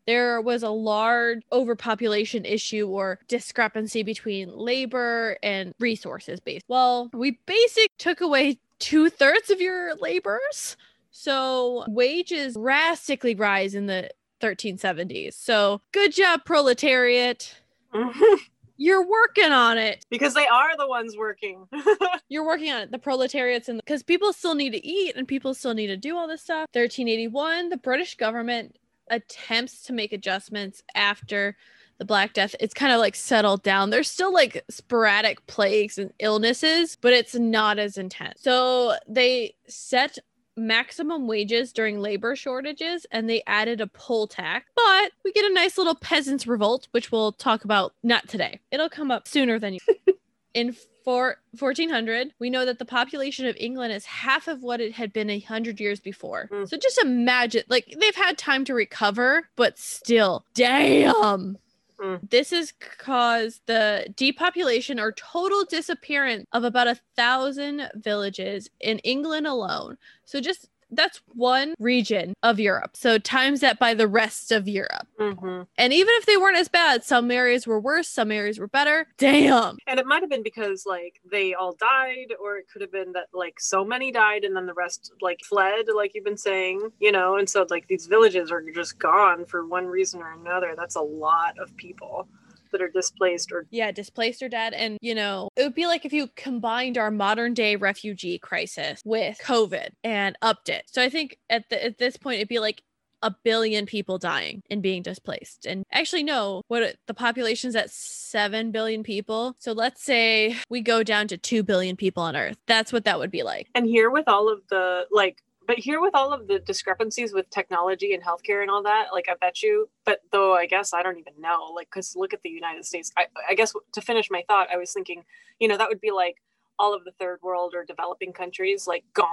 there 0.08 0.42
was 0.42 0.64
a 0.64 0.70
large 0.70 1.42
overpopulation 1.52 2.46
issue 2.46 2.88
or 2.88 3.20
discrepancy 3.28 4.04
between 4.04 4.56
labor 4.56 5.38
and 5.44 5.74
resources 5.80 6.40
based. 6.40 6.66
Well, 6.68 7.10
we 7.14 7.40
basic 7.46 7.90
took 7.98 8.22
away 8.22 8.60
two 8.80 9.10
thirds 9.10 9.50
of 9.50 9.62
your 9.62 9.96
laborers. 9.96 10.76
So 11.12 11.86
wages 11.88 12.56
drastically 12.56 13.36
rise 13.36 13.76
in 13.76 13.86
the 13.86 14.10
1370s. 14.42 15.34
So 15.34 15.82
good 15.92 16.14
job, 16.14 16.46
proletariat. 16.46 17.56
Mm-hmm. 17.94 18.36
You're 18.78 19.08
working 19.08 19.52
on 19.52 19.78
it. 19.78 20.08
because 20.10 20.34
they 20.34 20.48
are 20.48 20.76
the 20.76 20.88
ones 20.88 21.16
working. 21.16 21.68
You're 22.30 22.46
working 22.46 22.72
on 22.72 22.82
it. 22.82 22.92
The 22.92 22.98
proletariats 22.98 23.70
and 23.70 23.78
because 23.78 24.02
people 24.02 24.34
still 24.34 24.56
need 24.56 24.72
to 24.72 24.84
eat 24.84 25.16
and 25.16 25.28
people 25.28 25.54
still 25.54 25.76
need 25.76 25.88
to 25.88 25.98
do 25.98 26.18
all 26.18 26.28
this 26.28 26.42
stuff. 26.42 26.62
1381, 26.74 27.70
the 27.70 27.78
British 27.78 28.16
government 28.18 28.78
attempts 29.12 29.84
to 29.84 29.94
make 29.94 30.14
adjustments 30.14 30.82
after 30.96 31.56
the 32.00 32.06
Black 32.06 32.34
Death. 32.34 32.56
It's 32.60 32.74
kind 32.74 32.92
of 32.92 33.00
like 33.00 33.14
settled 33.16 33.62
down. 33.62 33.92
There's 33.92 34.10
still 34.10 34.34
like 34.34 34.64
sporadic 34.72 35.46
plagues 35.46 36.00
and 36.00 36.12
illnesses, 36.18 36.98
but 37.00 37.14
it's 37.14 37.36
not 37.36 37.78
as 37.78 37.98
intense. 37.98 38.42
So 38.42 38.96
they 39.08 39.54
set 39.68 40.18
maximum 40.58 41.28
wages 41.28 41.72
during 41.72 42.00
labor 42.00 42.36
shortages 42.36 43.06
and 43.12 43.30
they 43.30 43.44
added 43.48 43.82
a 43.82 43.88
poll 43.88 44.28
tax. 44.28 44.66
But 44.76 45.12
we 45.24 45.32
get 45.32 45.50
a 45.50 45.54
nice 45.54 45.78
little 45.78 45.96
peasants 45.96 46.48
revolt, 46.48 46.88
which 46.92 47.12
we'll 47.12 47.34
talk 47.34 47.64
about 47.66 47.94
not 48.04 48.28
today. 48.28 48.60
It'll 48.72 48.90
come 48.90 49.12
up 49.12 49.28
sooner 49.28 49.60
than 49.60 49.76
you. 49.76 49.80
In 50.54 50.76
for 51.04 51.38
1400, 51.58 52.34
we 52.40 52.50
know 52.50 52.66
that 52.66 52.80
the 52.80 52.86
population 52.86 53.46
of 53.46 53.56
England 53.60 53.94
is 53.94 54.06
half 54.06 54.48
of 54.48 54.64
what 54.64 54.82
it 54.82 54.94
had 54.94 55.12
been 55.14 55.30
a 55.30 55.40
hundred 55.40 55.80
years 55.80 56.00
before. 56.00 56.50
Mm. 56.52 56.70
So 56.70 56.78
just 56.78 57.00
imagine, 57.00 57.64
like 57.68 57.96
they've 58.00 58.16
had 58.16 58.38
time 58.38 58.66
to 58.66 58.74
recover, 58.74 59.50
but 59.56 59.78
still, 59.78 60.46
damn. 60.54 61.58
Mm. 62.02 62.30
This 62.30 62.50
has 62.50 62.74
caused 62.98 63.62
the 63.68 64.12
depopulation 64.16 65.00
or 65.00 65.12
total 65.12 65.66
disappearance 65.66 66.46
of 66.52 66.64
about 66.64 66.88
a 66.88 67.00
thousand 67.16 67.90
villages 67.96 68.70
in 68.80 69.00
England 69.00 69.46
alone. 69.46 69.98
So 70.26 70.40
just 70.40 70.68
that's 70.92 71.22
one 71.34 71.76
region 71.80 72.34
of 72.44 72.60
Europe. 72.60 72.92
So 72.96 73.18
times 73.18 73.62
that 73.62 73.80
by 73.80 73.94
the 73.94 74.08
rest 74.08 74.52
of 74.52 74.68
Europe. 74.68 75.08
hmm 75.18 75.62
And 75.78 75.94
even 75.94 76.14
if 76.18 76.26
they 76.26 76.38
weren't 76.38 76.58
as 76.58 76.68
bad, 76.68 77.04
some 77.04 77.32
areas 77.32 77.66
were 77.66 77.80
worse, 77.80 78.08
some 78.08 78.32
areas 78.32 78.60
were 78.60 78.68
better. 78.68 79.08
Damn. 79.18 79.78
And 79.88 80.00
it 80.00 80.06
might 80.06 80.22
have 80.22 80.30
been 80.30 80.44
because 80.44 80.86
like 80.86 81.20
they 81.30 81.54
all 81.54 81.74
died, 81.74 82.34
or 82.42 82.58
it 82.58 82.66
could 82.72 82.82
have 82.82 82.92
been 82.92 83.14
that 83.14 83.28
like 83.34 83.60
so 83.60 83.84
many 83.84 84.12
died 84.12 84.44
and 84.44 84.56
then 84.56 84.66
the 84.66 84.74
rest 84.74 85.12
like 85.22 85.40
fled, 85.44 85.86
like 85.96 86.14
you've 86.14 86.26
been 86.26 86.38
saying, 86.38 86.90
you 87.00 87.12
know. 87.12 87.38
And 87.38 87.50
so 87.50 87.66
like 87.70 87.88
these 87.88 88.08
villages 88.08 88.52
are 88.52 88.62
just 88.72 89.00
gone 89.00 89.46
for 89.46 89.66
one 89.66 89.86
reason 89.86 90.22
or 90.22 90.34
another. 90.34 90.74
That's 90.76 90.96
a 90.96 91.02
lot 91.02 91.58
of 91.60 91.76
people 91.78 92.28
that 92.72 92.82
are 92.82 92.90
displaced 92.90 93.52
or 93.52 93.66
Yeah, 93.72 93.92
displaced 93.92 94.42
or 94.42 94.50
dead. 94.50 94.74
And, 94.74 94.98
you 95.02 95.16
know, 95.16 95.50
it 95.56 95.64
would 95.64 95.76
be 95.76 95.88
like 95.88 96.06
if 96.06 96.14
you 96.14 96.30
combined 96.36 96.98
our 96.98 97.12
modern 97.12 97.54
day 97.54 97.76
refugee 97.76 98.40
crisis 98.40 99.02
with 99.06 99.38
COVID 99.44 99.90
and 100.04 100.38
upped 100.42 100.70
it. 100.70 100.86
So 100.88 101.02
I 101.02 101.10
think 101.10 101.38
at, 101.50 101.70
the, 101.70 101.84
at 101.84 101.98
this 101.98 102.18
point, 102.18 102.38
it'd 102.38 102.48
be 102.48 102.60
like 102.60 102.82
a 103.24 103.36
billion 103.44 103.86
people 103.86 104.18
dying 104.18 104.64
and 104.72 104.82
being 104.82 105.04
displaced. 105.04 105.68
And 105.68 105.84
actually, 105.92 106.24
no, 106.24 106.64
what 106.70 106.96
the 107.06 107.14
population's 107.14 107.76
at 107.76 107.92
7 107.92 108.72
billion 108.72 109.04
people. 109.04 109.56
So 109.60 109.74
let's 109.74 110.04
say 110.04 110.58
we 110.70 110.82
go 110.82 111.04
down 111.04 111.28
to 111.28 111.38
2 111.38 111.62
billion 111.62 111.96
people 111.96 112.24
on 112.24 112.36
Earth. 112.36 112.58
That's 112.66 112.92
what 112.92 113.06
that 113.06 113.20
would 113.20 113.30
be 113.30 113.44
like. 113.44 113.68
and 113.76 113.86
here 113.86 114.10
with 114.10 114.28
all 114.28 114.52
of 114.52 114.62
the 114.70 115.06
like 115.12 115.38
but 115.72 115.80
here 115.80 116.02
with 116.02 116.14
all 116.14 116.34
of 116.34 116.50
the 116.50 116.60
discrepancies 116.60 117.32
with 117.32 117.50
technology 117.50 118.14
and 118.14 118.22
healthcare 118.22 118.62
and 118.62 118.70
all 118.70 118.84
that 118.84 119.06
like 119.14 119.28
i 119.30 119.36
bet 119.40 119.64
you 119.64 119.90
but 120.04 120.20
though 120.34 120.54
i 120.54 120.66
guess 120.66 120.94
i 120.94 121.02
don't 121.02 121.18
even 121.18 121.32
know 121.40 121.72
like 121.74 121.88
because 121.90 122.14
look 122.14 122.34
at 122.34 122.42
the 122.42 122.50
united 122.50 122.84
states 122.84 123.10
I, 123.18 123.28
I 123.50 123.54
guess 123.54 123.72
to 123.94 124.02
finish 124.02 124.30
my 124.30 124.44
thought 124.50 124.68
i 124.70 124.76
was 124.76 124.92
thinking 124.92 125.24
you 125.62 125.70
know 125.70 125.78
that 125.78 125.88
would 125.88 126.02
be 126.02 126.12
like 126.12 126.36
all 126.78 126.94
of 126.94 127.06
the 127.06 127.14
third 127.18 127.40
world 127.42 127.72
or 127.74 127.86
developing 127.86 128.34
countries 128.34 128.86
like 128.86 129.06
gone 129.14 129.30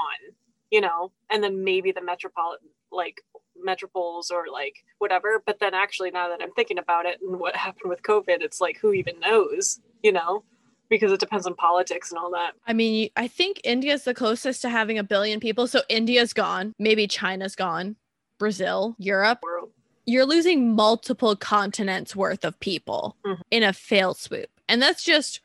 you 0.71 0.81
know 0.81 1.11
and 1.29 1.43
then 1.43 1.65
maybe 1.65 1.91
the 1.91 2.05
metropolitan 2.05 2.69
like 2.93 3.21
metropoles 3.67 4.31
or 4.31 4.45
like 4.53 4.77
whatever 4.99 5.43
but 5.45 5.59
then 5.59 5.75
actually 5.75 6.13
now 6.13 6.29
that 6.29 6.41
i'm 6.41 6.53
thinking 6.53 6.79
about 6.79 7.05
it 7.05 7.19
and 7.21 7.41
what 7.41 7.57
happened 7.67 7.91
with 7.91 8.01
covid 8.05 8.43
it's 8.43 8.61
like 8.61 8.79
who 8.79 8.93
even 8.93 9.19
knows 9.19 9.81
you 10.05 10.13
know 10.13 10.45
because 10.89 11.13
it 11.13 11.21
depends 11.21 11.47
on 11.47 11.55
politics 11.55 12.11
and 12.11 12.19
all 12.19 12.31
that 12.31 12.53
I 12.67 12.73
mean, 12.73 13.11
I 13.17 13.29
think 13.29 13.61
India's 13.65 14.05
the 14.05 14.15
closest 14.15 14.63
to 14.63 14.69
having 14.69 14.99
a 14.99 15.03
billion 15.05 15.41
people. 15.41 15.67
So 15.67 15.83
India's 15.89 16.33
gone. 16.33 16.75
Maybe 16.79 17.07
China's 17.07 17.55
gone. 17.55 17.97
Brazil, 18.39 18.95
Europe. 18.99 19.41
world 19.43 19.71
you're 20.07 20.25
losing 20.25 20.75
multiple 20.75 21.37
continents 21.37 22.17
worth 22.17 22.43
of 22.43 22.59
people 22.61 23.15
Mhm. 23.27 23.41
in 23.51 23.63
a 23.63 23.75
fail 23.75 24.15
swoop. 24.15 24.49
And 24.67 24.81
that's 24.81 25.05
just 25.05 25.41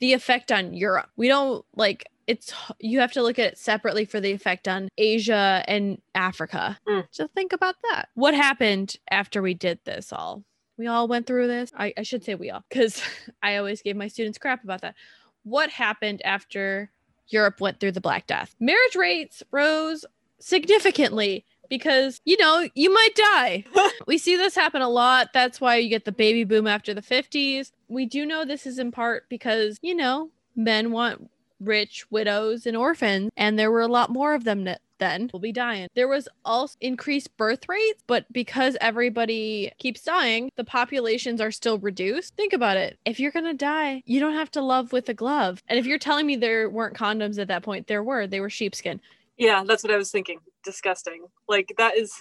the 0.00 0.12
effect 0.12 0.50
on 0.50 0.74
Europe. 0.74 1.10
We 1.16 1.28
don't 1.28 1.64
like 1.76 2.04
it's 2.26 2.52
you 2.80 2.98
have 3.00 3.12
to 3.12 3.22
look 3.22 3.38
at 3.38 3.52
it 3.52 3.58
separately 3.58 4.04
for 4.04 4.18
the 4.20 4.32
effect 4.32 4.66
on 4.66 4.88
Asia 4.98 5.62
and 5.68 6.02
Africa. 6.16 6.78
Mm. 6.86 7.06
So 7.12 7.28
think 7.28 7.52
about 7.52 7.76
that. 7.90 8.08
What 8.14 8.34
happened 8.34 8.96
after 9.10 9.40
we 9.40 9.54
did 9.54 9.78
this 9.84 10.12
all? 10.12 10.42
We 10.78 10.86
all 10.86 11.08
went 11.08 11.26
through 11.26 11.48
this. 11.48 11.72
I, 11.76 11.92
I 11.98 12.02
should 12.02 12.24
say 12.24 12.36
we 12.36 12.50
all, 12.50 12.64
because 12.68 13.02
I 13.42 13.56
always 13.56 13.82
gave 13.82 13.96
my 13.96 14.08
students 14.08 14.38
crap 14.38 14.64
about 14.64 14.80
that. 14.82 14.94
What 15.42 15.70
happened 15.70 16.22
after 16.24 16.90
Europe 17.26 17.60
went 17.60 17.80
through 17.80 17.92
the 17.92 18.00
Black 18.00 18.26
Death? 18.26 18.54
Marriage 18.60 18.96
rates 18.96 19.42
rose 19.50 20.06
significantly 20.38 21.44
because 21.68 22.20
you 22.24 22.36
know 22.38 22.68
you 22.74 22.92
might 22.92 23.14
die 23.14 23.64
we 24.06 24.16
see 24.16 24.36
this 24.36 24.54
happen 24.54 24.80
a 24.80 24.88
lot 24.88 25.28
that's 25.34 25.60
why 25.60 25.76
you 25.76 25.88
get 25.88 26.04
the 26.04 26.12
baby 26.12 26.44
boom 26.44 26.66
after 26.66 26.94
the 26.94 27.02
50s 27.02 27.72
we 27.88 28.06
do 28.06 28.24
know 28.24 28.44
this 28.44 28.66
is 28.66 28.78
in 28.78 28.90
part 28.92 29.28
because 29.28 29.78
you 29.82 29.94
know 29.94 30.30
men 30.56 30.92
want 30.92 31.28
rich 31.60 32.06
widows 32.10 32.66
and 32.66 32.76
orphans 32.76 33.30
and 33.36 33.58
there 33.58 33.70
were 33.70 33.80
a 33.80 33.88
lot 33.88 34.10
more 34.10 34.34
of 34.34 34.44
them 34.44 34.64
then 34.98 35.30
we'll 35.32 35.40
be 35.40 35.52
dying 35.52 35.88
there 35.94 36.08
was 36.08 36.28
also 36.44 36.76
increased 36.80 37.36
birth 37.36 37.68
rates 37.68 38.02
but 38.06 38.24
because 38.32 38.76
everybody 38.80 39.70
keeps 39.78 40.02
dying 40.02 40.50
the 40.56 40.64
populations 40.64 41.40
are 41.40 41.50
still 41.50 41.78
reduced 41.78 42.34
think 42.36 42.52
about 42.52 42.76
it 42.76 42.98
if 43.04 43.18
you're 43.18 43.30
gonna 43.30 43.54
die 43.54 44.02
you 44.06 44.20
don't 44.20 44.34
have 44.34 44.50
to 44.50 44.60
love 44.60 44.92
with 44.92 45.08
a 45.08 45.14
glove 45.14 45.62
and 45.68 45.78
if 45.78 45.86
you're 45.86 45.98
telling 45.98 46.26
me 46.26 46.36
there 46.36 46.68
weren't 46.68 46.96
condoms 46.96 47.38
at 47.38 47.48
that 47.48 47.62
point 47.62 47.86
there 47.86 48.02
were 48.02 48.26
they 48.26 48.40
were 48.40 48.50
sheepskin 48.50 49.00
Yeah, 49.36 49.62
that's 49.64 49.84
what 49.84 49.92
I 49.92 49.96
was 49.96 50.10
thinking. 50.10 50.40
Disgusting. 50.64 51.26
Like 51.48 51.72
that 51.78 51.96
is 51.96 52.12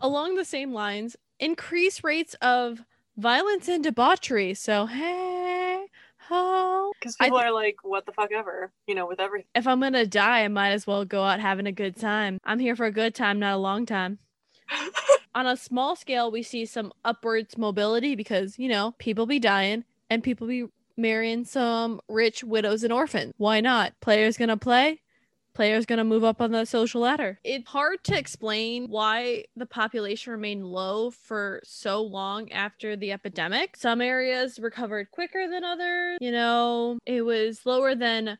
along 0.00 0.36
the 0.36 0.44
same 0.44 0.72
lines, 0.72 1.16
increased 1.38 2.02
rates 2.02 2.34
of 2.40 2.82
violence 3.18 3.68
and 3.68 3.84
debauchery. 3.84 4.54
So, 4.54 4.86
hey, 4.86 5.84
Oh, 6.34 6.92
Because 6.98 7.16
people 7.16 7.38
th- 7.38 7.46
are 7.48 7.52
like, 7.52 7.76
what 7.82 8.06
the 8.06 8.12
fuck 8.12 8.30
ever, 8.32 8.72
you 8.86 8.94
know, 8.94 9.06
with 9.06 9.20
everything. 9.20 9.46
if 9.54 9.66
I'm 9.66 9.80
gonna 9.80 10.06
die, 10.06 10.44
I 10.44 10.48
might 10.48 10.70
as 10.70 10.86
well 10.86 11.04
go 11.04 11.22
out 11.24 11.40
having 11.40 11.66
a 11.66 11.72
good 11.72 11.94
time. 11.96 12.38
I'm 12.44 12.58
here 12.58 12.74
for 12.74 12.86
a 12.86 12.90
good 12.92 13.14
time, 13.14 13.38
not 13.38 13.54
a 13.54 13.58
long 13.58 13.84
time. 13.86 14.18
On 15.34 15.46
a 15.46 15.56
small 15.56 15.94
scale, 15.96 16.30
we 16.30 16.42
see 16.42 16.64
some 16.66 16.92
upwards 17.04 17.58
mobility 17.58 18.14
because, 18.14 18.58
you 18.58 18.68
know, 18.68 18.94
people 18.98 19.26
be 19.26 19.38
dying 19.38 19.84
and 20.08 20.22
people 20.22 20.46
be 20.46 20.66
marrying 20.96 21.44
some 21.44 22.00
rich 22.08 22.42
widows 22.44 22.82
and 22.84 22.92
orphans. 22.92 23.34
Why 23.36 23.60
not? 23.60 23.92
Players 24.00 24.36
gonna 24.38 24.56
play, 24.56 25.01
players 25.54 25.86
gonna 25.86 26.04
move 26.04 26.24
up 26.24 26.40
on 26.40 26.52
the 26.52 26.64
social 26.64 27.02
ladder. 27.02 27.38
It's 27.44 27.68
hard 27.68 28.02
to 28.04 28.18
explain 28.18 28.88
why 28.88 29.44
the 29.56 29.66
population 29.66 30.32
remained 30.32 30.66
low 30.66 31.10
for 31.10 31.60
so 31.64 32.02
long 32.02 32.50
after 32.52 32.96
the 32.96 33.12
epidemic. 33.12 33.76
Some 33.76 34.00
areas 34.00 34.58
recovered 34.58 35.10
quicker 35.10 35.48
than 35.48 35.64
others. 35.64 36.18
You 36.20 36.32
know, 36.32 36.98
it 37.06 37.22
was 37.22 37.64
lower 37.64 37.94
than 37.94 38.38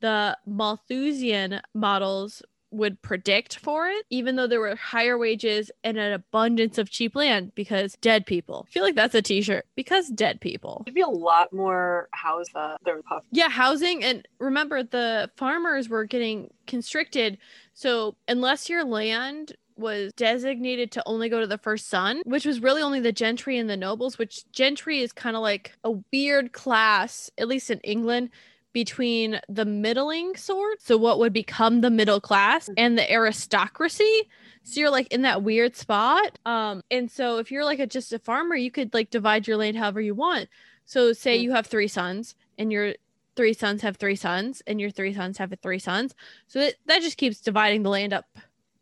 the 0.00 0.36
Malthusian 0.46 1.60
models 1.74 2.42
would 2.70 3.00
predict 3.02 3.58
for 3.58 3.88
it, 3.88 4.04
even 4.10 4.36
though 4.36 4.46
there 4.46 4.60
were 4.60 4.76
higher 4.76 5.18
wages 5.18 5.70
and 5.82 5.98
an 5.98 6.12
abundance 6.12 6.78
of 6.78 6.90
cheap 6.90 7.14
land 7.14 7.52
because 7.54 7.96
dead 8.00 8.26
people. 8.26 8.66
I 8.68 8.72
feel 8.72 8.82
like 8.82 8.94
that's 8.94 9.14
a 9.14 9.22
t 9.22 9.42
shirt 9.42 9.66
because 9.74 10.08
dead 10.08 10.40
people. 10.40 10.82
There'd 10.84 10.94
be 10.94 11.00
a 11.00 11.08
lot 11.08 11.52
more 11.52 12.08
house 12.12 12.46
uh, 12.54 12.76
there 12.84 12.96
was. 12.96 13.22
Yeah, 13.30 13.48
housing. 13.48 14.04
And 14.04 14.26
remember, 14.38 14.82
the 14.82 15.30
farmers 15.36 15.88
were 15.88 16.04
getting 16.04 16.50
constricted. 16.66 17.38
So, 17.74 18.16
unless 18.28 18.68
your 18.68 18.84
land 18.84 19.56
was 19.76 20.12
designated 20.12 20.92
to 20.92 21.02
only 21.06 21.28
go 21.28 21.40
to 21.40 21.46
the 21.46 21.58
first 21.58 21.88
son, 21.88 22.22
which 22.24 22.44
was 22.44 22.60
really 22.60 22.82
only 22.82 23.00
the 23.00 23.12
gentry 23.12 23.58
and 23.58 23.68
the 23.68 23.76
nobles, 23.76 24.18
which 24.18 24.44
gentry 24.52 25.00
is 25.00 25.12
kind 25.12 25.36
of 25.36 25.42
like 25.42 25.72
a 25.82 25.92
weird 26.12 26.52
class, 26.52 27.30
at 27.38 27.48
least 27.48 27.70
in 27.70 27.80
England, 27.80 28.30
between 28.72 29.40
the 29.48 29.64
middling 29.64 30.36
sort, 30.36 30.80
so 30.80 30.96
what 30.96 31.18
would 31.18 31.32
become 31.32 31.80
the 31.80 31.90
middle 31.90 32.20
class, 32.20 32.68
and 32.76 32.96
the 32.96 33.10
aristocracy. 33.54 34.28
So 34.62 34.80
you're 34.80 34.90
like 34.90 35.08
in 35.12 35.22
that 35.22 35.42
weird 35.42 35.74
spot. 35.76 36.38
Um, 36.46 36.82
and 36.90 37.10
so 37.10 37.38
if 37.38 37.50
you're 37.50 37.64
like 37.64 37.78
a 37.80 37.86
just 37.86 38.12
a 38.12 38.18
farmer, 38.18 38.54
you 38.54 38.70
could 38.70 38.92
like 38.94 39.10
divide 39.10 39.48
your 39.48 39.56
land 39.56 39.76
however 39.76 40.00
you 40.00 40.14
want. 40.14 40.48
So 40.84 41.12
say 41.12 41.38
Mm. 41.38 41.42
you 41.42 41.52
have 41.52 41.66
three 41.66 41.88
sons 41.88 42.34
and 42.58 42.70
your 42.70 42.94
three 43.36 43.52
sons 43.54 43.82
have 43.82 43.96
three 43.96 44.16
sons 44.16 44.62
and 44.66 44.80
your 44.80 44.90
three 44.90 45.14
sons 45.14 45.38
have 45.38 45.52
three 45.62 45.78
sons. 45.78 46.14
So 46.46 46.60
that, 46.60 46.74
that 46.86 47.00
just 47.02 47.16
keeps 47.16 47.40
dividing 47.40 47.82
the 47.82 47.90
land 47.90 48.12
up 48.12 48.26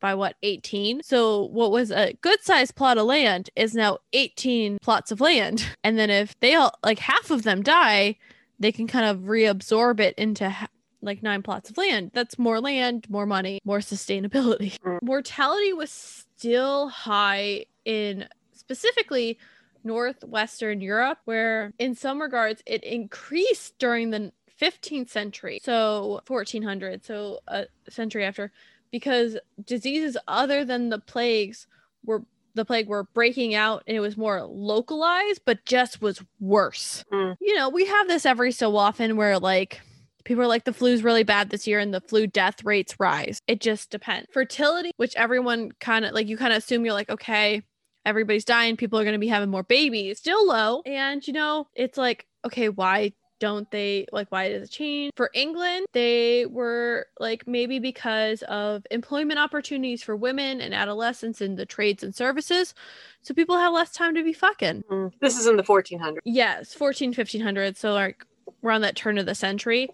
by 0.00 0.14
what 0.14 0.36
18 0.44 1.02
so 1.02 1.46
what 1.46 1.72
was 1.72 1.90
a 1.90 2.12
good 2.20 2.40
sized 2.42 2.76
plot 2.76 2.98
of 2.98 3.06
land 3.06 3.50
is 3.56 3.74
now 3.74 3.98
18 4.12 4.78
plots 4.80 5.10
of 5.10 5.20
land 5.20 5.66
and 5.82 5.98
then 5.98 6.08
if 6.08 6.38
they 6.38 6.54
all 6.54 6.72
like 6.84 7.00
half 7.00 7.32
of 7.32 7.42
them 7.42 7.64
die 7.64 8.14
they 8.58 8.72
can 8.72 8.86
kind 8.86 9.06
of 9.06 9.24
reabsorb 9.24 10.00
it 10.00 10.14
into 10.18 10.48
ha- 10.48 10.68
like 11.00 11.22
nine 11.22 11.42
plots 11.42 11.70
of 11.70 11.76
land 11.78 12.10
that's 12.12 12.38
more 12.38 12.60
land 12.60 13.06
more 13.08 13.26
money 13.26 13.60
more 13.64 13.78
sustainability 13.78 14.76
Mm. 14.84 14.98
mortality 15.02 15.72
was 15.72 15.90
still 15.90 16.88
high 16.88 17.64
in 17.84 18.26
specifically 18.52 19.38
northwestern 19.84 20.80
europe 20.80 21.18
where 21.24 21.72
in 21.78 21.94
some 21.94 22.20
regards 22.20 22.62
it 22.66 22.82
increased 22.84 23.78
during 23.78 24.10
the 24.10 24.32
15th 24.60 25.08
century 25.08 25.60
so 25.62 26.20
1400 26.26 27.04
so 27.04 27.38
a 27.46 27.66
century 27.88 28.24
after 28.24 28.50
because 28.90 29.38
diseases 29.64 30.16
other 30.26 30.64
than 30.64 30.88
the 30.88 30.98
plagues 30.98 31.66
were 32.04 32.22
the 32.54 32.64
plague 32.64 32.88
were 32.88 33.04
breaking 33.14 33.54
out 33.54 33.82
and 33.86 33.96
it 33.96 34.00
was 34.00 34.16
more 34.16 34.42
localized 34.42 35.42
but 35.44 35.64
just 35.64 36.00
was 36.00 36.22
worse. 36.40 37.04
Mm. 37.12 37.36
you 37.40 37.54
know 37.54 37.68
we 37.68 37.86
have 37.86 38.08
this 38.08 38.26
every 38.26 38.52
so 38.52 38.76
often 38.76 39.16
where 39.16 39.38
like 39.38 39.80
people 40.24 40.42
are 40.42 40.48
like 40.48 40.64
the 40.64 40.72
flu's 40.72 41.02
really 41.02 41.22
bad 41.22 41.50
this 41.50 41.66
year 41.66 41.78
and 41.78 41.94
the 41.94 42.00
flu 42.02 42.26
death 42.26 42.64
rates 42.64 42.98
rise. 43.00 43.40
It 43.46 43.60
just 43.60 43.90
depends. 43.90 44.28
Fertility 44.32 44.92
which 44.96 45.16
everyone 45.16 45.72
kind 45.80 46.04
of 46.04 46.12
like 46.12 46.28
you 46.28 46.36
kind 46.36 46.52
of 46.52 46.58
assume 46.58 46.84
you're 46.84 46.94
like 46.94 47.10
okay 47.10 47.62
everybody's 48.04 48.44
dying 48.44 48.76
people 48.76 48.98
are 48.98 49.04
going 49.04 49.12
to 49.12 49.18
be 49.18 49.28
having 49.28 49.50
more 49.50 49.62
babies. 49.62 50.18
Still 50.18 50.46
low. 50.46 50.82
And 50.84 51.26
you 51.26 51.32
know 51.32 51.68
it's 51.74 51.98
like 51.98 52.26
okay 52.44 52.68
why 52.68 53.12
don't 53.40 53.70
they 53.70 54.06
like 54.12 54.26
why 54.30 54.48
does 54.48 54.62
it 54.68 54.70
change 54.70 55.12
for 55.16 55.30
england 55.34 55.86
they 55.92 56.44
were 56.46 57.06
like 57.20 57.46
maybe 57.46 57.78
because 57.78 58.42
of 58.42 58.86
employment 58.90 59.38
opportunities 59.38 60.02
for 60.02 60.16
women 60.16 60.60
and 60.60 60.74
adolescents 60.74 61.40
in 61.40 61.56
the 61.56 61.66
trades 61.66 62.02
and 62.02 62.14
services 62.14 62.74
so 63.22 63.32
people 63.34 63.56
have 63.56 63.72
less 63.72 63.92
time 63.92 64.14
to 64.14 64.22
be 64.24 64.32
fucking 64.32 64.82
Mm. 64.90 65.12
This 65.20 65.38
is 65.38 65.46
in 65.46 65.56
the 65.56 65.62
1400s. 65.62 66.18
yes 66.24 66.74
14 66.74 67.10
1500 67.10 67.76
so 67.76 67.92
like 67.92 68.24
around 68.64 68.80
that 68.82 68.96
turn 68.96 69.18
of 69.18 69.26
the 69.26 69.34
century 69.34 69.88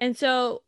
and 0.00 0.16
so 0.16 0.62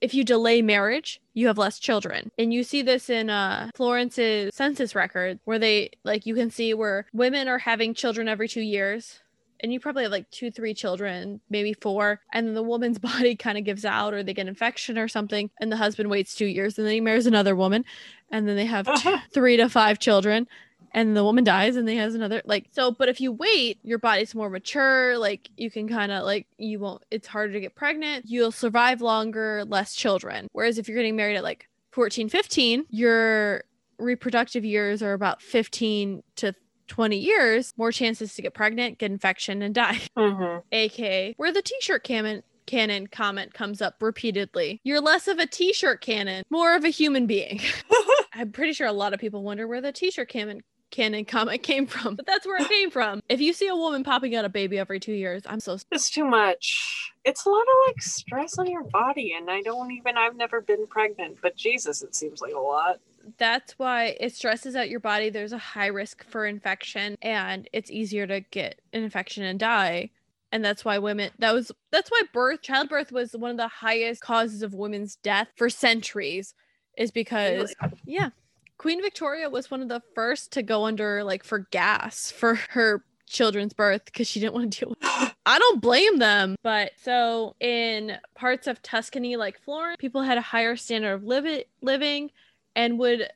if 0.00 0.12
you 0.14 0.22
delay 0.24 0.60
marriage 0.62 1.20
you 1.34 1.46
have 1.46 1.56
less 1.58 1.78
children 1.78 2.30
and 2.38 2.52
you 2.52 2.62
see 2.62 2.82
this 2.82 3.08
in 3.10 3.30
uh 3.30 3.70
florence's 3.74 4.54
census 4.54 4.94
record 4.94 5.38
where 5.44 5.58
they 5.58 5.90
like 6.04 6.26
you 6.26 6.34
can 6.34 6.50
see 6.50 6.74
where 6.74 7.06
women 7.12 7.48
are 7.48 7.58
having 7.58 7.94
children 7.94 8.28
every 8.28 8.46
two 8.48 8.60
years 8.60 9.20
and 9.66 9.72
you 9.72 9.80
probably 9.80 10.04
have 10.04 10.12
like 10.12 10.30
two 10.30 10.48
three 10.48 10.72
children 10.72 11.40
maybe 11.50 11.72
four 11.72 12.20
and 12.32 12.46
then 12.46 12.54
the 12.54 12.62
woman's 12.62 12.98
body 13.10 13.34
kind 13.34 13.58
of 13.58 13.64
gives 13.64 13.84
out 13.84 14.14
or 14.14 14.22
they 14.22 14.32
get 14.32 14.46
infection 14.46 14.96
or 14.96 15.08
something 15.08 15.50
and 15.60 15.72
the 15.72 15.76
husband 15.76 16.08
waits 16.08 16.36
two 16.36 16.46
years 16.46 16.78
and 16.78 16.86
then 16.86 16.94
he 16.94 17.00
marries 17.00 17.26
another 17.26 17.56
woman 17.56 17.84
and 18.30 18.46
then 18.46 18.54
they 18.54 18.64
have 18.64 18.88
two, 19.02 19.16
three 19.32 19.56
to 19.56 19.68
five 19.68 19.98
children 19.98 20.46
and 20.92 21.16
the 21.16 21.24
woman 21.24 21.42
dies 21.42 21.74
and 21.74 21.88
they 21.88 21.96
has 21.96 22.14
another 22.14 22.40
like 22.44 22.68
so 22.70 22.92
but 22.92 23.08
if 23.08 23.20
you 23.20 23.32
wait 23.32 23.80
your 23.82 23.98
body's 23.98 24.36
more 24.36 24.48
mature 24.48 25.18
like 25.18 25.50
you 25.56 25.68
can 25.68 25.88
kind 25.88 26.12
of 26.12 26.24
like 26.24 26.46
you 26.58 26.78
won't 26.78 27.02
it's 27.10 27.26
harder 27.26 27.52
to 27.52 27.60
get 27.60 27.74
pregnant 27.74 28.24
you'll 28.26 28.52
survive 28.52 29.00
longer 29.00 29.64
less 29.66 29.94
children. 29.94 30.46
Whereas 30.52 30.78
if 30.78 30.88
you're 30.88 30.96
getting 30.96 31.16
married 31.16 31.36
at 31.36 31.42
like 31.42 31.68
14 31.90 32.28
15 32.28 32.86
your 32.90 33.64
reproductive 33.98 34.64
years 34.64 35.02
are 35.02 35.14
about 35.14 35.42
15 35.42 36.22
to 36.36 36.54
20 36.88 37.16
years 37.16 37.72
more 37.76 37.92
chances 37.92 38.34
to 38.34 38.42
get 38.42 38.54
pregnant 38.54 38.98
get 38.98 39.10
infection 39.10 39.62
and 39.62 39.74
die 39.74 40.00
hmm 40.16 40.58
aka 40.72 41.34
where 41.36 41.52
the 41.52 41.62
t-shirt 41.62 42.02
cannon, 42.04 42.42
canon 42.66 43.06
comment 43.06 43.54
comes 43.54 43.80
up 43.80 43.96
repeatedly 44.00 44.80
you're 44.84 45.00
less 45.00 45.28
of 45.28 45.38
a 45.38 45.46
t-shirt 45.46 46.00
cannon 46.00 46.42
more 46.50 46.74
of 46.74 46.84
a 46.84 46.88
human 46.88 47.26
being 47.26 47.60
i'm 48.34 48.50
pretty 48.52 48.72
sure 48.72 48.86
a 48.86 48.92
lot 48.92 49.14
of 49.14 49.20
people 49.20 49.42
wonder 49.42 49.66
where 49.66 49.80
the 49.80 49.92
t-shirt 49.92 50.28
cannon 50.28 50.62
canon 50.92 51.24
comment 51.24 51.62
came 51.64 51.84
from 51.86 52.14
but 52.14 52.24
that's 52.26 52.46
where 52.46 52.62
it 52.62 52.68
came 52.68 52.90
from 52.90 53.20
if 53.28 53.40
you 53.40 53.52
see 53.52 53.66
a 53.66 53.74
woman 53.74 54.04
popping 54.04 54.36
out 54.36 54.44
a 54.44 54.48
baby 54.48 54.78
every 54.78 55.00
two 55.00 55.12
years 55.12 55.42
i'm 55.46 55.58
so 55.60 55.76
It's 55.90 56.08
too 56.10 56.24
much. 56.24 57.12
It's 57.24 57.44
a 57.44 57.50
lot 57.50 57.60
of 57.62 57.88
like 57.88 58.00
stress 58.00 58.56
on 58.56 58.68
your 58.70 58.84
body, 58.84 59.34
and 59.36 59.50
I 59.50 59.60
don't 59.62 59.90
even. 59.90 60.16
I've 60.16 60.36
never 60.36 60.60
been 60.60 60.86
pregnant, 60.86 61.38
but 61.42 61.56
Jesus, 61.56 62.02
it 62.04 62.14
seems 62.14 62.40
like 62.40 62.54
a 62.54 62.58
lot. 62.58 63.00
That's 63.38 63.78
why 63.78 64.16
it 64.20 64.34
stresses 64.34 64.76
out 64.76 64.88
your 64.88 65.00
body 65.00 65.30
there's 65.30 65.52
a 65.52 65.58
high 65.58 65.86
risk 65.86 66.24
for 66.28 66.46
infection 66.46 67.16
and 67.22 67.68
it's 67.72 67.90
easier 67.90 68.26
to 68.26 68.40
get 68.40 68.80
an 68.92 69.02
infection 69.02 69.42
and 69.44 69.58
die 69.58 70.10
and 70.52 70.64
that's 70.64 70.84
why 70.84 70.98
women 70.98 71.30
that 71.38 71.52
was 71.52 71.72
that's 71.90 72.10
why 72.10 72.22
birth 72.32 72.62
childbirth 72.62 73.12
was 73.12 73.32
one 73.32 73.50
of 73.50 73.56
the 73.56 73.68
highest 73.68 74.20
causes 74.20 74.62
of 74.62 74.74
women's 74.74 75.16
death 75.16 75.48
for 75.56 75.68
centuries 75.68 76.54
is 76.96 77.10
because 77.10 77.74
yeah 78.04 78.30
queen 78.78 79.02
victoria 79.02 79.50
was 79.50 79.70
one 79.70 79.82
of 79.82 79.88
the 79.88 80.02
first 80.14 80.52
to 80.52 80.62
go 80.62 80.84
under 80.84 81.24
like 81.24 81.44
for 81.44 81.60
gas 81.70 82.30
for 82.30 82.54
her 82.70 83.02
children's 83.26 83.72
birth 83.72 84.04
because 84.06 84.28
she 84.28 84.40
didn't 84.40 84.54
want 84.54 84.72
to 84.72 84.78
deal 84.78 84.88
with 84.90 84.98
it. 85.02 85.32
I 85.46 85.58
don't 85.58 85.80
blame 85.80 86.18
them. 86.18 86.56
But 86.62 86.92
so 87.02 87.54
in 87.60 88.18
parts 88.34 88.66
of 88.66 88.82
Tuscany, 88.82 89.36
like 89.36 89.60
Florence, 89.60 89.96
people 89.98 90.22
had 90.22 90.38
a 90.38 90.42
higher 90.42 90.76
standard 90.76 91.12
of 91.12 91.22
livi- 91.22 91.64
living 91.82 92.30
and 92.76 92.98
would 92.98 93.30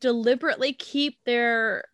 deliberately 0.00 0.72
keep 0.72 1.18
their 1.24 1.84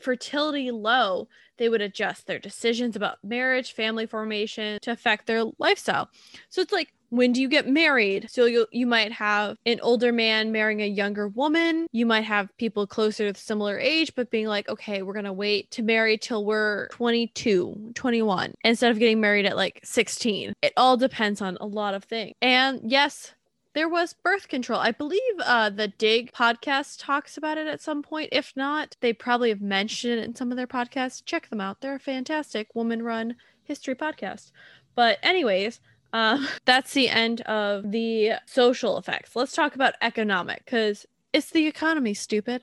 fertility 0.00 0.70
low. 0.70 1.28
They 1.58 1.68
would 1.68 1.80
adjust 1.80 2.26
their 2.26 2.38
decisions 2.38 2.96
about 2.96 3.18
marriage, 3.22 3.72
family 3.72 4.06
formation 4.06 4.78
to 4.82 4.90
affect 4.90 5.26
their 5.26 5.44
lifestyle. 5.58 6.10
So 6.48 6.60
it's 6.60 6.72
like, 6.72 6.92
when 7.10 7.32
do 7.32 7.40
you 7.40 7.48
get 7.48 7.68
married? 7.68 8.28
So 8.30 8.46
you 8.46 8.66
you 8.72 8.86
might 8.86 9.12
have 9.12 9.56
an 9.64 9.78
older 9.80 10.12
man 10.12 10.50
marrying 10.50 10.82
a 10.82 10.86
younger 10.86 11.28
woman. 11.28 11.86
You 11.92 12.04
might 12.04 12.24
have 12.24 12.54
people 12.58 12.86
closer 12.86 13.32
to 13.32 13.38
similar 13.38 13.78
age, 13.78 14.14
but 14.16 14.30
being 14.30 14.46
like, 14.48 14.68
okay, 14.68 15.02
we're 15.02 15.14
gonna 15.14 15.32
wait 15.32 15.70
to 15.72 15.82
marry 15.82 16.18
till 16.18 16.44
we're 16.44 16.88
22, 16.88 17.92
21, 17.94 18.54
instead 18.64 18.90
of 18.90 18.98
getting 18.98 19.20
married 19.20 19.46
at 19.46 19.56
like 19.56 19.80
16. 19.84 20.52
It 20.62 20.72
all 20.76 20.96
depends 20.96 21.40
on 21.40 21.56
a 21.60 21.66
lot 21.66 21.94
of 21.94 22.04
things. 22.04 22.34
And 22.42 22.80
yes, 22.84 23.34
there 23.76 23.88
was 23.90 24.14
birth 24.14 24.48
control. 24.48 24.80
I 24.80 24.90
believe 24.90 25.20
uh, 25.44 25.68
the 25.68 25.88
Dig 25.88 26.32
podcast 26.32 26.96
talks 26.98 27.36
about 27.36 27.58
it 27.58 27.66
at 27.66 27.82
some 27.82 28.02
point. 28.02 28.30
If 28.32 28.54
not, 28.56 28.96
they 29.02 29.12
probably 29.12 29.50
have 29.50 29.60
mentioned 29.60 30.18
it 30.18 30.24
in 30.24 30.34
some 30.34 30.50
of 30.50 30.56
their 30.56 30.66
podcasts. 30.66 31.22
Check 31.22 31.50
them 31.50 31.60
out. 31.60 31.82
They're 31.82 31.96
a 31.96 32.00
fantastic 32.00 32.74
woman 32.74 33.02
run 33.02 33.36
history 33.64 33.94
podcast. 33.94 34.50
But, 34.94 35.18
anyways, 35.22 35.80
um, 36.14 36.48
that's 36.64 36.94
the 36.94 37.10
end 37.10 37.42
of 37.42 37.90
the 37.90 38.36
social 38.46 38.96
effects. 38.96 39.36
Let's 39.36 39.52
talk 39.52 39.74
about 39.74 39.94
economic 40.00 40.64
because 40.64 41.04
it's 41.34 41.50
the 41.50 41.66
economy, 41.66 42.14
stupid. 42.14 42.62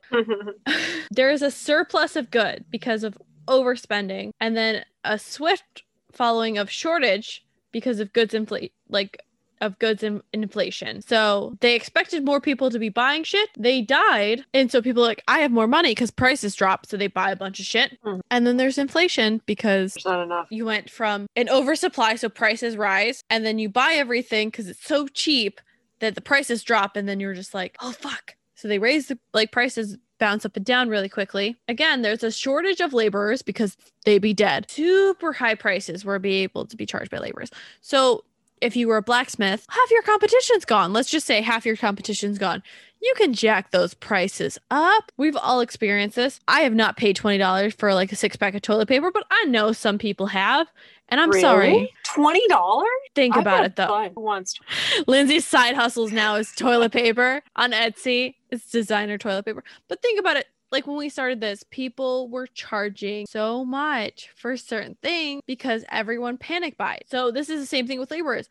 there 1.12 1.30
is 1.30 1.44
a 1.44 1.52
surplus 1.52 2.16
of 2.16 2.32
good 2.32 2.66
because 2.72 3.04
of 3.04 3.20
overspending, 3.48 4.32
and 4.40 4.58
then 4.58 4.84
a 5.04 5.20
swift 5.20 5.84
following 6.12 6.58
of 6.58 6.72
shortage 6.72 7.46
because 7.72 8.00
of 8.00 8.14
goods 8.14 8.34
inflate 8.34 8.74
like 8.90 9.22
of 9.66 9.80
goods 9.80 10.04
and 10.04 10.22
inflation. 10.34 11.02
So 11.02 11.58
they 11.62 11.76
expected 11.76 12.26
more 12.26 12.42
people 12.42 12.70
to 12.70 12.80
be 12.80 12.90
buying 12.90 13.24
shit. 13.24 13.50
They 13.58 13.82
died. 13.82 14.44
And 14.54 14.72
so 14.72 14.82
people 14.82 15.04
are 15.04 15.08
like, 15.08 15.24
I 15.28 15.40
have 15.40 15.52
more 15.52 15.68
money 15.68 15.92
because 15.92 16.12
prices 16.12 16.56
drop. 16.56 16.86
So 16.86 16.98
they 16.98 17.08
buy 17.08 17.32
a 17.32 17.36
bunch 17.36 17.60
of 17.60 17.66
shit. 17.66 17.98
Mhm. 18.04 18.20
And 18.30 18.46
then 18.46 18.58
there's 18.58 18.78
inflation 18.78 19.42
because 19.46 19.94
There's 19.94 20.06
not 20.06 20.24
enough. 20.24 20.48
you 20.50 20.66
went 20.66 20.90
from 20.90 21.28
an 21.36 21.50
oversupply, 21.50 22.16
so 22.16 22.30
prices 22.30 22.76
rise, 22.78 23.24
and 23.30 23.46
then 23.46 23.60
you 23.60 23.70
buy 23.70 23.94
everything 23.94 24.50
because 24.50 24.68
it's 24.68 24.86
so 24.86 25.08
cheap 25.08 25.62
that 26.00 26.16
the 26.16 26.22
prices 26.22 26.64
drop, 26.64 26.96
and 26.98 27.08
then 27.08 27.20
you're 27.20 27.34
just 27.34 27.54
like, 27.54 27.78
oh 27.82 27.92
fuck. 27.94 28.36
So 28.56 28.68
they 28.68 28.80
raise 28.80 29.08
the 29.08 29.18
like 29.34 29.52
prices 29.52 29.98
bounce 30.20 30.46
up 30.46 30.56
and 30.56 30.66
down 30.66 30.88
really 30.90 31.10
quickly. 31.10 31.58
Again, 31.68 32.02
there's 32.02 32.24
a 32.24 32.32
shortage 32.32 32.80
of 32.80 32.94
laborers 32.94 33.42
because 33.42 33.76
they'd 34.06 34.20
be 34.20 34.34
dead. 34.34 34.70
Super 34.70 35.34
high 35.34 35.56
prices 35.56 36.06
were 36.06 36.20
be 36.20 36.44
able 36.44 36.66
to 36.66 36.78
be 36.78 36.86
charged 36.86 37.12
by 37.12 37.18
laborers. 37.18 37.50
So 37.82 38.24
if 38.64 38.76
you 38.76 38.88
were 38.88 38.98
a 38.98 39.02
blacksmith, 39.02 39.66
half 39.70 39.92
your 39.92 40.02
competition's 40.02 40.66
gone. 40.66 40.94
Let's 40.94 41.10
just 41.10 41.28
say 41.28 41.42
half 41.42 41.66
your 41.66 41.76
competition's 41.76 42.38
gone. 42.38 42.64
You 43.02 43.14
can 43.18 43.34
jack 43.34 43.72
those 43.72 43.94
prices 43.94 44.58
up. 44.72 45.12
We've 45.18 45.36
all 45.36 45.60
experienced 45.60 46.16
this. 46.16 46.40
I 46.48 46.62
have 46.62 46.74
not 46.74 46.96
paid 46.96 47.18
$20 47.18 47.78
for 47.78 47.94
like 47.94 48.14
a 48.14 48.16
six 48.16 48.38
pack 48.38 48.56
of 48.56 48.62
toilet 48.62 48.88
paper, 48.88 49.12
but 49.12 49.26
I 49.30 49.44
know 49.46 49.74
some 49.74 49.98
people 49.98 50.28
have. 50.28 50.68
And 51.10 51.20
I'm 51.20 51.34
sorry. 51.34 51.94
Twenty 52.06 52.48
dollars? 52.48 52.88
Think 53.14 53.36
about 53.36 53.66
it 53.66 53.76
though. 53.76 54.10
Once. 54.16 54.58
Linzi's 55.08 55.46
side 55.46 55.76
hustles 55.76 56.12
now 56.12 56.36
is 56.36 56.52
toilet 56.56 56.92
paper 56.92 57.44
on 57.56 57.72
Etsy. 57.72 58.36
It's 58.50 58.72
designer 58.72 59.18
toilet 59.18 59.46
paper. 59.46 59.64
But 59.90 60.02
think 60.02 60.20
about 60.20 60.38
it. 60.38 60.48
Like 60.74 60.88
when 60.88 60.98
we 60.98 61.08
started 61.08 61.40
this, 61.40 61.64
people 61.70 62.30
were 62.30 62.48
charging 62.48 63.28
so 63.28 63.64
much 63.64 64.32
for 64.36 64.58
certain 64.58 64.98
things 65.04 65.44
because 65.46 65.86
everyone 65.92 66.40
panic 66.40 66.78
buys. 66.78 67.04
So 67.06 67.30
this 67.30 67.48
is 67.48 67.60
the 67.62 67.68
same 67.68 67.86
thing 67.86 68.00
with 68.00 68.10
laborers. 68.10 68.50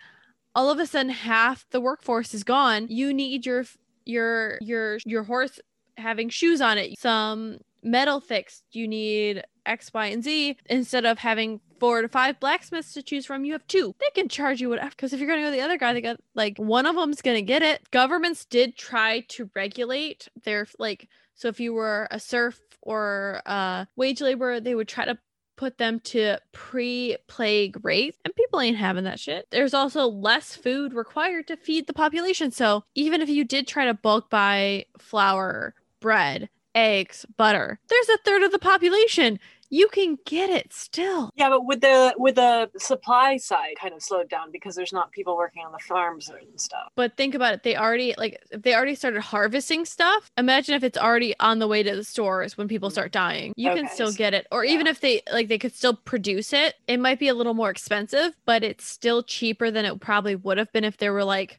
All 0.54 0.70
of 0.70 0.78
a 0.78 0.86
sudden, 0.86 1.10
half 1.10 1.66
the 1.70 1.80
workforce 1.80 2.32
is 2.32 2.44
gone. 2.44 2.86
You 2.88 3.12
need 3.12 3.44
your 3.44 3.64
your 4.04 4.58
your 4.60 4.98
your 5.04 5.24
horse 5.24 5.58
having 5.96 6.28
shoes 6.28 6.60
on 6.60 6.78
it. 6.78 6.96
Some 6.96 7.58
metal 7.82 8.20
fixed. 8.20 8.62
You 8.70 8.86
need 8.86 9.42
X, 9.66 9.92
Y, 9.92 10.06
and 10.06 10.22
Z. 10.22 10.58
Instead 10.66 11.04
of 11.04 11.18
having 11.18 11.60
four 11.82 12.00
to 12.00 12.08
five 12.08 12.38
blacksmiths 12.38 12.92
to 12.92 13.02
choose 13.02 13.26
from, 13.26 13.44
you 13.44 13.52
have 13.54 13.66
two. 13.66 13.92
They 13.98 14.10
can 14.14 14.28
charge 14.28 14.60
you 14.60 14.68
whatever. 14.68 14.90
Because 14.90 15.12
if 15.12 15.18
you're 15.18 15.28
gonna 15.28 15.42
go 15.42 15.50
to 15.50 15.56
the 15.56 15.64
other 15.64 15.76
guy, 15.76 15.92
they 15.92 16.00
got 16.00 16.20
like 16.36 16.56
one 16.56 16.86
of 16.86 16.94
them's 16.94 17.20
gonna 17.20 17.42
get 17.42 17.60
it. 17.60 17.90
Governments 17.90 18.44
did 18.44 18.76
try 18.76 19.24
to 19.30 19.50
regulate 19.56 20.28
their 20.44 20.68
like. 20.78 21.08
So 21.34 21.48
if 21.48 21.58
you 21.58 21.74
were 21.74 22.06
a 22.12 22.20
serf 22.20 22.60
or 22.82 23.42
a 23.46 23.88
wage 23.96 24.20
laborer, 24.20 24.60
they 24.60 24.76
would 24.76 24.86
try 24.86 25.06
to 25.06 25.18
put 25.56 25.78
them 25.78 25.98
to 26.00 26.38
pre-plague 26.52 27.84
rates 27.84 28.18
and 28.24 28.34
people 28.34 28.60
ain't 28.60 28.76
having 28.76 29.04
that 29.04 29.20
shit 29.20 29.46
there's 29.50 29.74
also 29.74 30.06
less 30.06 30.56
food 30.56 30.94
required 30.94 31.46
to 31.46 31.56
feed 31.56 31.86
the 31.86 31.92
population 31.92 32.50
so 32.50 32.82
even 32.94 33.20
if 33.20 33.28
you 33.28 33.44
did 33.44 33.68
try 33.68 33.84
to 33.84 33.92
bulk 33.92 34.30
buy 34.30 34.84
flour 34.98 35.74
bread 36.00 36.48
eggs 36.74 37.26
butter 37.36 37.78
there's 37.90 38.08
a 38.08 38.18
third 38.24 38.42
of 38.42 38.50
the 38.50 38.58
population 38.58 39.38
you 39.74 39.88
can 39.88 40.18
get 40.26 40.50
it 40.50 40.70
still 40.72 41.30
Yeah, 41.34 41.48
but 41.48 41.64
with 41.64 41.80
the 41.80 42.14
with 42.18 42.34
the 42.36 42.70
supply 42.78 43.38
side 43.38 43.74
kind 43.80 43.94
of 43.94 44.02
slowed 44.02 44.28
down 44.28 44.52
because 44.52 44.74
there's 44.76 44.92
not 44.92 45.10
people 45.12 45.34
working 45.36 45.64
on 45.64 45.72
the 45.72 45.78
farms 45.78 46.28
and 46.28 46.60
stuff. 46.60 46.88
but 46.94 47.16
think 47.16 47.34
about 47.34 47.54
it 47.54 47.62
they 47.62 47.74
already 47.76 48.14
like 48.18 48.38
if 48.50 48.62
they 48.62 48.74
already 48.74 48.94
started 48.94 49.20
harvesting 49.22 49.84
stuff 49.86 50.30
imagine 50.36 50.74
if 50.74 50.84
it's 50.84 50.98
already 50.98 51.34
on 51.40 51.58
the 51.58 51.66
way 51.66 51.82
to 51.82 51.96
the 51.96 52.04
stores 52.04 52.56
when 52.58 52.68
people 52.68 52.90
start 52.90 53.10
dying 53.12 53.52
you 53.56 53.70
can 53.74 53.88
still 53.88 54.12
so- 54.12 54.16
get 54.18 54.34
it 54.34 54.46
or 54.52 54.62
even 54.64 54.86
if 54.86 55.00
they 55.00 55.22
like 55.32 55.48
they 55.48 55.58
could 55.58 55.74
still 55.74 55.94
produce 55.94 56.52
it 56.52 56.74
it 56.86 57.00
might 57.00 57.18
be 57.18 57.28
a 57.28 57.34
little 57.34 57.54
more 57.54 57.70
expensive 57.70 58.34
but 58.44 58.62
it's 58.62 58.86
still 58.86 59.22
cheaper 59.22 59.70
than 59.70 59.84
it 59.86 59.98
probably 60.00 60.36
would 60.36 60.58
have 60.58 60.70
been 60.72 60.84
if 60.84 60.98
there 60.98 61.12
were 61.14 61.24
like 61.24 61.58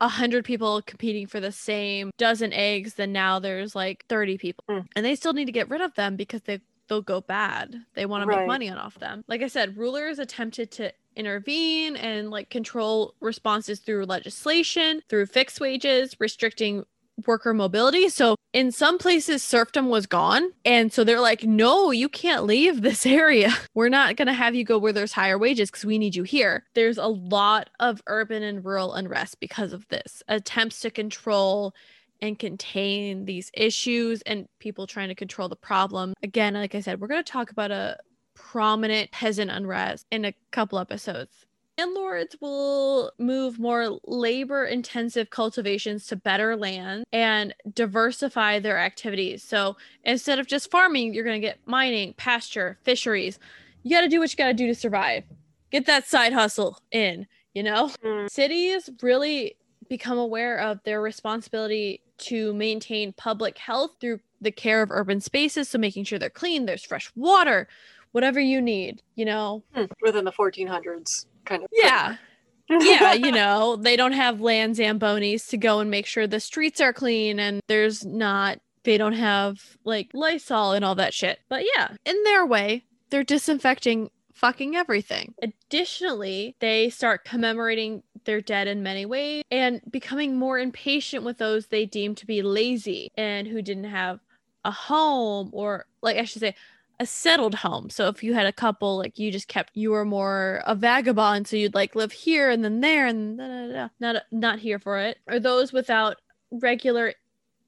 a 0.00 0.08
hundred 0.08 0.44
people 0.44 0.82
competing 0.82 1.28
for 1.28 1.38
the 1.38 1.52
same 1.52 2.10
dozen 2.18 2.52
eggs 2.52 2.94
then 2.94 3.12
now 3.12 3.38
there's 3.38 3.76
like 3.76 4.04
30 4.08 4.36
people 4.36 4.64
Mm. 4.68 4.84
and 4.96 5.04
they 5.06 5.14
still 5.14 5.32
need 5.32 5.44
to 5.44 5.52
get 5.52 5.70
rid 5.70 5.80
of 5.80 5.94
them 5.94 6.16
because 6.16 6.42
they 6.42 6.60
they'll 6.92 7.00
go 7.00 7.22
bad. 7.22 7.74
They 7.94 8.04
want 8.04 8.22
to 8.22 8.36
make 8.36 8.46
money 8.46 8.68
on 8.68 8.76
off 8.76 8.98
them. 8.98 9.24
Like 9.26 9.40
i 9.40 9.46
said 9.46 9.78
rulers 9.78 10.18
attempted 10.18 10.70
to 10.72 10.92
intervene 11.16 11.96
and 11.96 12.30
like 12.30 12.50
control 12.50 13.14
responses 13.20 13.80
through 13.80 14.04
legislation 14.04 15.02
through 15.08 15.26
fixed 15.26 15.60
wages 15.60 16.14
restricting 16.18 16.84
worker 17.26 17.54
mobility. 17.54 18.08
So 18.08 18.36
in 18.52 18.72
some 18.72 18.98
places 18.98 19.42
serfdom 19.42 19.88
was 19.88 20.06
gone. 20.06 20.50
And 20.66 20.92
so 20.92 21.02
they're 21.02 21.20
like 21.20 21.44
no 21.44 21.92
you 21.92 22.10
can't 22.10 22.44
leave 22.44 22.82
this 22.82 23.06
area. 23.22 23.52
We're 23.74 23.88
not 23.88 24.16
going 24.16 24.28
to 24.28 24.34
have 24.34 24.54
you 24.54 24.64
go 24.64 24.76
where 24.76 24.92
there's 24.92 25.12
higher 25.12 25.38
wages 25.38 25.70
because 25.70 25.86
we 25.86 25.96
need 25.96 26.14
you 26.14 26.24
here. 26.24 26.64
There's 26.74 26.98
a 26.98 27.06
lot 27.06 27.70
of 27.80 28.02
urban 28.06 28.42
and 28.42 28.62
rural 28.62 28.92
unrest 28.92 29.40
because 29.40 29.72
of 29.72 29.88
this. 29.88 30.22
Attempts 30.28 30.80
to 30.80 30.90
control 30.90 31.74
and 32.22 32.38
contain 32.38 33.26
these 33.26 33.50
issues 33.52 34.22
and 34.22 34.46
people 34.58 34.86
trying 34.86 35.08
to 35.08 35.14
control 35.14 35.48
the 35.48 35.56
problem 35.56 36.14
again 36.22 36.54
like 36.54 36.74
i 36.74 36.80
said 36.80 37.00
we're 37.00 37.08
going 37.08 37.22
to 37.22 37.32
talk 37.32 37.50
about 37.50 37.70
a 37.70 37.98
prominent 38.34 39.10
peasant 39.10 39.50
unrest 39.50 40.06
in 40.10 40.24
a 40.24 40.34
couple 40.50 40.78
episodes 40.78 41.44
landlords 41.78 42.36
will 42.40 43.12
move 43.18 43.58
more 43.58 43.98
labor 44.04 44.64
intensive 44.64 45.30
cultivations 45.30 46.06
to 46.06 46.16
better 46.16 46.56
land 46.56 47.04
and 47.12 47.54
diversify 47.74 48.58
their 48.58 48.78
activities. 48.78 49.42
So 49.42 49.76
instead 50.04 50.38
of 50.38 50.46
just 50.46 50.70
farming, 50.70 51.14
you're 51.14 51.24
going 51.24 51.40
to 51.40 51.46
get 51.46 51.58
mining, 51.66 52.14
pasture, 52.14 52.78
fisheries. 52.82 53.38
You 53.82 53.90
got 53.90 54.02
to 54.02 54.08
do 54.08 54.20
what 54.20 54.30
you 54.32 54.36
got 54.36 54.48
to 54.48 54.54
do 54.54 54.66
to 54.66 54.74
survive. 54.74 55.24
Get 55.70 55.86
that 55.86 56.06
side 56.06 56.32
hustle 56.32 56.78
in, 56.90 57.26
you 57.54 57.62
know? 57.62 57.90
Mm. 58.04 58.30
Cities 58.30 58.90
really 59.00 59.56
become 59.88 60.18
aware 60.18 60.58
of 60.58 60.82
their 60.84 61.00
responsibility 61.00 62.02
to 62.22 62.52
maintain 62.54 63.12
public 63.12 63.58
health 63.58 63.92
through 64.00 64.20
the 64.40 64.50
care 64.50 64.82
of 64.82 64.90
urban 64.90 65.20
spaces. 65.20 65.68
So 65.68 65.78
making 65.78 66.04
sure 66.04 66.18
they're 66.18 66.30
clean, 66.30 66.66
there's 66.66 66.84
fresh 66.84 67.10
water, 67.14 67.68
whatever 68.12 68.40
you 68.40 68.60
need, 68.60 69.02
you 69.14 69.24
know? 69.24 69.62
Hmm, 69.74 69.84
Within 70.00 70.24
the 70.24 70.32
1400s, 70.32 71.26
kind 71.44 71.62
of. 71.62 71.68
Yeah. 71.72 72.16
yeah, 72.70 73.12
you 73.12 73.32
know, 73.32 73.76
they 73.76 73.96
don't 73.96 74.12
have 74.12 74.40
land 74.40 74.76
zambonis 74.76 75.48
to 75.48 75.56
go 75.56 75.80
and 75.80 75.90
make 75.90 76.06
sure 76.06 76.26
the 76.26 76.40
streets 76.40 76.80
are 76.80 76.92
clean 76.92 77.38
and 77.38 77.60
there's 77.68 78.04
not 78.04 78.60
they 78.84 78.98
don't 78.98 79.12
have 79.12 79.76
like 79.84 80.10
Lysol 80.14 80.72
and 80.72 80.84
all 80.84 80.94
that 80.94 81.14
shit. 81.14 81.40
But 81.48 81.64
yeah, 81.76 81.88
in 82.04 82.22
their 82.24 82.46
way, 82.46 82.84
they're 83.10 83.24
disinfecting 83.24 84.10
fucking 84.42 84.76
everything. 84.76 85.34
Additionally, 85.40 86.56
they 86.58 86.90
start 86.90 87.24
commemorating 87.24 88.02
their 88.24 88.42
dead 88.42 88.68
in 88.68 88.82
many 88.82 89.06
ways 89.06 89.44
and 89.50 89.80
becoming 89.90 90.36
more 90.36 90.58
impatient 90.58 91.24
with 91.24 91.38
those 91.38 91.68
they 91.68 91.86
deem 91.86 92.14
to 92.16 92.26
be 92.26 92.42
lazy 92.42 93.10
and 93.16 93.48
who 93.48 93.62
didn't 93.62 93.84
have 93.84 94.20
a 94.64 94.70
home 94.70 95.48
or 95.52 95.86
like 96.02 96.18
I 96.18 96.24
should 96.24 96.40
say 96.40 96.54
a 97.00 97.06
settled 97.06 97.54
home. 97.54 97.88
So 97.88 98.08
if 98.08 98.22
you 98.22 98.34
had 98.34 98.46
a 98.46 98.52
couple, 98.52 98.98
like 98.98 99.18
you 99.18 99.32
just 99.32 99.48
kept, 99.48 99.76
you 99.76 99.90
were 99.90 100.04
more 100.04 100.62
a 100.66 100.74
vagabond, 100.74 101.48
so 101.48 101.56
you'd 101.56 101.74
like 101.74 101.96
live 101.96 102.12
here 102.12 102.50
and 102.50 102.64
then 102.64 102.80
there 102.80 103.06
and 103.06 103.38
da, 103.38 103.48
da, 103.48 103.72
da, 103.72 103.88
not 103.98 104.22
not 104.30 104.58
here 104.58 104.78
for 104.78 104.98
it. 104.98 105.18
Or 105.26 105.40
those 105.40 105.72
without 105.72 106.18
regular 106.50 107.14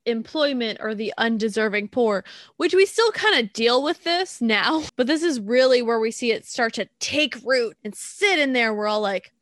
employment 0.07 0.79
or 0.81 0.95
the 0.95 1.13
undeserving 1.19 1.89
poor, 1.89 2.25
which 2.57 2.75
we 2.75 2.87
still 2.87 3.11
kind 3.13 3.39
of 3.39 3.53
deal 3.53 3.83
with 3.83 4.05
this 4.05 4.41
now. 4.41 4.83
But 4.97 5.07
this 5.07 5.23
is 5.23 5.41
really 5.41 5.83
where 5.83 5.99
we 5.99 6.11
see 6.11 6.31
it 6.31 6.47
start 6.47 6.75
to 6.75 6.89
take 7.01 7.37
root 7.45 7.77
and 7.85 7.95
sit 7.95 8.39
in 8.39 8.53
there. 8.53 8.73
We're 8.73 8.87
all 8.87 9.01
like, 9.01 9.33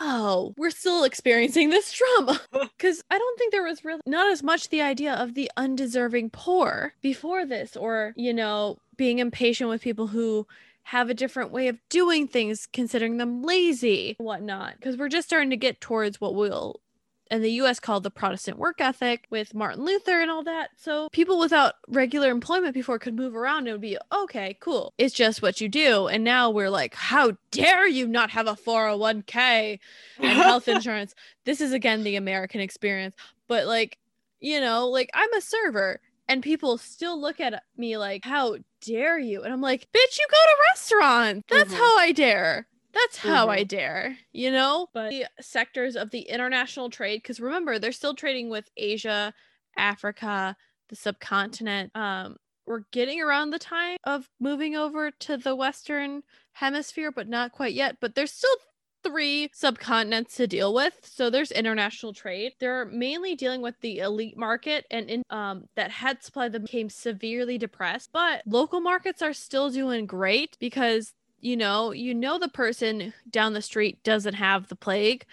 oh, 0.00 0.54
we're 0.56 0.70
still 0.70 1.04
experiencing 1.04 1.70
this 1.70 1.92
trauma. 1.92 2.40
Because 2.76 3.02
I 3.10 3.18
don't 3.18 3.38
think 3.38 3.52
there 3.52 3.62
was 3.62 3.84
really 3.84 4.00
not 4.06 4.30
as 4.32 4.42
much 4.42 4.68
the 4.68 4.82
idea 4.82 5.14
of 5.14 5.34
the 5.34 5.50
undeserving 5.56 6.30
poor 6.30 6.94
before 7.00 7.46
this, 7.46 7.76
or, 7.76 8.12
you 8.16 8.32
know, 8.32 8.78
being 8.96 9.18
impatient 9.18 9.70
with 9.70 9.82
people 9.82 10.08
who 10.08 10.46
have 10.84 11.08
a 11.08 11.14
different 11.14 11.52
way 11.52 11.68
of 11.68 11.78
doing 11.88 12.26
things, 12.26 12.66
considering 12.72 13.18
them 13.18 13.42
lazy, 13.42 14.16
whatnot. 14.18 14.74
Because 14.76 14.96
we're 14.96 15.08
just 15.08 15.28
starting 15.28 15.50
to 15.50 15.56
get 15.56 15.80
towards 15.80 16.20
what 16.20 16.34
we'll 16.34 16.80
in 17.32 17.42
the 17.42 17.50
US 17.52 17.80
called 17.80 18.02
the 18.02 18.10
Protestant 18.10 18.58
work 18.58 18.80
ethic 18.80 19.26
with 19.30 19.54
Martin 19.54 19.84
Luther 19.84 20.20
and 20.20 20.30
all 20.30 20.44
that. 20.44 20.70
So 20.76 21.08
people 21.10 21.38
without 21.38 21.74
regular 21.88 22.30
employment 22.30 22.74
before 22.74 22.98
could 22.98 23.16
move 23.16 23.34
around 23.34 23.60
and 23.60 23.68
it 23.68 23.72
would 23.72 23.80
be 23.80 23.98
okay, 24.12 24.56
cool. 24.60 24.92
It's 24.98 25.14
just 25.14 25.40
what 25.42 25.60
you 25.60 25.68
do. 25.68 26.08
And 26.08 26.22
now 26.24 26.50
we're 26.50 26.70
like, 26.70 26.94
how 26.94 27.32
dare 27.50 27.88
you 27.88 28.06
not 28.06 28.30
have 28.30 28.46
a 28.46 28.54
401k 28.54 29.78
and 30.18 30.38
health 30.38 30.68
insurance? 30.68 31.14
This 31.44 31.60
is 31.60 31.72
again 31.72 32.04
the 32.04 32.16
American 32.16 32.60
experience. 32.60 33.16
But 33.48 33.66
like, 33.66 33.98
you 34.40 34.60
know, 34.60 34.88
like 34.88 35.10
I'm 35.14 35.32
a 35.32 35.40
server 35.40 36.00
and 36.28 36.42
people 36.42 36.78
still 36.78 37.20
look 37.20 37.40
at 37.40 37.62
me 37.76 37.96
like, 37.96 38.24
how 38.24 38.58
dare 38.82 39.18
you? 39.18 39.42
And 39.42 39.52
I'm 39.52 39.60
like, 39.60 39.88
bitch, 39.92 40.18
you 40.18 40.26
go 40.30 40.36
to 40.36 40.56
restaurants. 40.72 41.46
That's 41.50 41.72
Mhm. 41.72 41.76
how 41.78 41.98
I 41.98 42.12
dare. 42.12 42.66
That's 42.92 43.16
how 43.18 43.48
I 43.48 43.62
Mhm. 43.62 43.68
dare, 43.68 44.18
you 44.32 44.50
know? 44.50 44.88
But 44.92 45.10
the 45.10 45.26
sectors 45.40 45.96
of 45.96 46.10
the 46.10 46.22
international 46.22 46.90
trade, 46.90 47.22
because 47.22 47.40
remember, 47.40 47.78
they're 47.78 47.92
still 47.92 48.14
trading 48.14 48.48
with 48.50 48.68
Asia, 48.76 49.34
Africa, 49.76 50.56
the 50.88 50.96
subcontinent. 50.96 51.94
Um, 51.96 52.36
we're 52.66 52.84
getting 52.92 53.20
around 53.20 53.50
the 53.50 53.58
time 53.58 53.96
of 54.04 54.28
moving 54.38 54.76
over 54.76 55.10
to 55.10 55.36
the 55.36 55.56
Western 55.56 56.22
hemisphere, 56.52 57.10
but 57.10 57.28
not 57.28 57.52
quite 57.52 57.74
yet. 57.74 57.96
But 58.00 58.14
there's 58.14 58.32
still 58.32 58.54
three 59.02 59.48
subcontinents 59.48 60.36
to 60.36 60.46
deal 60.46 60.72
with. 60.72 60.94
So 61.02 61.28
there's 61.28 61.50
international 61.50 62.12
trade. 62.12 62.52
They're 62.60 62.84
mainly 62.84 63.34
dealing 63.34 63.60
with 63.60 63.80
the 63.80 63.98
elite 63.98 64.36
market 64.36 64.86
and 64.92 65.10
in 65.10 65.22
um 65.30 65.66
that 65.74 65.90
had 65.90 66.22
supply 66.22 66.48
that 66.48 66.60
became 66.60 66.88
severely 66.88 67.58
depressed. 67.58 68.10
But 68.12 68.42
local 68.46 68.80
markets 68.80 69.20
are 69.20 69.32
still 69.32 69.70
doing 69.70 70.06
great 70.06 70.56
because 70.60 71.12
you 71.42 71.56
know, 71.56 71.90
you 71.90 72.14
know 72.14 72.38
the 72.38 72.48
person 72.48 73.12
down 73.28 73.52
the 73.52 73.60
street 73.60 74.02
doesn't 74.02 74.34
have 74.34 74.68
the 74.68 74.76
plague. 74.76 75.26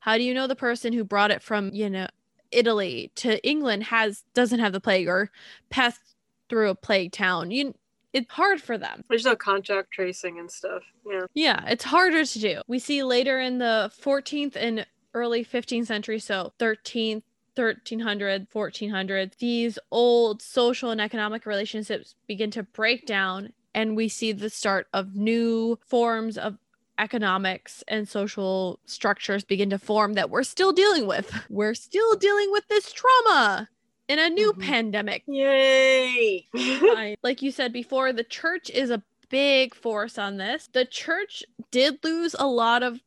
How 0.00 0.16
do 0.16 0.22
you 0.22 0.32
know 0.32 0.46
the 0.46 0.56
person 0.56 0.92
who 0.92 1.04
brought 1.04 1.30
it 1.30 1.42
from, 1.42 1.74
you 1.74 1.90
know, 1.90 2.06
Italy 2.52 3.10
to 3.16 3.44
England 3.46 3.84
has 3.84 4.24
doesn't 4.32 4.60
have 4.60 4.72
the 4.72 4.80
plague 4.80 5.08
or 5.08 5.30
passed 5.68 6.00
through 6.48 6.70
a 6.70 6.74
plague 6.74 7.12
town? 7.12 7.50
You 7.50 7.74
it's 8.12 8.32
hard 8.32 8.62
for 8.62 8.78
them. 8.78 9.04
There's 9.10 9.26
no 9.26 9.36
contact 9.36 9.90
tracing 9.90 10.38
and 10.38 10.50
stuff. 10.50 10.82
Yeah. 11.06 11.26
Yeah, 11.34 11.64
it's 11.66 11.84
harder 11.84 12.24
to 12.24 12.38
do. 12.38 12.62
We 12.66 12.78
see 12.78 13.02
later 13.02 13.38
in 13.38 13.58
the 13.58 13.92
14th 14.00 14.56
and 14.56 14.86
early 15.12 15.44
15th 15.44 15.86
century, 15.86 16.18
so 16.18 16.52
13th 16.58 17.22
1300 17.56 18.46
1400 18.52 19.34
these 19.38 19.78
old 19.90 20.42
social 20.42 20.90
and 20.90 21.00
economic 21.00 21.46
relationships 21.46 22.14
begin 22.26 22.50
to 22.50 22.62
break 22.62 23.06
down 23.06 23.50
and 23.76 23.94
we 23.96 24.08
see 24.08 24.32
the 24.32 24.50
start 24.50 24.88
of 24.92 25.14
new 25.14 25.78
forms 25.86 26.36
of 26.36 26.58
economics 26.98 27.84
and 27.88 28.08
social 28.08 28.80
structures 28.86 29.44
begin 29.44 29.68
to 29.70 29.78
form 29.78 30.14
that 30.14 30.30
we're 30.30 30.42
still 30.42 30.72
dealing 30.72 31.06
with 31.06 31.30
we're 31.50 31.74
still 31.74 32.16
dealing 32.16 32.50
with 32.50 32.66
this 32.68 32.90
trauma 32.90 33.68
in 34.08 34.18
a 34.18 34.30
new 34.30 34.52
Mhm. 34.54 34.60
pandemic 34.62 35.22
Yay. 35.28 36.48
Like 37.22 37.42
you 37.42 37.50
said 37.52 37.72
before, 37.72 38.12
the 38.12 38.24
church 38.24 38.70
is 38.70 38.90
a 38.90 39.02
big 39.28 39.74
force 39.74 40.16
on 40.18 40.36
this. 40.38 40.68
The 40.72 40.84
church 40.86 41.42
did 41.70 41.98
lose 42.04 42.34
a 42.38 42.46
lot 42.46 42.82
of 42.82 43.00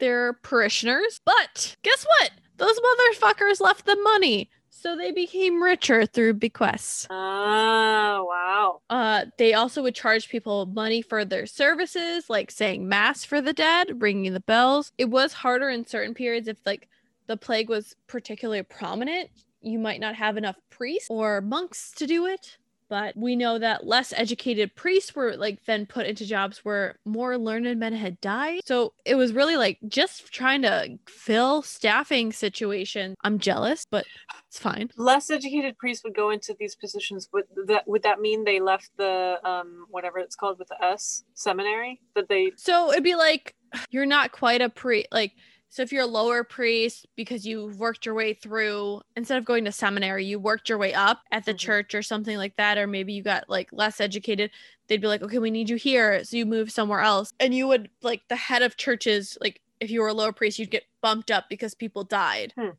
their 0.00 0.32
parishioners, 0.32 1.20
but 1.24 1.76
guess 1.82 2.04
what? 2.18 2.32
Those 2.56 2.78
motherfuckers 2.80 3.60
left 3.60 3.84
them 3.86 4.02
money. 4.02 4.48
So 4.86 4.94
they 4.94 5.10
became 5.10 5.60
richer 5.60 6.06
through 6.06 6.34
bequests. 6.34 7.08
oh, 7.10 8.24
wow. 8.24 8.82
Uh, 8.88 9.24
they 9.36 9.52
also 9.52 9.82
would 9.82 9.96
charge 9.96 10.28
people 10.28 10.66
money 10.66 11.02
for 11.02 11.24
their 11.24 11.44
services, 11.44 12.30
like 12.30 12.52
saying 12.52 12.88
mass 12.88 13.24
for 13.24 13.40
the 13.40 13.52
dead, 13.52 14.00
ringing 14.00 14.32
the 14.32 14.38
bells. 14.38 14.92
It 14.96 15.06
was 15.06 15.32
harder 15.32 15.68
in 15.68 15.88
certain 15.88 16.14
periods 16.14 16.46
if 16.46 16.58
like 16.64 16.88
the 17.26 17.36
plague 17.36 17.68
was 17.68 17.96
particularly 18.06 18.62
prominent. 18.62 19.30
You 19.60 19.80
might 19.80 19.98
not 19.98 20.14
have 20.14 20.36
enough 20.36 20.54
priests 20.70 21.08
or 21.10 21.40
monks 21.40 21.90
to 21.96 22.06
do 22.06 22.26
it. 22.26 22.56
But 22.88 23.16
we 23.16 23.34
know 23.34 23.58
that 23.58 23.86
less 23.86 24.12
educated 24.16 24.74
priests 24.74 25.14
were 25.14 25.36
like 25.36 25.64
then 25.64 25.86
put 25.86 26.06
into 26.06 26.24
jobs 26.24 26.58
where 26.64 26.96
more 27.04 27.36
learned 27.36 27.78
men 27.78 27.92
had 27.92 28.20
died. 28.20 28.60
So 28.64 28.92
it 29.04 29.16
was 29.16 29.32
really 29.32 29.56
like 29.56 29.78
just 29.88 30.32
trying 30.32 30.62
to 30.62 30.98
fill 31.08 31.62
staffing 31.62 32.32
situation. 32.32 33.14
I'm 33.24 33.38
jealous, 33.38 33.86
but 33.90 34.04
it's 34.48 34.58
fine. 34.58 34.90
Less 34.96 35.30
educated 35.30 35.76
priests 35.78 36.04
would 36.04 36.14
go 36.14 36.30
into 36.30 36.54
these 36.58 36.76
positions. 36.76 37.28
Would 37.32 37.44
that 37.66 37.88
would 37.88 38.02
that 38.04 38.20
mean 38.20 38.44
they 38.44 38.60
left 38.60 38.90
the 38.96 39.38
um 39.44 39.86
whatever 39.90 40.18
it's 40.18 40.36
called 40.36 40.58
with 40.58 40.68
the 40.68 40.82
S 40.84 41.24
seminary? 41.34 42.00
That 42.14 42.28
they 42.28 42.52
So 42.56 42.92
it'd 42.92 43.04
be 43.04 43.16
like 43.16 43.54
you're 43.90 44.06
not 44.06 44.32
quite 44.32 44.62
a 44.62 44.68
pre 44.68 45.06
like 45.10 45.32
so 45.76 45.82
if 45.82 45.92
you're 45.92 46.04
a 46.04 46.06
lower 46.06 46.42
priest 46.42 47.06
because 47.16 47.46
you've 47.46 47.78
worked 47.78 48.06
your 48.06 48.14
way 48.14 48.32
through 48.32 49.02
instead 49.14 49.36
of 49.36 49.44
going 49.44 49.66
to 49.66 49.70
seminary, 49.72 50.24
you 50.24 50.38
worked 50.38 50.70
your 50.70 50.78
way 50.78 50.94
up 50.94 51.20
at 51.30 51.44
the 51.44 51.52
Mhm. 51.52 51.58
church 51.58 51.94
or 51.94 52.00
something 52.00 52.38
like 52.38 52.56
that, 52.56 52.78
or 52.78 52.86
maybe 52.86 53.12
you 53.12 53.22
got 53.22 53.50
like 53.50 53.68
less 53.74 54.00
educated, 54.00 54.50
they'd 54.86 55.02
be 55.02 55.06
like, 55.06 55.20
Okay, 55.20 55.38
we 55.38 55.50
need 55.50 55.68
you 55.68 55.76
here. 55.76 56.24
So 56.24 56.38
you 56.38 56.46
move 56.46 56.72
somewhere 56.72 57.00
else. 57.00 57.34
And 57.38 57.52
you 57.54 57.68
would 57.68 57.90
like 58.00 58.22
the 58.28 58.36
head 58.36 58.62
of 58.62 58.78
churches, 58.78 59.36
like 59.38 59.60
if 59.78 59.90
you 59.90 60.00
were 60.00 60.08
a 60.08 60.14
lower 60.14 60.32
priest, 60.32 60.58
you'd 60.58 60.70
get 60.70 60.84
bumped 61.02 61.30
up 61.30 61.44
because 61.50 61.74
people 61.74 62.04
died. 62.04 62.54
Hmm. 62.56 62.70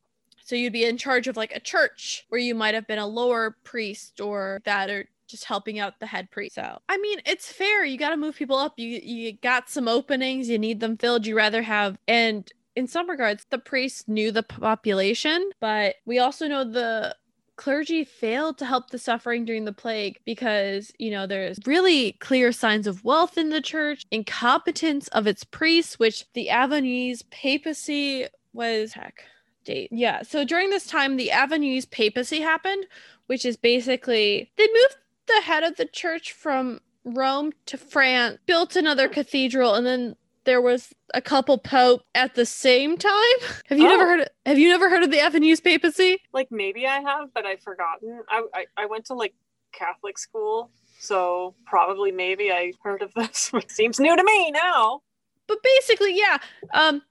So 0.44 0.56
you'd 0.56 0.74
be 0.74 0.86
in 0.86 0.98
charge 0.98 1.28
of 1.28 1.38
like 1.38 1.56
a 1.56 1.60
church 1.60 2.26
where 2.30 2.42
you 2.42 2.56
might 2.56 2.74
have 2.74 2.88
been 2.88 2.98
a 2.98 3.06
lower 3.06 3.58
priest 3.64 4.20
or 4.20 4.60
that 4.66 4.90
or 4.90 5.08
just 5.28 5.44
helping 5.44 5.78
out 5.78 6.00
the 6.00 6.08
head 6.08 6.32
priest. 6.32 6.56
So 6.56 6.82
I 6.90 6.98
mean, 6.98 7.22
it's 7.28 7.52
fair. 7.52 7.86
You 7.86 7.98
got 7.98 8.10
to 8.10 8.18
move 8.18 8.36
people 8.36 8.58
up. 8.58 8.80
You 8.80 9.00
you 9.04 9.34
got 9.34 9.70
some 9.70 9.88
openings. 9.88 10.50
You 10.50 10.58
need 10.58 10.80
them 10.80 10.98
filled. 10.98 11.28
You 11.28 11.36
rather 11.38 11.62
have 11.62 12.00
and 12.08 12.52
in 12.78 12.88
some 12.88 13.10
regards, 13.10 13.44
the 13.50 13.58
priests 13.58 14.08
knew 14.08 14.32
the 14.32 14.44
population, 14.44 15.50
but 15.60 15.96
we 16.06 16.20
also 16.20 16.48
know 16.48 16.64
the 16.64 17.16
clergy 17.56 18.04
failed 18.04 18.60
to 18.60 18.68
help 18.68 18.92
the 18.92 19.00
suffering 19.00 19.44
during 19.46 19.66
the 19.66 19.74
plague 19.74 20.20
because 20.26 20.92
you 21.00 21.10
know 21.10 21.26
there's 21.26 21.58
really 21.66 22.12
clear 22.20 22.52
signs 22.52 22.86
of 22.86 23.04
wealth 23.04 23.36
in 23.36 23.50
the 23.50 23.62
church 23.62 24.06
incompetence 24.12 25.08
of 25.08 25.26
its 25.26 25.44
priests 25.44 25.98
which 25.98 26.32
the 26.34 26.50
Avignonese 26.52 27.28
papacy 27.32 28.28
was 28.54 28.94
heck 28.94 29.24
date. 29.66 29.90
Yeah 29.92 30.22
so 30.22 30.46
during 30.46 30.70
this 30.70 30.86
time 30.86 31.18
the 31.18 31.32
Avignonese 31.34 31.90
papacy 31.90 32.42
happened 32.42 32.86
which 33.26 33.44
is 33.44 33.58
basically 33.58 34.52
they 34.56 34.68
moved 34.68 34.98
the 35.26 35.42
head 35.42 35.64
of 35.64 35.78
the 35.78 35.86
church 35.86 36.34
from 36.34 36.80
Rome 37.06 37.54
to 37.66 37.78
France 37.80 38.38
built 38.46 38.76
another 38.76 39.08
cathedral 39.08 39.74
and 39.74 39.88
then 39.88 40.16
there 40.48 40.62
was 40.62 40.92
a 41.14 41.22
couple 41.22 41.58
pope 41.60 42.02
at 42.16 42.34
the 42.34 42.46
same 42.46 42.98
time 42.98 43.38
have 43.68 43.78
you 43.78 43.86
Oh. 43.86 43.90
never 43.90 44.06
heard 44.08 44.20
of, 44.22 44.28
have 44.48 44.58
you 44.58 44.70
never 44.70 44.90
heard 44.90 45.04
of 45.04 45.12
the 45.12 45.18
Avignonese 45.18 45.64
papacy 45.64 46.18
like 46.34 46.48
maybe 46.50 46.88
I 46.88 47.00
have, 47.02 47.32
but 47.36 47.46
I've 47.46 47.62
forgotten. 47.62 48.22
I 48.30 48.44
I, 48.56 48.66
I 48.78 48.86
went 48.88 49.06
to 49.06 49.14
like 49.14 49.36
Catholic 49.74 50.18
school, 50.18 50.72
so 51.00 51.54
probably 51.66 52.12
maybe 52.12 52.52
I 52.52 52.72
heard 52.84 53.02
of 53.04 53.14
this. 53.20 53.52
It 53.54 53.70
seems 53.70 54.00
new 54.00 54.16
to 54.16 54.24
me 54.24 54.50
now. 54.52 55.02
but 55.48 55.60
basically 55.64 56.18
yeah 56.18 56.38
um 56.74 57.02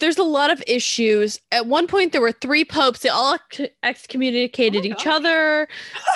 there's 0.00 0.18
a 0.18 0.22
lot 0.22 0.50
of 0.50 0.62
issues 0.66 1.40
at 1.50 1.66
one 1.66 1.86
point 1.86 2.12
there 2.12 2.20
were 2.20 2.32
three 2.32 2.64
popes 2.64 3.00
they 3.00 3.08
all 3.08 3.34
ex- 3.34 3.72
excommunicated 3.82 4.82
Oh 4.84 4.88
each 4.88 5.06
other 5.06 5.66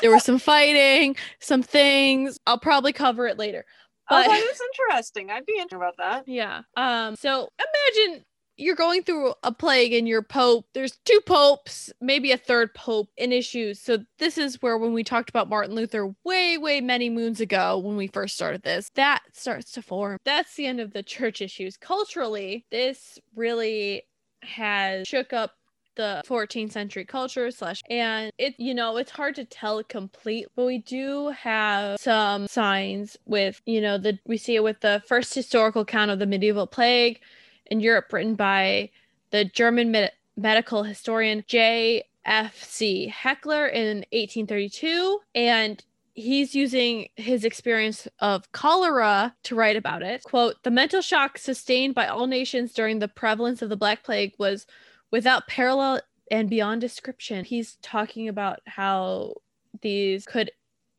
there 0.03 0.11
was 0.11 0.24
some 0.24 0.39
fighting 0.39 1.16
some 1.41 1.62
things 1.62 2.39
i'll 2.47 2.59
probably 2.59 2.93
cover 2.93 3.27
it 3.27 3.39
later 3.39 3.64
oh, 4.11 4.22
But- 4.22 4.28
that 4.28 4.42
is 4.42 4.61
interesting. 4.88 5.30
I'd 5.30 5.46
be 5.46 5.52
interested 5.54 5.76
about 5.76 5.96
that. 5.98 6.28
yeah 6.28 6.62
um 6.76 7.16
so 7.16 7.48
imagine 7.59 8.24
you're 8.59 8.74
going 8.74 9.02
through 9.02 9.34
a 9.42 9.52
plague 9.52 9.92
and 9.92 10.09
your 10.09 10.22
pope 10.22 10.64
there's 10.72 10.98
two 11.04 11.20
popes 11.26 11.92
maybe 12.00 12.32
a 12.32 12.38
third 12.38 12.72
pope 12.74 13.09
in 13.18 13.30
issues 13.30 13.78
so 13.80 13.98
this 14.18 14.38
is 14.38 14.62
where 14.62 14.78
when 14.78 14.94
we 14.94 15.04
talked 15.04 15.28
about 15.28 15.48
martin 15.50 15.74
luther 15.74 16.14
way 16.24 16.57
way 16.57 16.80
many 16.80 17.11
moons 17.11 17.38
ago 17.40 17.76
when 17.78 17.96
we 17.96 18.07
first 18.07 18.34
started 18.34 18.62
this 18.62 18.90
that 18.94 19.20
starts 19.34 19.72
to 19.72 19.82
form 19.82 20.16
that's 20.24 20.54
the 20.54 20.64
end 20.66 20.80
of 20.80 20.94
the 20.94 21.02
church 21.02 21.42
issues 21.42 21.76
culturally 21.76 22.64
this 22.70 23.18
really 23.34 24.02
has 24.42 25.07
shook 25.07 25.34
up 25.34 25.52
the 25.97 26.22
14th 26.26 26.72
century 26.72 27.05
culture 27.05 27.51
slash 27.51 27.82
and 27.90 28.32
it 28.38 28.55
you 28.59 28.74
know 28.74 28.97
it's 28.97 29.11
hard 29.11 29.34
to 29.34 29.44
tell 29.44 29.82
complete 29.84 30.47
but 30.55 30.64
we 30.64 30.78
do 30.78 31.28
have 31.30 31.99
some 31.99 32.47
signs 32.47 33.16
with 33.26 33.61
you 33.66 33.80
know 33.80 33.99
the 33.99 34.18
we 34.26 34.36
see 34.36 34.55
it 34.55 34.62
with 34.62 34.80
the 34.80 35.03
first 35.07 35.34
historical 35.34 35.82
account 35.82 36.11
of 36.11 36.18
the 36.18 36.26
medieval 36.26 36.66
plague 36.66 37.20
in 37.66 37.80
Europe 37.80 38.12
written 38.12 38.34
by 38.34 38.90
the 39.30 39.44
German 39.44 39.90
med- 39.90 40.12
medical 40.36 40.82
historian 40.82 41.44
J.F.C. 41.47 43.09
Hecker 43.09 43.66
in 43.66 43.99
1832 44.12 45.20
and 45.34 45.82
he's 46.14 46.55
using 46.55 47.09
his 47.16 47.44
experience 47.44 48.09
of 48.20 48.51
cholera 48.53 49.34
to 49.42 49.55
write 49.55 49.76
about 49.76 50.03
it. 50.03 50.22
Quote, 50.24 50.62
the 50.62 50.70
mental 50.70 51.03
shock 51.03 51.36
sustained 51.36 51.94
by 51.94 52.07
all 52.07 52.26
nations 52.26 52.72
during 52.72 52.99
the 52.99 53.09
prevalence 53.09 53.61
of 53.61 53.68
the 53.68 53.76
Black 53.76 54.03
Plague 54.03 54.32
was 54.38 54.66
without 55.11 55.46
parallel 55.46 56.00
and 56.30 56.50
beyond 56.50 56.80
description. 56.80 57.44
He's 57.44 57.76
talking 57.82 58.28
about 58.28 58.61
how 58.66 59.34
these 59.82 60.24
could 60.24 60.50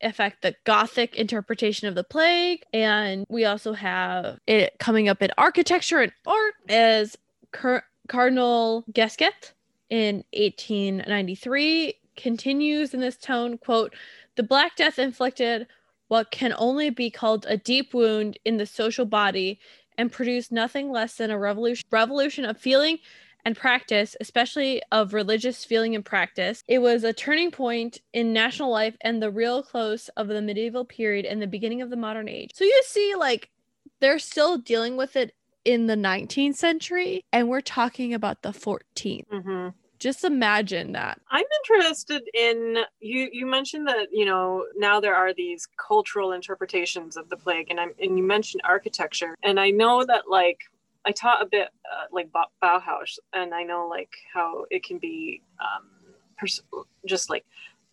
affect 0.02 0.42
the 0.42 0.54
Gothic 0.64 1.16
interpretation 1.16 1.88
of 1.88 1.94
the 1.94 2.04
plague. 2.04 2.62
And 2.72 3.26
we 3.28 3.44
also 3.44 3.72
have 3.72 4.38
it 4.46 4.78
coming 4.78 5.08
up 5.08 5.22
in 5.22 5.30
architecture 5.36 6.00
and 6.00 6.12
art 6.26 6.54
as 6.68 7.16
Car- 7.52 7.84
Cardinal 8.08 8.84
Gasquet 8.92 9.30
in 9.90 10.24
1893 10.34 11.94
continues 12.16 12.94
in 12.94 13.00
this 13.00 13.16
tone 13.16 13.58
quote, 13.58 13.94
the 14.36 14.42
Black 14.42 14.76
Death 14.76 14.98
inflicted 14.98 15.66
what 16.08 16.30
can 16.30 16.54
only 16.56 16.90
be 16.90 17.10
called 17.10 17.46
a 17.48 17.56
deep 17.56 17.92
wound 17.92 18.38
in 18.44 18.56
the 18.56 18.66
social 18.66 19.04
body 19.04 19.58
and 19.96 20.12
produced 20.12 20.52
nothing 20.52 20.90
less 20.90 21.16
than 21.16 21.30
a 21.30 21.38
revolution 21.38 21.86
revolution 21.90 22.44
of 22.44 22.58
feeling 22.58 22.98
and 23.44 23.56
practice, 23.56 24.16
especially 24.20 24.82
of 24.92 25.14
religious 25.14 25.64
feeling 25.64 25.94
and 25.94 26.04
practice. 26.04 26.62
It 26.68 26.80
was 26.80 27.04
a 27.04 27.12
turning 27.12 27.50
point 27.50 28.00
in 28.12 28.32
national 28.32 28.70
life 28.70 28.96
and 29.00 29.22
the 29.22 29.30
real 29.30 29.62
close 29.62 30.08
of 30.16 30.28
the 30.28 30.42
medieval 30.42 30.84
period 30.84 31.24
and 31.24 31.40
the 31.40 31.46
beginning 31.46 31.82
of 31.82 31.90
the 31.90 31.96
modern 31.96 32.28
age. 32.28 32.50
So 32.54 32.64
you 32.64 32.82
see, 32.86 33.14
like, 33.14 33.50
they're 34.00 34.18
still 34.18 34.58
dealing 34.58 34.96
with 34.96 35.16
it 35.16 35.34
in 35.64 35.86
the 35.86 35.96
19th 35.96 36.54
century, 36.54 37.24
and 37.32 37.48
we're 37.48 37.60
talking 37.60 38.14
about 38.14 38.42
the 38.42 38.50
14th. 38.50 39.24
hmm 39.30 39.68
Just 39.98 40.24
imagine 40.24 40.92
that. 40.92 41.20
I'm 41.30 41.44
interested 41.64 42.22
in 42.32 42.84
you. 43.00 43.28
You 43.32 43.44
mentioned 43.46 43.88
that 43.88 44.08
you 44.12 44.24
know 44.24 44.64
now 44.76 45.00
there 45.00 45.16
are 45.16 45.34
these 45.34 45.66
cultural 45.76 46.32
interpretations 46.32 47.16
of 47.16 47.28
the 47.28 47.36
plague, 47.36 47.66
and 47.70 47.80
I'm 47.80 47.92
and 48.00 48.16
you 48.16 48.24
mentioned 48.24 48.62
architecture, 48.64 49.36
and 49.42 49.58
I 49.58 49.70
know 49.70 50.04
that 50.04 50.30
like 50.30 50.60
I 51.08 51.12
taught 51.12 51.40
a 51.42 51.46
bit 51.46 51.68
uh, 51.90 52.04
like 52.12 52.28
Bauhaus, 52.62 53.18
and 53.32 53.54
I 53.54 53.62
know 53.62 53.88
like 53.88 54.10
how 54.32 54.66
it 54.70 54.84
can 54.84 54.98
be 54.98 55.42
um, 55.58 55.86
pers- 56.36 56.62
just 57.06 57.30
like 57.30 57.44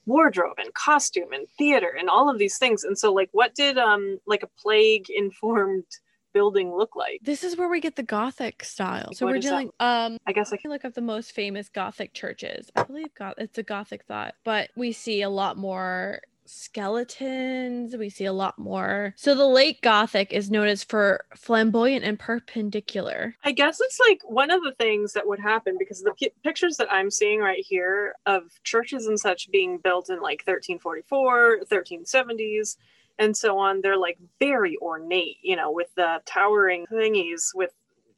wardrobe 0.06 0.58
and 0.60 0.74
costume 0.74 1.32
and 1.32 1.48
theater 1.58 1.96
and 1.98 2.10
all 2.10 2.30
of 2.30 2.38
these 2.38 2.58
things. 2.58 2.84
And 2.84 2.98
so, 2.98 3.14
like, 3.14 3.30
what 3.32 3.56
did 3.56 3.78
um 3.78 4.20
like 4.28 4.44
a 4.44 4.48
plague 4.62 5.06
informed 5.10 5.86
building 6.34 6.76
look 6.76 6.96
like? 6.98 7.20
This 7.24 7.46
is 7.46 7.58
where 7.58 7.70
we 7.70 7.80
get 7.80 7.96
the 7.96 8.04
Gothic 8.04 8.66
style. 8.66 9.14
So 9.14 9.26
What 9.26 9.36
we're 9.36 9.42
that? 9.42 9.50
dealing. 9.50 9.72
Um, 9.80 10.18
I 10.28 10.34
guess 10.34 10.52
I 10.52 10.56
I 10.56 10.58
can 10.58 10.70
look 10.72 10.84
up 10.84 10.94
the 10.94 11.02
most 11.02 11.32
famous 11.32 11.70
Gothic 11.70 12.14
churches. 12.14 12.70
I 12.76 12.84
believe 12.84 13.14
Goth- 13.18 13.36
it's 13.38 13.58
a 13.58 13.64
Gothic 13.64 14.04
thought, 14.04 14.36
but 14.44 14.70
we 14.76 14.92
see 14.92 15.22
a 15.22 15.30
lot 15.30 15.56
more 15.58 16.20
skeletons. 16.46 17.96
We 17.96 18.10
see 18.10 18.26
a 18.26 18.34
lot 18.34 18.58
more. 18.58 19.14
So 19.18 19.36
the 19.36 19.48
late 19.48 19.82
Gothic 19.82 20.32
is 20.32 20.52
known 20.52 20.68
as 20.68 20.84
for 20.84 21.26
flamboyant 21.36 22.06
and 22.06 22.20
perpendicular. 22.20 23.36
I 23.44 23.52
guess 23.52 23.80
it's 23.82 24.00
like 24.00 24.22
one 24.28 24.52
of 24.52 24.64
the 24.64 24.74
things 24.80 25.14
that 25.14 25.28
would 25.28 25.40
happen 25.40 25.76
because 25.78 26.02
the 26.02 26.14
pi- 26.20 26.32
pictures 26.44 26.78
that 26.78 26.92
I'm 26.92 27.12
seeing 27.12 27.40
right 27.40 27.64
here 27.66 28.16
of 28.26 28.44
churches 28.64 29.08
and 29.08 29.20
such 29.20 29.52
being 29.52 29.78
built 29.78 30.10
in 30.10 30.22
like 30.22 30.44
1344, 30.46 31.62
1370s, 31.70 32.78
and 33.18 33.36
so 33.36 33.58
on, 33.58 33.82
they're 33.82 33.98
like 33.98 34.18
very 34.40 34.78
ornate, 34.82 35.38
you 35.42 35.56
know, 35.56 35.72
with 35.72 35.94
the 35.96 36.22
towering 36.26 36.86
thingies 36.92 37.56
with 37.56 37.72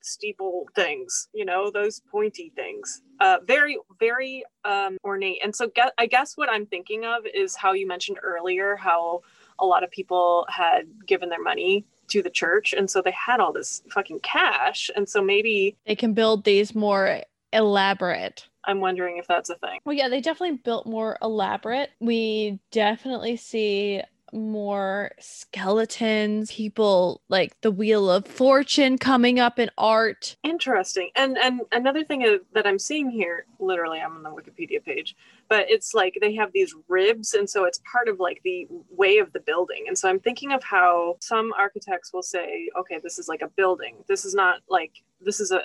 steeple 0.07 0.67
things, 0.75 1.27
you 1.33 1.45
know, 1.45 1.69
those 1.71 1.99
pointy 2.11 2.51
things. 2.55 3.01
Uh, 3.19 3.37
very, 3.45 3.77
very 3.99 4.43
um, 4.65 4.97
ornate. 5.03 5.39
And 5.43 5.55
so 5.55 5.67
get, 5.67 5.93
I 5.97 6.05
guess 6.05 6.37
what 6.37 6.49
I'm 6.49 6.65
thinking 6.65 7.05
of 7.05 7.23
is 7.33 7.55
how 7.55 7.73
you 7.73 7.87
mentioned 7.87 8.17
earlier 8.23 8.75
how 8.75 9.21
a 9.59 9.65
lot 9.65 9.83
of 9.83 9.89
people 9.91 10.45
had 10.49 10.83
given 11.07 11.29
their 11.29 11.41
money 11.41 11.85
to 12.09 12.21
the 12.21 12.29
church 12.29 12.73
and 12.73 12.89
so 12.89 13.01
they 13.01 13.11
had 13.11 13.39
all 13.41 13.51
this 13.51 13.81
fucking 13.89 14.19
cash 14.21 14.89
and 14.95 15.09
so 15.09 15.21
maybe 15.21 15.75
They 15.85 15.95
can 15.95 16.13
build 16.13 16.45
these 16.45 16.73
more 16.73 17.21
elaborate. 17.51 18.47
i'm 18.63 18.79
wondering 18.79 19.17
if 19.17 19.27
that's 19.27 19.49
a 19.49 19.55
thing 19.55 19.79
Well, 19.83 19.95
yeah, 19.95 20.07
they 20.07 20.21
definitely 20.21 20.57
built 20.63 20.85
more 20.85 21.17
elaborate. 21.21 21.89
We 21.99 22.59
definitely 22.71 23.35
see 23.35 24.01
more 24.33 25.11
skeletons, 25.19 26.51
people 26.51 27.21
like 27.29 27.59
the 27.61 27.71
Wheel 27.71 28.09
of 28.09 28.27
Fortune 28.27 28.97
coming 28.97 29.39
up 29.39 29.59
in 29.59 29.69
art. 29.77 30.35
interesting. 30.43 31.09
And 31.15 31.37
and 31.37 31.61
another 31.71 32.03
thing 32.03 32.23
uh, 32.23 32.37
that 32.53 32.65
i'm 32.65 32.79
seeing 32.79 33.09
here 33.09 33.45
literally 33.59 33.99
i'm 33.99 34.15
on 34.17 34.23
the 34.23 34.29
wikipedia 34.29 34.83
page 34.83 35.15
but 35.49 35.65
it's 35.69 35.93
like 35.93 36.17
they 36.21 36.35
have 36.35 36.51
these 36.53 36.73
ribs 36.87 37.33
and 37.33 37.49
so 37.49 37.65
it's 37.65 37.79
part 37.91 38.07
of 38.07 38.19
like 38.19 38.41
the 38.43 38.67
way 38.89 39.17
of 39.17 39.31
the 39.33 39.39
building. 39.39 39.85
And 39.87 39.97
so 39.97 40.09
i'm 40.09 40.19
thinking 40.19 40.51
of 40.51 40.63
how 40.63 41.17
some 41.21 41.53
architects 41.57 42.13
will 42.13 42.23
say 42.23 42.69
okay 42.79 42.99
this 43.01 43.19
is 43.19 43.27
like 43.27 43.41
a 43.41 43.49
building. 43.49 43.95
This 44.07 44.25
is 44.25 44.33
not 44.33 44.61
like 44.69 44.91
this 45.21 45.39
is 45.39 45.51
a 45.51 45.61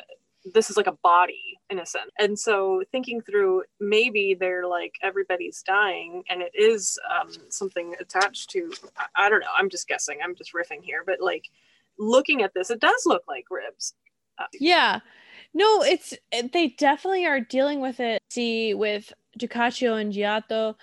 this 0.55 0.70
is 0.70 0.76
like 0.76 0.86
a 0.86 0.99
body 1.03 1.59
in 1.70 1.78
a 1.78 1.86
sense 1.86 2.11
and 2.18 2.38
so 2.38 2.82
thinking 2.90 3.20
through 3.20 3.62
maybe 3.80 4.36
they're 4.38 4.66
like 4.66 4.95
everybody's 5.03 5.62
dying 5.62 6.22
and 6.28 6.43
it 6.43 6.53
is 6.55 6.99
um, 7.11 7.28
something 7.49 7.95
attached 8.01 8.51
to 8.51 8.72
I, 8.97 9.26
I 9.26 9.28
don't 9.28 9.40
know 9.40 9.47
i'm 9.57 9.70
just 9.70 9.88
guessing 9.88 10.18
i'm 10.22 10.34
just 10.34 10.53
riffing 10.53 10.82
here 10.82 11.05
but 11.07 11.20
like 11.20 11.45
looking 11.99 12.43
at 12.43 12.55
this 12.55 12.70
it 12.70 12.80
does 12.80 13.03
look 13.07 13.22
like 13.28 13.45
ribs 13.51 13.95
Yeah. 14.59 15.01
No, 15.55 15.82
it's 15.82 16.14
they 16.53 16.68
definitely 16.78 17.26
are 17.26 17.40
dealing 17.40 17.80
with 17.80 18.01
it. 18.01 18.22
See, 18.30 18.74
with 18.74 19.12
Duccio 19.38 20.01
and 20.01 20.12
Giotto 20.12 20.76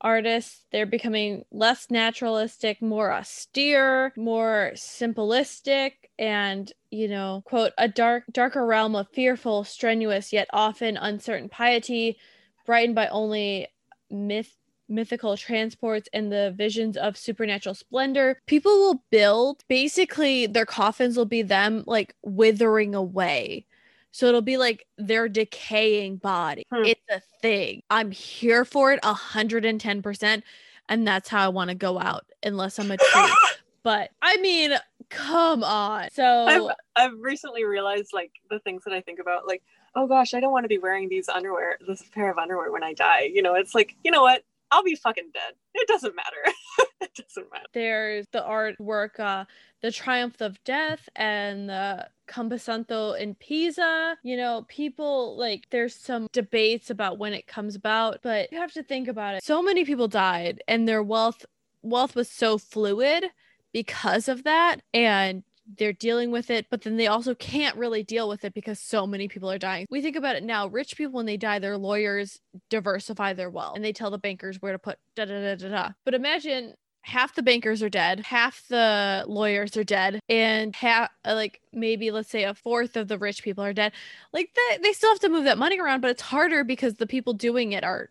artists, 0.00 0.64
they're 0.72 0.86
becoming 0.86 1.44
less 1.50 1.90
naturalistic, 1.90 2.82
more 2.82 3.12
austere, 3.12 4.12
more 4.16 4.72
simplistic, 4.74 5.92
and 6.20 6.70
you 6.90 7.08
know, 7.08 7.42
quote, 7.46 7.72
a 7.78 7.88
dark 7.88 8.24
darker 8.30 8.64
realm 8.64 8.94
of 8.94 9.08
fearful, 9.08 9.64
strenuous, 9.64 10.32
yet 10.32 10.46
often 10.52 10.96
uncertain 10.96 11.48
piety, 11.48 12.18
brightened 12.66 12.94
by 12.94 13.08
only 13.08 13.66
myth 14.10 14.54
mythical 14.88 15.36
transports 15.36 16.08
and 16.12 16.32
the 16.32 16.52
visions 16.56 16.96
of 16.96 17.16
supernatural 17.16 17.74
splendor. 17.74 18.38
People 18.46 18.72
will 18.72 19.04
build 19.10 19.62
basically 19.68 20.46
their 20.46 20.66
coffins 20.66 21.16
will 21.16 21.24
be 21.24 21.42
them 21.42 21.84
like 21.86 22.14
withering 22.22 22.94
away. 22.94 23.66
So 24.10 24.26
it'll 24.26 24.42
be 24.42 24.56
like 24.56 24.86
their 24.98 25.28
decaying 25.28 26.16
body. 26.16 26.66
Hmm. 26.72 26.84
It's 26.84 27.00
a 27.08 27.20
thing. 27.40 27.82
I'm 27.88 28.10
here 28.10 28.64
for 28.64 28.92
it 28.92 29.00
110%. 29.02 30.42
And 30.88 31.06
that's 31.06 31.28
how 31.28 31.44
I 31.44 31.48
want 31.48 31.70
to 31.70 31.76
go 31.76 32.00
out, 32.00 32.26
unless 32.42 32.80
I'm 32.80 32.90
a 32.90 32.96
tree. 32.96 33.34
but 33.84 34.10
I 34.20 34.38
mean, 34.38 34.72
come 35.10 35.62
on. 35.62 36.08
So 36.12 36.24
I've, 36.24 36.76
I've 36.96 37.20
recently 37.20 37.64
realized 37.64 38.10
like 38.12 38.32
the 38.48 38.60
things 38.60 38.84
that 38.84 38.94
I 38.94 39.00
think 39.00 39.18
about, 39.18 39.46
like, 39.46 39.62
oh 39.94 40.06
gosh, 40.06 40.34
I 40.34 40.40
don't 40.40 40.52
want 40.52 40.64
to 40.64 40.68
be 40.68 40.78
wearing 40.78 41.08
these 41.08 41.28
underwear, 41.28 41.78
this 41.86 42.02
pair 42.14 42.30
of 42.30 42.38
underwear 42.38 42.72
when 42.72 42.82
I 42.82 42.94
die. 42.94 43.30
You 43.32 43.42
know, 43.42 43.54
it's 43.54 43.74
like, 43.74 43.96
you 44.04 44.10
know 44.10 44.22
what? 44.22 44.42
I'll 44.72 44.84
be 44.84 44.94
fucking 44.94 45.30
dead. 45.34 45.54
It 45.74 45.88
doesn't 45.88 46.14
matter. 46.14 46.54
it 47.00 47.14
doesn't 47.14 47.50
matter. 47.52 47.66
there's 47.72 48.26
the 48.32 48.40
artwork 48.40 49.18
uh 49.18 49.44
the 49.82 49.90
triumph 49.90 50.40
of 50.40 50.62
death 50.64 51.08
and 51.16 51.68
the 51.68 52.06
Camposanto 52.28 53.18
in 53.18 53.34
Pisa. 53.34 54.16
You 54.22 54.36
know, 54.36 54.64
people 54.68 55.36
like 55.36 55.66
there's 55.70 55.94
some 55.94 56.28
debates 56.32 56.90
about 56.90 57.18
when 57.18 57.32
it 57.32 57.46
comes 57.46 57.74
about, 57.74 58.20
but 58.22 58.52
you 58.52 58.58
have 58.58 58.72
to 58.74 58.82
think 58.82 59.08
about 59.08 59.34
it. 59.34 59.42
So 59.42 59.62
many 59.62 59.84
people 59.84 60.06
died 60.06 60.62
and 60.68 60.86
their 60.86 61.02
wealth 61.02 61.44
wealth 61.82 62.14
was 62.14 62.30
so 62.30 62.58
fluid 62.58 63.24
because 63.72 64.28
of 64.28 64.44
that 64.44 64.80
and 64.92 65.42
they're 65.78 65.92
dealing 65.92 66.30
with 66.30 66.50
it, 66.50 66.66
but 66.70 66.82
then 66.82 66.96
they 66.96 67.06
also 67.06 67.34
can't 67.34 67.76
really 67.76 68.02
deal 68.02 68.28
with 68.28 68.44
it 68.44 68.54
because 68.54 68.80
so 68.80 69.06
many 69.06 69.28
people 69.28 69.50
are 69.50 69.58
dying. 69.58 69.86
We 69.90 70.02
think 70.02 70.16
about 70.16 70.36
it 70.36 70.42
now. 70.42 70.66
Rich 70.66 70.96
people, 70.96 71.12
when 71.14 71.26
they 71.26 71.36
die, 71.36 71.58
their 71.58 71.78
lawyers 71.78 72.40
diversify 72.70 73.34
their 73.34 73.50
wealth 73.50 73.76
and 73.76 73.84
they 73.84 73.92
tell 73.92 74.10
the 74.10 74.18
bankers 74.18 74.60
where 74.60 74.72
to 74.72 74.78
put 74.78 74.98
da 75.14 75.24
da 75.26 75.40
da 75.40 75.54
da 75.54 75.68
da. 75.68 75.90
But 76.04 76.14
imagine 76.14 76.74
half 77.02 77.34
the 77.34 77.42
bankers 77.42 77.82
are 77.82 77.88
dead, 77.88 78.20
half 78.20 78.66
the 78.68 79.24
lawyers 79.26 79.76
are 79.76 79.84
dead, 79.84 80.20
and 80.28 80.74
half 80.74 81.10
like 81.24 81.60
maybe 81.72 82.10
let's 82.10 82.30
say 82.30 82.44
a 82.44 82.54
fourth 82.54 82.96
of 82.96 83.08
the 83.08 83.18
rich 83.18 83.42
people 83.42 83.64
are 83.64 83.72
dead. 83.72 83.92
Like 84.32 84.50
they 84.54 84.78
they 84.78 84.92
still 84.92 85.10
have 85.10 85.20
to 85.20 85.28
move 85.28 85.44
that 85.44 85.58
money 85.58 85.78
around, 85.78 86.00
but 86.00 86.10
it's 86.10 86.22
harder 86.22 86.64
because 86.64 86.94
the 86.94 87.06
people 87.06 87.32
doing 87.32 87.72
it 87.72 87.84
are 87.84 88.10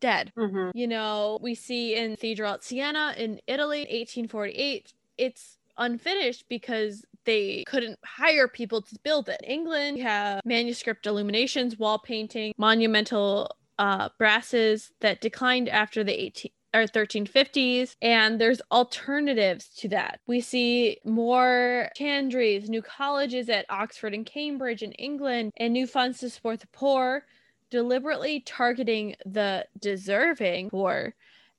dead. 0.00 0.32
hmm 0.36 0.70
You 0.74 0.86
know, 0.86 1.38
we 1.40 1.54
see 1.54 1.94
in 1.94 2.10
the 2.12 2.16
Cathedral 2.16 2.54
at 2.54 2.64
Siena 2.64 3.14
in 3.16 3.40
Italy, 3.46 3.80
1848, 3.80 4.92
it's 5.18 5.56
unfinished 5.78 6.46
because 6.48 7.04
they 7.24 7.64
couldn't 7.66 7.98
hire 8.04 8.48
people 8.48 8.80
to 8.82 8.96
build 9.02 9.28
it. 9.28 9.40
England, 9.44 9.96
we 9.96 10.02
have 10.02 10.40
manuscript 10.44 11.06
illuminations, 11.06 11.78
wall 11.78 11.98
painting, 11.98 12.54
monumental 12.56 13.56
uh, 13.78 14.08
brasses 14.18 14.92
that 15.00 15.20
declined 15.20 15.68
after 15.68 16.02
the 16.02 16.12
18 16.12 16.50
or 16.74 16.84
1350s 16.84 17.96
and 18.02 18.40
there's 18.40 18.60
alternatives 18.70 19.68
to 19.68 19.88
that 19.88 20.20
we 20.26 20.40
see 20.40 20.98
more 21.04 21.88
chantries 21.98 22.68
new 22.68 22.82
colleges 22.82 23.48
at 23.48 23.64
oxford 23.70 24.12
and 24.12 24.26
cambridge 24.26 24.82
in 24.82 24.92
england 24.92 25.52
and 25.56 25.72
new 25.72 25.86
funds 25.86 26.18
to 26.18 26.28
support 26.28 26.60
the 26.60 26.66
poor 26.68 27.24
deliberately 27.70 28.40
targeting 28.40 29.14
the 29.24 29.64
deserving 29.80 30.68
poor 30.68 31.14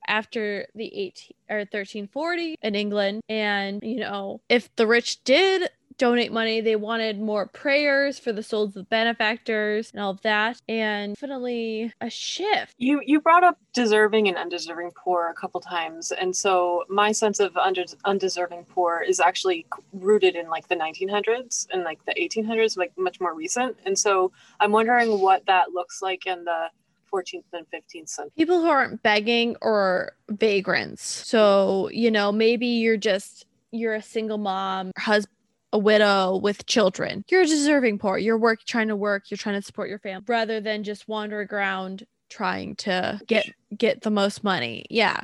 after 0.07 0.67
the 0.75 0.85
18 0.85 1.31
or 1.49 1.57
1340 1.59 2.55
in 2.61 2.75
England. 2.75 3.21
And 3.29 3.81
you 3.83 3.99
know 3.99 4.41
if 4.49 4.73
the 4.75 4.87
rich 4.87 5.23
did 5.23 5.69
donate 5.97 6.31
money 6.31 6.61
they 6.61 6.75
wanted 6.75 7.19
more 7.19 7.47
prayers 7.47 8.19
for 8.19 8.31
the 8.31 8.43
souls 8.43 8.69
of 8.69 8.73
the 8.75 8.83
benefactors 8.83 9.91
and 9.91 10.01
all 10.01 10.11
of 10.11 10.21
that. 10.21 10.61
And 10.67 11.15
definitely 11.15 11.93
a 12.01 12.09
shift. 12.09 12.73
You 12.77 13.01
you 13.05 13.19
brought 13.19 13.43
up 13.43 13.57
deserving 13.73 14.27
and 14.27 14.37
undeserving 14.37 14.91
poor 14.95 15.29
a 15.29 15.33
couple 15.33 15.59
times, 15.61 16.11
and 16.11 16.35
so 16.35 16.83
my 16.89 17.11
sense 17.11 17.39
of 17.39 17.55
under, 17.57 17.83
undeserving 18.05 18.65
poor 18.65 19.03
is 19.07 19.19
actually 19.19 19.65
rooted 19.93 20.35
in 20.35 20.49
like 20.49 20.67
the 20.67 20.75
1900s 20.75 21.67
and 21.71 21.83
like 21.83 22.03
the 22.05 22.13
1800s, 22.13 22.77
like 22.77 22.91
much 22.97 23.19
more 23.19 23.33
recent. 23.33 23.77
And 23.85 23.97
so 23.97 24.31
I'm 24.59 24.71
wondering 24.71 25.19
what 25.19 25.45
that 25.47 25.71
looks 25.71 26.01
like 26.01 26.25
in 26.25 26.45
the 26.45 26.67
14th 27.13 27.43
and 27.53 27.65
15th 27.73 28.09
century. 28.09 28.31
people 28.37 28.61
who 28.61 28.67
aren't 28.67 29.01
begging 29.03 29.55
or 29.61 30.13
vagrants. 30.29 31.03
So 31.03 31.89
you 31.91 32.11
know 32.11 32.31
maybe 32.31 32.67
you're 32.67 32.97
just 32.97 33.45
you're 33.71 33.95
a 33.95 34.01
single 34.01 34.37
mom 34.37 34.91
husband 34.97 35.33
a 35.73 35.77
widow 35.77 36.37
with 36.37 36.65
children. 36.65 37.25
You're 37.29 37.43
deserving 37.43 37.99
poor 37.99 38.17
you're 38.17 38.37
work 38.37 38.63
trying 38.65 38.87
to 38.87 38.95
work. 38.95 39.29
You're 39.29 39.37
trying 39.37 39.55
to 39.59 39.61
support 39.61 39.89
your 39.89 39.99
family 39.99 40.23
rather 40.27 40.61
than 40.61 40.83
just 40.83 41.07
wandering 41.09 41.49
around 41.51 42.05
trying 42.29 42.75
to 42.77 43.19
get 43.27 43.45
get 43.77 44.01
the 44.01 44.09
most 44.09 44.43
money. 44.43 44.85
Yeah. 44.89 45.19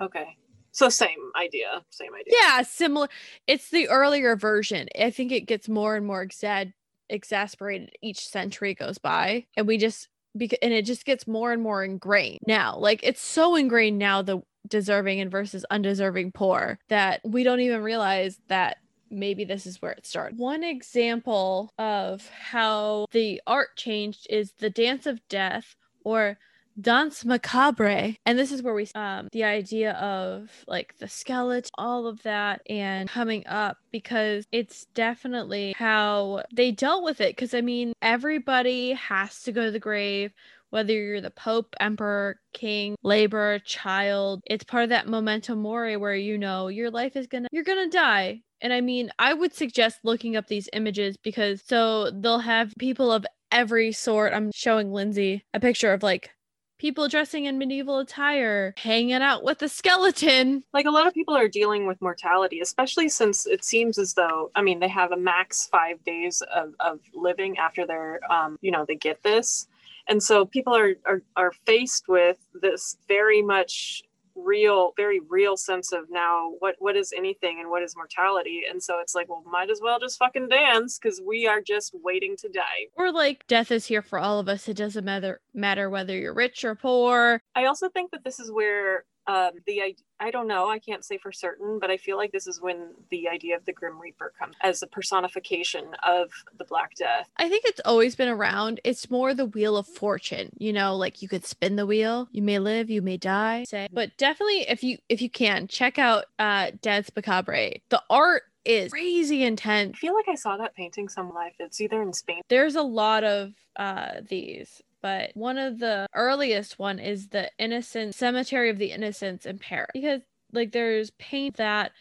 Okay, 0.00 0.36
so 0.72 0.88
same 0.88 1.30
idea, 1.36 1.84
same 1.90 2.12
idea. 2.12 2.34
yeah 2.40 2.62
similar 2.62 3.06
it's 3.46 3.70
the 3.70 3.88
earlier 3.88 4.34
version. 4.34 4.88
I 5.00 5.10
think 5.10 5.30
it 5.30 5.42
gets 5.42 5.68
more 5.68 5.94
and 5.94 6.04
more 6.04 6.26
exa- 6.26 6.72
exasperated 7.08 7.92
each 8.02 8.26
century 8.28 8.74
goes 8.74 8.98
by 8.98 9.46
and 9.56 9.66
we 9.68 9.78
just 9.78 10.08
because 10.36 10.58
and 10.62 10.72
it 10.72 10.84
just 10.84 11.04
gets 11.04 11.26
more 11.26 11.52
and 11.52 11.62
more 11.62 11.84
ingrained 11.84 12.40
now 12.46 12.76
like 12.76 13.00
it's 13.02 13.22
so 13.22 13.56
ingrained 13.56 13.98
now 13.98 14.22
the 14.22 14.40
deserving 14.68 15.20
and 15.20 15.30
versus 15.30 15.64
undeserving 15.70 16.32
poor 16.32 16.78
that 16.88 17.20
we 17.24 17.44
don't 17.44 17.60
even 17.60 17.82
realize 17.82 18.38
that 18.48 18.78
maybe 19.10 19.44
this 19.44 19.66
is 19.66 19.80
where 19.80 19.92
it 19.92 20.06
started. 20.06 20.38
One 20.38 20.64
example 20.64 21.72
of 21.78 22.28
how 22.28 23.06
the 23.12 23.40
art 23.46 23.76
changed 23.76 24.26
is 24.28 24.52
the 24.58 24.70
Dance 24.70 25.06
of 25.06 25.20
Death 25.28 25.76
or 26.04 26.38
Danse 26.80 27.24
Macabre. 27.24 28.16
And 28.26 28.38
this 28.38 28.52
is 28.52 28.62
where 28.62 28.74
we 28.74 28.88
um 28.94 29.28
the 29.32 29.44
idea 29.44 29.92
of 29.92 30.50
like 30.66 30.96
the 30.98 31.08
skeleton, 31.08 31.70
all 31.76 32.06
of 32.06 32.22
that 32.22 32.62
and 32.68 33.08
coming 33.08 33.46
up 33.46 33.78
because 33.90 34.46
it's 34.52 34.86
definitely 34.94 35.74
how 35.76 36.42
they 36.52 36.70
dealt 36.70 37.04
with 37.04 37.20
it. 37.20 37.36
Cause 37.36 37.54
I 37.54 37.60
mean, 37.60 37.92
everybody 38.02 38.92
has 38.92 39.42
to 39.42 39.52
go 39.52 39.64
to 39.64 39.70
the 39.70 39.78
grave 39.78 40.32
whether 40.74 40.92
you're 40.92 41.20
the 41.20 41.30
Pope, 41.30 41.76
Emperor, 41.78 42.40
King, 42.52 42.96
Labor, 43.04 43.60
child. 43.60 44.42
It's 44.44 44.64
part 44.64 44.82
of 44.82 44.88
that 44.88 45.08
memento 45.08 45.54
mori 45.54 45.96
where 45.96 46.16
you 46.16 46.36
know 46.36 46.66
your 46.66 46.90
life 46.90 47.14
is 47.14 47.28
gonna, 47.28 47.46
you're 47.52 47.62
gonna 47.62 47.88
die. 47.88 48.42
And 48.60 48.72
I 48.72 48.80
mean, 48.80 49.12
I 49.16 49.34
would 49.34 49.54
suggest 49.54 50.00
looking 50.02 50.34
up 50.34 50.48
these 50.48 50.68
images 50.72 51.16
because 51.16 51.62
so 51.64 52.10
they'll 52.10 52.40
have 52.40 52.74
people 52.76 53.12
of 53.12 53.24
every 53.52 53.92
sort. 53.92 54.32
I'm 54.32 54.50
showing 54.52 54.88
Linzi 54.88 55.42
a 55.54 55.60
picture 55.60 55.92
of 55.92 56.02
like 56.02 56.30
people 56.78 57.08
dressing 57.08 57.44
in 57.44 57.58
medieval 57.58 57.98
attire, 57.98 58.74
hanging 58.76 59.14
out 59.14 59.44
with 59.44 59.62
a 59.62 59.68
skeleton. 59.68 60.64
Like 60.72 60.86
a 60.86 60.90
lot 60.90 61.06
of 61.06 61.14
people 61.14 61.36
are 61.36 61.48
dealing 61.48 61.86
with 61.86 62.00
mortality, 62.00 62.60
especially 62.60 63.08
since 63.08 63.46
it 63.46 63.64
seems 63.64 63.98
as 63.98 64.14
though, 64.14 64.50
I 64.54 64.62
mean, 64.62 64.80
they 64.80 64.88
have 64.88 65.12
a 65.12 65.16
max 65.16 65.66
five 65.66 66.02
days 66.04 66.42
of, 66.54 66.74
of 66.80 67.00
living 67.14 67.58
after 67.58 67.86
they're, 67.86 68.20
um, 68.30 68.58
you 68.60 68.70
know, 68.70 68.84
they 68.84 68.96
get 68.96 69.22
this 69.22 69.68
and 70.08 70.22
so 70.22 70.44
people 70.44 70.74
are, 70.76 70.94
are 71.06 71.22
are 71.36 71.52
faced 71.64 72.08
with 72.08 72.38
this 72.60 72.96
very 73.08 73.42
much 73.42 74.02
real 74.36 74.92
very 74.96 75.20
real 75.28 75.56
sense 75.56 75.92
of 75.92 76.10
now 76.10 76.52
what 76.58 76.74
what 76.78 76.96
is 76.96 77.12
anything 77.16 77.60
and 77.60 77.70
what 77.70 77.82
is 77.82 77.96
mortality. 77.96 78.62
And 78.68 78.82
so 78.82 79.00
it's 79.00 79.14
like 79.14 79.28
well 79.28 79.44
might 79.50 79.70
as 79.70 79.80
well 79.82 79.98
just 79.98 80.18
fucking 80.18 80.48
dance 80.48 80.98
because 80.98 81.20
we 81.24 81.46
are 81.46 81.60
just 81.60 81.94
waiting 82.02 82.36
to 82.38 82.48
die. 82.48 82.88
Or 82.96 83.12
like 83.12 83.46
death 83.46 83.70
is 83.70 83.86
here 83.86 84.02
for 84.02 84.18
all 84.18 84.38
of 84.38 84.48
us. 84.48 84.68
It 84.68 84.76
doesn't 84.76 85.04
matter 85.04 85.40
matter 85.52 85.90
whether 85.90 86.16
you're 86.16 86.34
rich 86.34 86.64
or 86.64 86.74
poor. 86.74 87.40
I 87.54 87.66
also 87.66 87.88
think 87.88 88.10
that 88.12 88.24
this 88.24 88.40
is 88.40 88.50
where 88.50 89.04
um, 89.26 89.50
the 89.66 89.80
I 89.80 89.94
I 90.20 90.30
don't 90.30 90.46
know, 90.46 90.68
I 90.68 90.78
can't 90.78 91.04
say 91.04 91.18
for 91.18 91.32
certain, 91.32 91.78
but 91.78 91.90
I 91.90 91.96
feel 91.96 92.16
like 92.16 92.32
this 92.32 92.46
is 92.46 92.60
when 92.60 92.90
the 93.10 93.28
idea 93.28 93.56
of 93.56 93.64
the 93.64 93.72
Grim 93.72 93.98
Reaper 94.00 94.32
comes 94.38 94.54
as 94.62 94.82
a 94.82 94.86
personification 94.86 95.86
of 96.06 96.30
the 96.56 96.64
Black 96.64 96.94
Death. 96.96 97.28
I 97.36 97.48
think 97.48 97.64
it's 97.66 97.80
always 97.84 98.16
been 98.16 98.28
around. 98.28 98.80
It's 98.84 99.10
more 99.10 99.34
the 99.34 99.46
wheel 99.46 99.76
of 99.76 99.86
fortune, 99.86 100.50
you 100.58 100.72
know, 100.72 100.96
like 100.96 101.22
you 101.22 101.28
could 101.28 101.44
spin 101.44 101.76
the 101.76 101.86
wheel, 101.86 102.28
you 102.32 102.42
may 102.42 102.58
live, 102.58 102.90
you 102.90 103.02
may 103.02 103.16
die. 103.16 103.64
Say, 103.68 103.88
but 103.92 104.16
definitely 104.16 104.68
if 104.68 104.82
you 104.82 104.98
if 105.08 105.20
you 105.20 105.30
can 105.30 105.68
check 105.68 105.98
out 105.98 106.26
uh 106.38 106.70
Danse 106.80 107.10
Macabre. 107.14 107.72
The 107.88 108.02
art 108.10 108.44
is 108.64 108.90
crazy 108.90 109.42
intense. 109.44 109.96
I 109.96 109.98
feel 109.98 110.14
like 110.14 110.28
I 110.28 110.34
saw 110.34 110.56
that 110.56 110.74
painting 110.74 111.08
some 111.08 111.32
life. 111.32 111.54
It's 111.58 111.80
either 111.80 112.00
in 112.02 112.12
Spain. 112.12 112.40
There's 112.48 112.76
a 112.76 112.82
lot 112.82 113.24
of 113.24 113.52
uh 113.76 114.20
these 114.28 114.80
but 115.04 115.30
one 115.34 115.58
of 115.58 115.78
the 115.78 116.06
earliest 116.14 116.78
one 116.78 116.98
is 116.98 117.28
the 117.28 117.50
innocent 117.58 118.14
cemetery 118.14 118.70
of 118.70 118.78
the 118.78 118.90
innocents 118.90 119.44
in 119.44 119.58
paris 119.58 119.90
because 119.92 120.22
like 120.52 120.72
there's 120.72 121.10
paint 121.18 121.58
that 121.58 121.92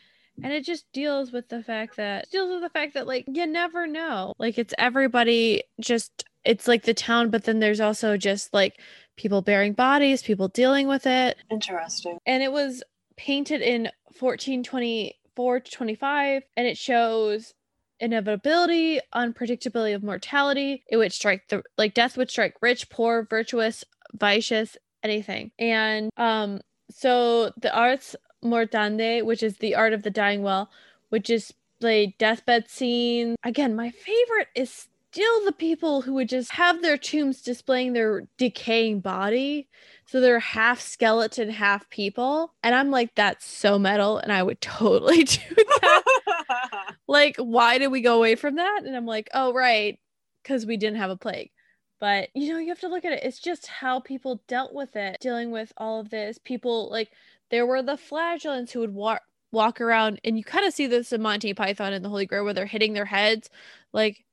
and 0.42 0.52
it 0.52 0.66
just 0.66 0.92
deals 0.94 1.32
with 1.32 1.50
the 1.50 1.62
fact 1.62 1.98
that 1.98 2.30
deals 2.32 2.50
with 2.50 2.62
the 2.62 2.70
fact 2.70 2.94
that 2.94 3.06
like 3.06 3.26
you 3.28 3.46
never 3.46 3.86
know. 3.86 4.34
Like 4.40 4.58
it's 4.58 4.74
everybody 4.78 5.64
just 5.80 6.26
it's 6.44 6.68
like 6.68 6.84
the 6.84 6.94
town 6.94 7.30
but 7.30 7.44
then 7.44 7.60
there's 7.60 7.82
also 7.82 8.18
just 8.18 8.54
like 8.54 8.80
people 9.16 9.42
bearing 9.42 9.74
bodies 9.74 10.24
people 10.24 10.48
dealing 10.48 10.88
with 10.88 11.06
it. 11.06 11.38
Interesting. 11.52 12.18
And 12.26 12.42
it 12.42 12.52
was 12.52 12.84
painted 13.16 13.62
in 13.62 13.90
1424 14.20 15.60
to 15.60 15.72
25 15.72 16.44
and 16.58 16.68
it 16.68 16.78
shows 16.78 17.54
inevitability, 18.04 19.00
unpredictability 19.16 19.96
of 19.96 20.04
mortality. 20.04 20.84
It 20.90 20.98
would 20.98 21.14
strike 21.14 21.48
the 21.48 21.64
like 21.78 21.94
death 21.94 22.18
would 22.18 22.30
strike 22.30 22.56
rich, 22.62 22.90
poor, 22.90 23.26
virtuous, 23.30 23.86
vicious, 24.14 24.78
anything. 25.02 25.52
And 25.58 26.12
um 26.18 26.62
so 26.92 27.52
the 27.58 27.74
ars 27.74 28.16
moriendi, 28.44 29.24
which 29.24 29.42
is 29.42 29.58
the 29.58 29.76
art 29.76 29.94
of 29.94 30.04
the 30.04 30.12
dying 30.12 30.44
well, 30.44 30.70
which 31.10 31.30
is 31.30 31.54
played 31.80 32.18
deathbed 32.18 32.70
scene. 32.70 33.36
Again, 33.44 33.76
my 33.76 33.90
favorite 33.90 34.50
is 34.54 34.88
still 35.12 35.46
the 35.46 35.54
people 35.54 36.02
who 36.02 36.14
would 36.16 36.30
just 36.30 36.52
have 36.52 36.82
their 36.82 36.98
tombs 36.98 37.42
displaying 37.42 37.94
their 37.94 38.28
decaying 38.38 39.00
body. 39.00 39.68
So 40.06 40.22
they're 40.22 40.40
half 40.40 40.82
skeleton, 40.82 41.50
half 41.50 41.90
people. 41.90 42.54
And 42.62 42.76
I'm 42.76 42.92
like, 42.92 43.16
that's 43.16 43.46
so 43.46 43.80
metal. 43.80 44.18
And 44.18 44.32
I 44.32 44.44
would 44.44 44.62
totally 44.62 45.24
do 45.24 45.56
that. 45.56 46.04
like, 47.08 47.38
why 47.38 47.78
did 47.78 47.88
we 47.88 48.02
go 48.02 48.18
away 48.18 48.36
from 48.36 48.56
that? 48.56 48.82
And 48.86 48.96
I'm 48.96 49.06
like, 49.06 49.30
oh, 49.34 49.54
right. 49.54 50.00
Because 50.42 50.66
we 50.66 50.78
didn't 50.78 50.98
have 50.98 51.10
a 51.10 51.18
plague. 51.18 51.52
But, 52.00 52.30
you 52.34 52.52
know, 52.52 52.60
you 52.60 52.68
have 52.70 52.82
to 52.82 52.90
look 52.90 53.06
at 53.06 53.14
it. 53.14 53.24
It's 53.24 53.40
just 53.40 53.68
how 53.68 54.02
people 54.02 54.44
dealt 54.48 54.74
with 54.74 54.96
it, 54.98 55.18
dealing 55.22 55.52
with 55.52 55.72
all 55.78 56.02
of 56.02 56.10
this. 56.10 56.38
People, 56.38 56.90
like, 56.92 57.10
there 57.50 57.66
were 57.66 57.82
the 57.82 57.98
flagellants 57.98 58.74
who 58.74 58.80
would 58.82 58.94
walk 58.94 59.22
walk 59.52 59.80
around 59.80 60.20
and 60.24 60.36
you 60.36 60.44
kind 60.44 60.66
of 60.66 60.74
see 60.74 60.88
this 60.88 61.14
in 61.14 61.22
Monty 61.22 61.54
Python 61.54 61.94
and 61.94 62.04
the 62.04 62.10
Holy 62.10 62.26
Grail 62.26 62.44
where 62.44 62.56
they're 62.56 62.66
hitting 62.66 62.94
their 62.94 63.06
heads 63.06 63.52
like 63.94 64.26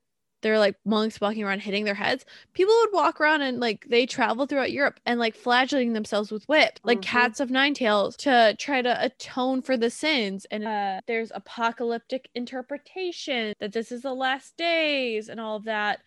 they're 0.43 0.59
like 0.59 0.77
monks 0.85 1.21
walking 1.21 1.45
around 1.45 1.61
hitting 1.61 1.85
their 1.85 1.95
heads. 1.95 2.25
People 2.55 2.75
would 2.81 2.93
walk 2.93 3.21
around 3.21 3.43
and 3.43 3.61
like 3.61 3.87
they 3.89 4.07
travel 4.07 4.47
throughout 4.47 4.73
Europe 4.73 5.01
and 5.07 5.21
like 5.21 5.35
flagellating 5.35 5.93
themselves 5.93 6.31
with 6.31 6.49
whip, 6.49 6.79
like 6.83 7.01
mm-hmm. 7.01 7.19
cats 7.19 7.41
of 7.41 7.51
nine 7.51 7.75
tails, 7.75 8.17
to 8.19 8.55
try 8.59 8.83
to 8.83 9.05
atone 9.05 9.63
for 9.63 9.77
the 9.77 9.91
sins. 9.91 10.47
And 10.51 10.67
uh, 10.67 11.01
there's 11.07 11.33
apocalyptic 11.35 12.29
interpretation 12.35 13.55
that 13.61 13.73
this 13.73 13.93
is 13.93 14.03
the 14.03 14.15
last 14.15 14.57
days 14.57 15.29
and 15.29 15.41
all 15.41 15.57
of 15.57 15.65
that. 15.65 16.01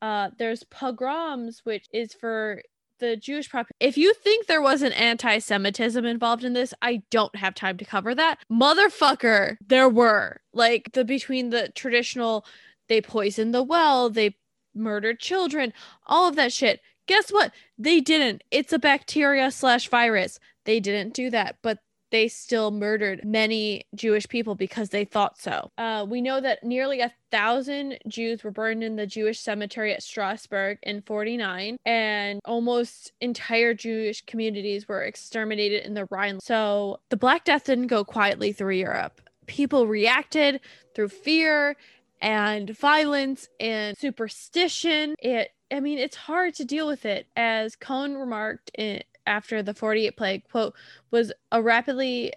Uh, 0.00 0.30
there's 0.38 0.62
pogroms, 0.64 1.62
which 1.64 1.86
is 1.92 2.14
for 2.14 2.62
the 2.98 3.16
Jewish 3.16 3.50
population. 3.50 3.76
If 3.80 3.96
you 3.96 4.14
think 4.14 4.46
there 4.46 4.62
was 4.62 4.82
an 4.82 4.92
anti 4.92 5.38
Semitism 5.38 6.04
involved 6.04 6.44
in 6.44 6.52
this, 6.52 6.74
I 6.82 7.02
don't 7.10 7.34
have 7.36 7.54
time 7.54 7.76
to 7.78 7.84
cover 7.84 8.14
that. 8.14 8.38
Motherfucker, 8.50 9.56
there 9.66 9.88
were. 9.88 10.40
Like 10.52 10.92
the 10.92 11.04
between 11.04 11.50
the 11.50 11.68
traditional 11.74 12.44
they 12.88 13.00
poisoned 13.00 13.54
the 13.54 13.62
well, 13.62 14.10
they 14.10 14.36
murdered 14.74 15.20
children, 15.20 15.72
all 16.06 16.28
of 16.28 16.36
that 16.36 16.52
shit. 16.52 16.80
Guess 17.06 17.30
what? 17.30 17.52
They 17.78 18.00
didn't. 18.00 18.44
It's 18.50 18.72
a 18.72 18.78
bacteria 18.78 19.50
slash 19.50 19.88
virus. 19.88 20.38
They 20.64 20.78
didn't 20.78 21.14
do 21.14 21.30
that, 21.30 21.56
but 21.62 21.78
they 22.10 22.28
still 22.28 22.70
murdered 22.70 23.24
many 23.24 23.86
Jewish 23.94 24.28
people 24.28 24.54
because 24.54 24.90
they 24.90 25.04
thought 25.04 25.38
so. 25.38 25.70
Uh, 25.76 26.06
we 26.08 26.20
know 26.20 26.40
that 26.40 26.64
nearly 26.64 27.00
a 27.00 27.12
thousand 27.30 27.98
Jews 28.06 28.42
were 28.42 28.50
burned 28.50 28.82
in 28.82 28.96
the 28.96 29.06
Jewish 29.06 29.40
cemetery 29.40 29.92
at 29.92 30.02
Strasbourg 30.02 30.78
in 30.82 31.02
49, 31.02 31.76
and 31.84 32.40
almost 32.44 33.12
entire 33.20 33.74
Jewish 33.74 34.24
communities 34.24 34.88
were 34.88 35.02
exterminated 35.02 35.84
in 35.84 35.94
the 35.94 36.06
Rhine. 36.10 36.40
So 36.40 37.00
the 37.10 37.16
Black 37.16 37.44
Death 37.44 37.64
didn't 37.64 37.88
go 37.88 38.04
quietly 38.04 38.52
through 38.52 38.74
Europe. 38.74 39.20
People 39.46 39.86
reacted 39.86 40.60
through 40.94 41.08
fear 41.08 41.76
and 42.20 42.70
violence 42.70 43.48
and 43.60 43.96
superstition. 43.96 45.14
It, 45.18 45.50
I 45.72 45.80
mean, 45.80 45.98
it's 45.98 46.16
hard 46.16 46.54
to 46.54 46.64
deal 46.64 46.86
with 46.86 47.04
it. 47.04 47.26
As 47.36 47.76
Cohn 47.76 48.16
remarked 48.16 48.70
in, 48.74 49.02
after 49.26 49.62
the 49.62 49.74
48 49.74 50.16
plague, 50.16 50.48
quote, 50.50 50.74
was 51.10 51.32
a 51.52 51.62
rapidly 51.62 52.32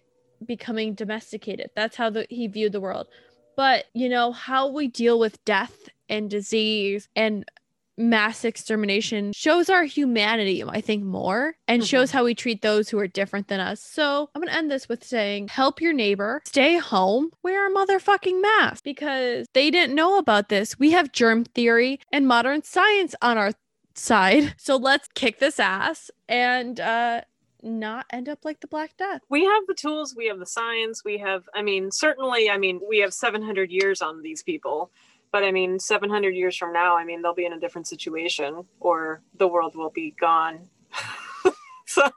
becoming 0.46 0.94
domesticated. 0.94 1.70
That's 1.76 1.96
how 1.96 2.10
the, 2.10 2.28
he 2.30 2.48
viewed 2.48 2.74
the 2.74 2.82
world. 2.82 3.08
But, 3.56 3.86
you 3.94 4.10
know, 4.10 4.32
how 4.32 4.68
we 4.68 4.88
deal 4.88 5.20
with 5.20 5.44
death 5.46 5.90
and 6.10 6.30
disease 6.30 7.08
and 7.16 7.46
mass 7.98 8.46
extermination 8.46 9.34
shows 9.34 9.70
our 9.70 9.84
humanity, 9.84 10.64
I 10.64 10.82
think, 10.82 11.04
more 11.04 11.56
and 11.68 11.82
mm-hmm. 11.82 11.88
shows 11.88 12.12
how 12.12 12.24
we 12.24 12.36
treat 12.36 12.62
those 12.62 12.90
who 12.90 13.00
are 13.00 13.08
different 13.08 13.48
than 13.48 13.60
us. 13.60 13.82
So 13.82 14.30
I'm 14.34 14.42
gonna 14.42 14.58
end 14.58 14.72
this 14.72 14.90
with 14.90 15.04
saying 15.04 15.50
help 15.50 15.82
your 15.82 15.94
neighbor, 15.94 16.42
stay 16.46 16.78
home, 16.78 17.32
wear 17.44 17.68
a 17.68 17.74
motherfucking 17.74 18.42
mask 18.42 18.84
because 18.84 19.48
they 19.54 19.70
didn't 19.70 19.96
know 19.96 20.18
about 20.18 20.50
this. 20.50 20.80
We 20.80 20.92
have 20.92 21.12
germ 21.12 21.46
theory 21.46 22.00
and 22.12 22.28
modern 22.28 22.64
science 22.64 23.16
on 23.22 23.38
our 23.38 23.52
side. 23.96 24.56
So 24.58 24.78
let's 24.78 25.08
kick 25.16 25.40
this 25.40 25.60
ass 25.60 26.10
and 26.30 26.80
uh 26.80 27.22
not 27.64 28.06
end 28.12 28.30
up 28.30 28.44
like 28.44 28.60
the 28.60 28.68
Black 28.68 28.96
Death. 28.98 29.22
We 29.30 29.46
have 29.46 29.68
the 29.68 29.74
tools, 29.74 30.16
we 30.16 30.28
have 30.28 30.40
the 30.40 30.46
science, 30.46 31.04
we 31.04 31.18
have, 31.20 31.48
I 31.54 31.62
mean, 31.62 31.92
certainly, 31.92 32.50
I 32.50 32.58
mean, 32.58 32.80
we 32.88 33.00
have 33.00 33.14
700 33.14 33.72
years 33.72 34.02
on 34.02 34.22
these 34.22 34.44
people. 34.44 34.92
But 35.32 35.44
I 35.44 35.52
mean, 35.52 35.80
700 35.80 36.36
years 36.36 36.58
from 36.58 36.74
now, 36.74 36.98
I 36.98 37.06
mean, 37.06 37.22
they'll 37.22 37.34
be 37.34 37.46
in 37.46 37.54
a 37.54 37.60
different 37.60 37.88
situation 37.88 38.66
or 38.80 39.22
the 39.38 39.48
world 39.48 39.76
will 39.76 39.90
be 39.90 40.14
gone. 40.20 40.70
so, 41.86 42.12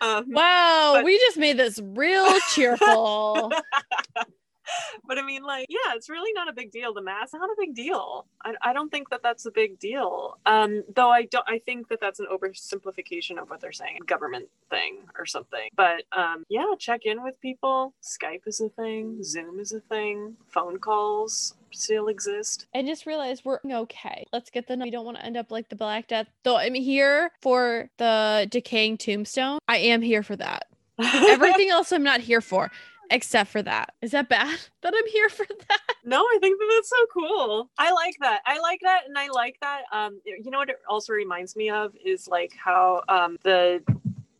um, 0.00 0.24
wow, 0.28 0.92
but... 0.94 1.04
we 1.04 1.18
just 1.18 1.36
made 1.36 1.56
this 1.56 1.80
real 1.82 2.28
cheerful. 2.50 3.52
but 5.06 5.18
I 5.18 5.22
mean, 5.22 5.42
like, 5.42 5.66
yeah, 5.68 5.94
it's 5.94 6.08
really 6.08 6.32
not 6.32 6.48
a 6.48 6.52
big 6.52 6.70
deal. 6.70 6.94
The 6.94 7.02
mask, 7.02 7.34
not 7.34 7.50
a 7.50 7.56
big 7.58 7.74
deal. 7.74 8.26
I, 8.44 8.54
I 8.62 8.72
don't 8.72 8.90
think 8.90 9.10
that 9.10 9.22
that's 9.22 9.46
a 9.46 9.50
big 9.50 9.78
deal. 9.78 10.38
Um, 10.46 10.84
though 10.94 11.10
I 11.10 11.24
don't, 11.26 11.44
I 11.48 11.58
think 11.58 11.88
that 11.88 12.00
that's 12.00 12.20
an 12.20 12.26
oversimplification 12.32 13.40
of 13.40 13.50
what 13.50 13.60
they're 13.60 13.72
saying, 13.72 14.00
government 14.06 14.48
thing 14.70 14.98
or 15.18 15.26
something. 15.26 15.68
But 15.76 16.04
um, 16.12 16.44
yeah, 16.48 16.64
check 16.78 17.02
in 17.04 17.22
with 17.22 17.40
people. 17.40 17.94
Skype 18.02 18.46
is 18.46 18.60
a 18.60 18.68
thing. 18.68 19.22
Zoom 19.22 19.60
is 19.60 19.72
a 19.72 19.80
thing. 19.80 20.36
Phone 20.48 20.78
calls 20.78 21.54
still 21.70 22.08
exist. 22.08 22.66
I 22.74 22.82
just 22.82 23.06
realized 23.06 23.44
we're 23.44 23.60
okay. 23.64 24.26
Let's 24.32 24.50
get 24.50 24.66
the. 24.68 24.76
We 24.76 24.90
don't 24.90 25.04
want 25.04 25.18
to 25.18 25.24
end 25.24 25.36
up 25.36 25.50
like 25.50 25.68
the 25.68 25.76
Black 25.76 26.08
Death. 26.08 26.26
Though 26.44 26.56
I'm 26.56 26.74
here 26.74 27.30
for 27.40 27.90
the 27.98 28.46
decaying 28.50 28.98
tombstone. 28.98 29.58
I 29.68 29.78
am 29.78 30.02
here 30.02 30.22
for 30.22 30.36
that. 30.36 30.66
Everything 31.02 31.70
else 31.70 31.90
I'm 31.90 32.02
not 32.02 32.20
here 32.20 32.40
for 32.40 32.70
except 33.12 33.50
for 33.50 33.62
that. 33.62 33.94
Is 34.00 34.10
that 34.10 34.28
bad 34.28 34.58
that 34.82 34.94
I'm 34.96 35.06
here 35.08 35.28
for 35.28 35.46
that? 35.46 35.80
No, 36.04 36.18
I 36.18 36.38
think 36.40 36.58
that 36.58 36.72
that's 36.74 36.90
so 36.90 37.06
cool. 37.12 37.70
I 37.78 37.92
like 37.92 38.16
that. 38.20 38.40
I 38.46 38.58
like 38.58 38.80
that, 38.82 39.02
and 39.06 39.16
I 39.16 39.28
like 39.28 39.56
that. 39.60 39.82
Um, 39.92 40.20
you 40.24 40.50
know 40.50 40.58
what 40.58 40.70
it 40.70 40.76
also 40.88 41.12
reminds 41.12 41.54
me 41.54 41.70
of 41.70 41.94
is 42.04 42.26
like 42.26 42.52
how 42.56 43.02
um 43.08 43.38
the 43.44 43.82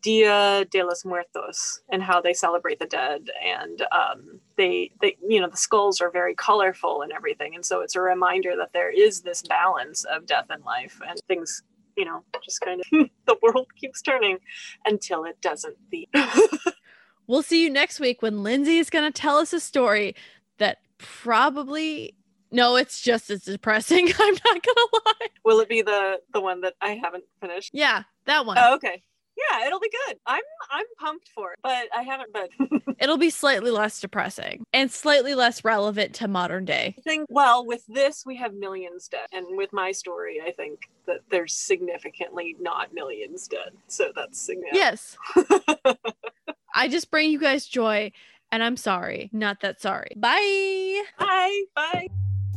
Dia 0.03 0.64
de 0.68 0.83
los 0.83 1.05
Muertos 1.05 1.81
and 1.89 2.03
how 2.03 2.20
they 2.20 2.35
celebrate 2.35 2.81
the 2.81 2.87
dead, 2.87 3.31
and 3.45 3.87
um, 3.93 4.41
they 4.57 4.91
they 5.01 5.16
you 5.27 5.41
know 5.41 5.49
the 5.49 5.57
skulls 5.57 6.01
are 6.01 6.11
very 6.11 6.35
colorful 6.35 7.03
and 7.03 7.12
everything, 7.12 7.55
and 7.55 7.64
so 7.64 7.81
it's 7.81 7.95
a 7.95 8.01
reminder 8.01 8.55
that 8.57 8.73
there 8.73 8.91
is 8.91 9.20
this 9.20 9.43
balance 9.43 10.05
of 10.05 10.27
death 10.27 10.47
and 10.51 10.64
life, 10.64 11.01
and 11.09 11.20
things 11.29 11.62
you 11.97 12.05
know 12.05 12.25
just 12.45 12.61
kind 12.61 12.81
of 12.81 12.87
the 13.27 13.37
world 13.43 13.68
keeps 13.77 14.03
turning 14.03 14.39
until 14.85 15.25
it 15.25 15.41
doesn't. 15.41 15.77
The 15.93 16.09
We'll 17.27 17.43
see 17.43 17.62
you 17.62 17.70
next 17.70 18.01
week 18.01 18.23
when 18.23 18.39
Linzi 18.39 18.79
is 18.79 18.91
going 18.91 19.11
to 19.11 19.20
tell 19.20 19.39
us 19.39 19.53
a 19.53 19.61
story 19.61 20.14
that 20.59 20.79
probably 20.99 22.14
no, 22.53 22.77
it's 22.77 23.01
just 23.01 23.31
as 23.31 23.45
depressing. 23.45 24.09
I'm 24.18 24.35
not 24.35 24.62
gonna 24.62 24.87
lie. 25.07 25.29
Will 25.45 25.61
it 25.61 25.68
be 25.68 25.83
the 25.83 26.20
the 26.33 26.41
one 26.41 26.61
that 26.61 26.75
I 26.81 27.01
haven't 27.03 27.25
finished? 27.41 27.70
Yeah, 27.73 28.03
that 28.27 28.47
one. 28.47 28.59
Oh, 28.61 28.75
okay. 28.75 29.03
Yeah, 29.35 29.66
it'll 29.66 29.81
be 29.81 29.91
good. 30.07 30.18
I'm 30.27 30.43
I'm 30.70 30.85
pumped 30.99 31.29
for 31.35 31.53
it, 31.55 31.59
but 31.62 31.89
I 31.97 32.03
haven't 32.03 32.33
but 32.33 32.51
It'll 32.99 33.16
be 33.16 33.31
slightly 33.31 33.70
less 33.70 33.99
depressing 34.01 34.64
and 34.75 34.91
slightly 34.91 35.35
less 35.35 35.64
relevant 35.64 36.14
to 36.16 36.29
modern 36.29 36.66
day. 36.66 36.95
I 36.99 37.01
think 37.01 37.27
well, 37.31 37.66
with 37.66 37.85
this 37.89 38.25
we 38.27 38.37
have 38.37 38.53
millions 38.53 39.09
dead, 39.09 39.27
and 39.33 39.57
with 39.57 39.73
my 39.73 39.91
story, 39.93 40.41
I 40.47 40.53
think 40.53 40.81
that 41.07 41.20
there's 41.31 41.55
significantly 41.55 42.55
not 42.61 42.93
millions 42.93 43.49
dead. 43.49 43.73
So 43.89 44.12
that's 44.14 44.41
significant. 44.41 44.77
Yes. 44.77 45.16
I 46.75 46.89
just 46.89 47.11
bring 47.11 47.31
you 47.31 47.39
guys 47.39 47.66
joy, 47.66 48.12
and 48.51 48.62
I'm 48.62 48.77
sorry. 48.77 49.31
Not 49.33 49.61
that 49.61 49.81
sorry. 49.81 50.12
Bye. 50.16 51.03
Bye. 51.18 51.62
Bye. 51.75 52.09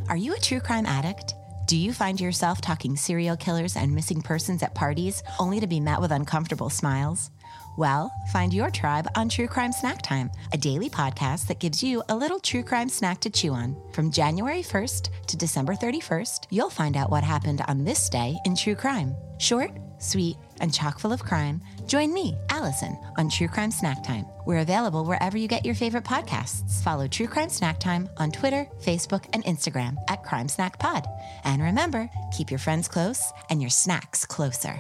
Are 0.10 0.18
you 0.18 0.34
a 0.36 0.40
true 0.40 0.60
crime 0.60 0.86
addict? 0.86 1.34
Do 1.68 1.78
you 1.78 1.94
find 1.94 2.22
yourself 2.22 2.62
talking 2.62 2.96
serial 2.96 3.36
killers 3.36 3.76
and 3.76 3.94
missing 3.94 4.22
persons 4.22 4.62
at 4.62 4.76
parties 4.76 5.24
only 5.40 5.60
to 5.60 5.66
be 5.66 5.80
met 5.80 6.00
with 6.00 6.12
uncomfortable 6.12 6.70
smiles? 6.70 7.32
Well, 7.78 8.14
find 8.32 8.54
your 8.54 8.70
tribe 8.70 9.08
on 9.16 9.28
True 9.28 9.48
Crime 9.48 9.72
Snack 9.72 10.02
Time, 10.02 10.32
a 10.54 10.58
daily 10.58 10.90
podcast 10.90 11.48
that 11.48 11.60
gives 11.60 11.84
you 11.84 12.04
a 12.08 12.16
little 12.16 12.40
true 12.40 12.64
crime 12.64 12.88
snack 12.88 13.20
to 13.22 13.30
chew 13.30 13.52
on. 13.52 13.76
From 13.94 14.12
January 14.12 14.62
1st 14.62 15.10
to 15.28 15.38
December 15.38 15.74
31st, 15.74 16.48
you'll 16.52 16.70
find 16.70 16.96
out 16.96 17.10
what 17.10 17.24
happened 17.24 17.62
on 17.68 17.84
this 17.84 18.08
day 18.10 18.38
in 18.46 18.56
true 18.56 18.76
crime. 18.76 19.16
Short, 19.40 19.72
sweet, 19.98 20.38
and 20.62 20.74
chock 20.74 21.00
full 21.00 21.12
of 21.12 21.24
crime, 21.24 21.62
join 21.88 22.14
me, 22.14 22.36
Allison, 22.50 22.98
on 23.18 23.30
True 23.30 23.48
Crime 23.48 23.72
Snack 23.72 24.04
Time. 24.04 24.26
We're 24.46 24.60
available 24.60 25.06
wherever 25.06 25.38
you 25.38 25.48
get 25.48 25.66
your 25.66 25.76
favorite 25.76 26.04
podcasts. 26.04 26.84
Follow 26.84 27.08
True 27.08 27.28
Crime 27.28 27.50
Snack 27.50 27.80
Time 27.80 28.10
on 28.18 28.32
Twitter, 28.32 28.68
Facebook, 28.82 29.26
and 29.34 29.44
Instagram 29.46 29.98
at 30.08 30.24
Crime 30.24 30.48
Snack 30.48 30.80
Pod. 30.80 31.06
And 31.44 31.62
remember, 31.62 32.10
keep 32.36 32.52
your 32.52 32.60
friends 32.60 32.88
close 32.88 33.32
and 33.50 33.62
your 33.62 33.70
snacks 33.70 34.26
closer. 34.26 34.80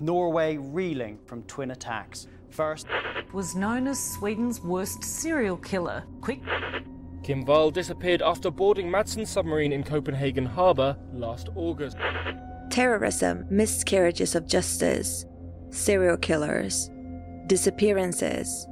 Norway 0.00 0.56
reeling 0.56 1.18
from 1.26 1.42
twin 1.44 1.70
attacks. 1.70 2.26
First, 2.50 2.86
was 3.32 3.54
known 3.54 3.86
as 3.86 3.98
Sweden's 3.98 4.60
worst 4.60 5.04
serial 5.04 5.56
killer. 5.56 6.04
Quick, 6.20 6.40
Kim 7.22 7.44
Wall 7.44 7.72
disappeared 7.72 8.22
after 8.22 8.52
boarding 8.52 8.88
Madsen 8.88 9.26
submarine 9.26 9.72
in 9.72 9.82
Copenhagen 9.82 10.46
harbour 10.46 10.96
last 11.12 11.48
August. 11.56 11.96
Terrorism, 12.70 13.46
miscarriages 13.50 14.34
of 14.34 14.46
justice, 14.46 15.24
serial 15.70 16.16
killers, 16.16 16.90
disappearances. 17.46 18.66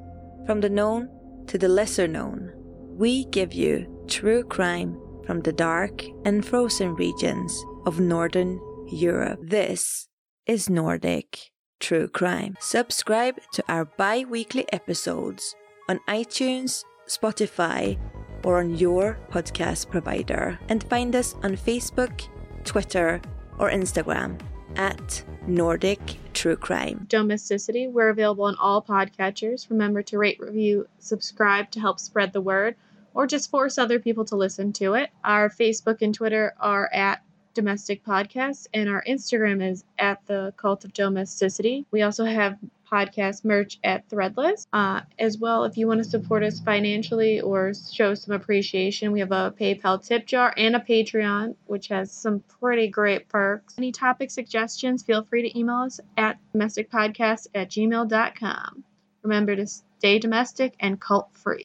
From 0.46 0.60
the 0.60 0.68
known 0.68 1.08
to 1.46 1.58
the 1.58 1.68
lesser 1.68 2.08
known, 2.08 2.52
we 2.96 3.24
give 3.26 3.52
you 3.52 4.04
true 4.08 4.42
crime 4.44 4.98
from 5.26 5.40
the 5.40 5.52
dark 5.52 6.04
and 6.24 6.44
frozen 6.44 6.94
regions 6.94 7.64
of 7.86 8.00
Northern 8.00 8.60
Europe. 8.90 9.40
This 9.42 10.08
is 10.46 10.68
Nordic 10.68 11.50
True 11.80 12.08
Crime. 12.08 12.56
Subscribe 12.60 13.36
to 13.52 13.64
our 13.68 13.84
bi 13.84 14.24
weekly 14.28 14.70
episodes 14.72 15.54
on 15.88 16.00
iTunes, 16.08 16.84
Spotify, 17.08 17.98
or 18.44 18.58
on 18.60 18.76
your 18.76 19.18
podcast 19.30 19.90
provider. 19.90 20.58
And 20.68 20.84
find 20.84 21.16
us 21.16 21.34
on 21.42 21.56
Facebook, 21.56 22.28
Twitter, 22.64 23.20
or 23.58 23.70
Instagram 23.70 24.40
at 24.76 25.22
Nordic 25.46 26.00
True 26.32 26.56
Crime. 26.56 27.06
Domesticity. 27.08 27.86
We're 27.86 28.08
available 28.08 28.44
on 28.44 28.56
all 28.56 28.82
podcatchers. 28.82 29.70
Remember 29.70 30.02
to 30.02 30.18
rate, 30.18 30.40
review, 30.40 30.88
subscribe 30.98 31.70
to 31.72 31.80
help 31.80 32.00
spread 32.00 32.32
the 32.32 32.40
word, 32.40 32.74
or 33.14 33.26
just 33.26 33.50
force 33.50 33.78
other 33.78 33.98
people 33.98 34.24
to 34.26 34.36
listen 34.36 34.72
to 34.74 34.94
it. 34.94 35.10
Our 35.22 35.48
Facebook 35.48 36.02
and 36.02 36.14
Twitter 36.14 36.54
are 36.58 36.92
at 36.92 37.22
Domestic 37.54 38.04
Podcast, 38.04 38.66
and 38.74 38.88
our 38.88 39.04
Instagram 39.08 39.62
is 39.62 39.84
at 39.98 40.26
the 40.26 40.52
Cult 40.56 40.84
of 40.84 40.92
Domesticity. 40.92 41.86
We 41.92 42.02
also 42.02 42.24
have 42.24 42.58
podcast 42.94 43.44
merch 43.44 43.78
at 43.82 44.08
Threadless. 44.08 44.66
Uh, 44.72 45.00
as 45.18 45.38
well, 45.38 45.64
if 45.64 45.76
you 45.76 45.88
want 45.88 45.98
to 45.98 46.08
support 46.08 46.44
us 46.44 46.60
financially 46.60 47.40
or 47.40 47.72
show 47.92 48.14
some 48.14 48.34
appreciation, 48.34 49.10
we 49.10 49.20
have 49.20 49.32
a 49.32 49.52
PayPal 49.58 50.04
tip 50.04 50.26
jar 50.26 50.54
and 50.56 50.76
a 50.76 50.80
Patreon, 50.80 51.56
which 51.66 51.88
has 51.88 52.12
some 52.12 52.40
pretty 52.60 52.88
great 52.88 53.28
perks. 53.28 53.74
Any 53.78 53.90
topic 53.90 54.30
suggestions, 54.30 55.02
feel 55.02 55.24
free 55.24 55.42
to 55.42 55.58
email 55.58 55.82
us 55.86 55.98
at 56.16 56.38
domesticpodcast 56.54 57.48
at 57.54 57.70
gmail.com. 57.70 58.84
Remember 59.22 59.56
to 59.56 59.66
stay 59.66 60.18
domestic 60.18 60.74
and 60.78 61.00
cult 61.00 61.30
free. 61.32 61.64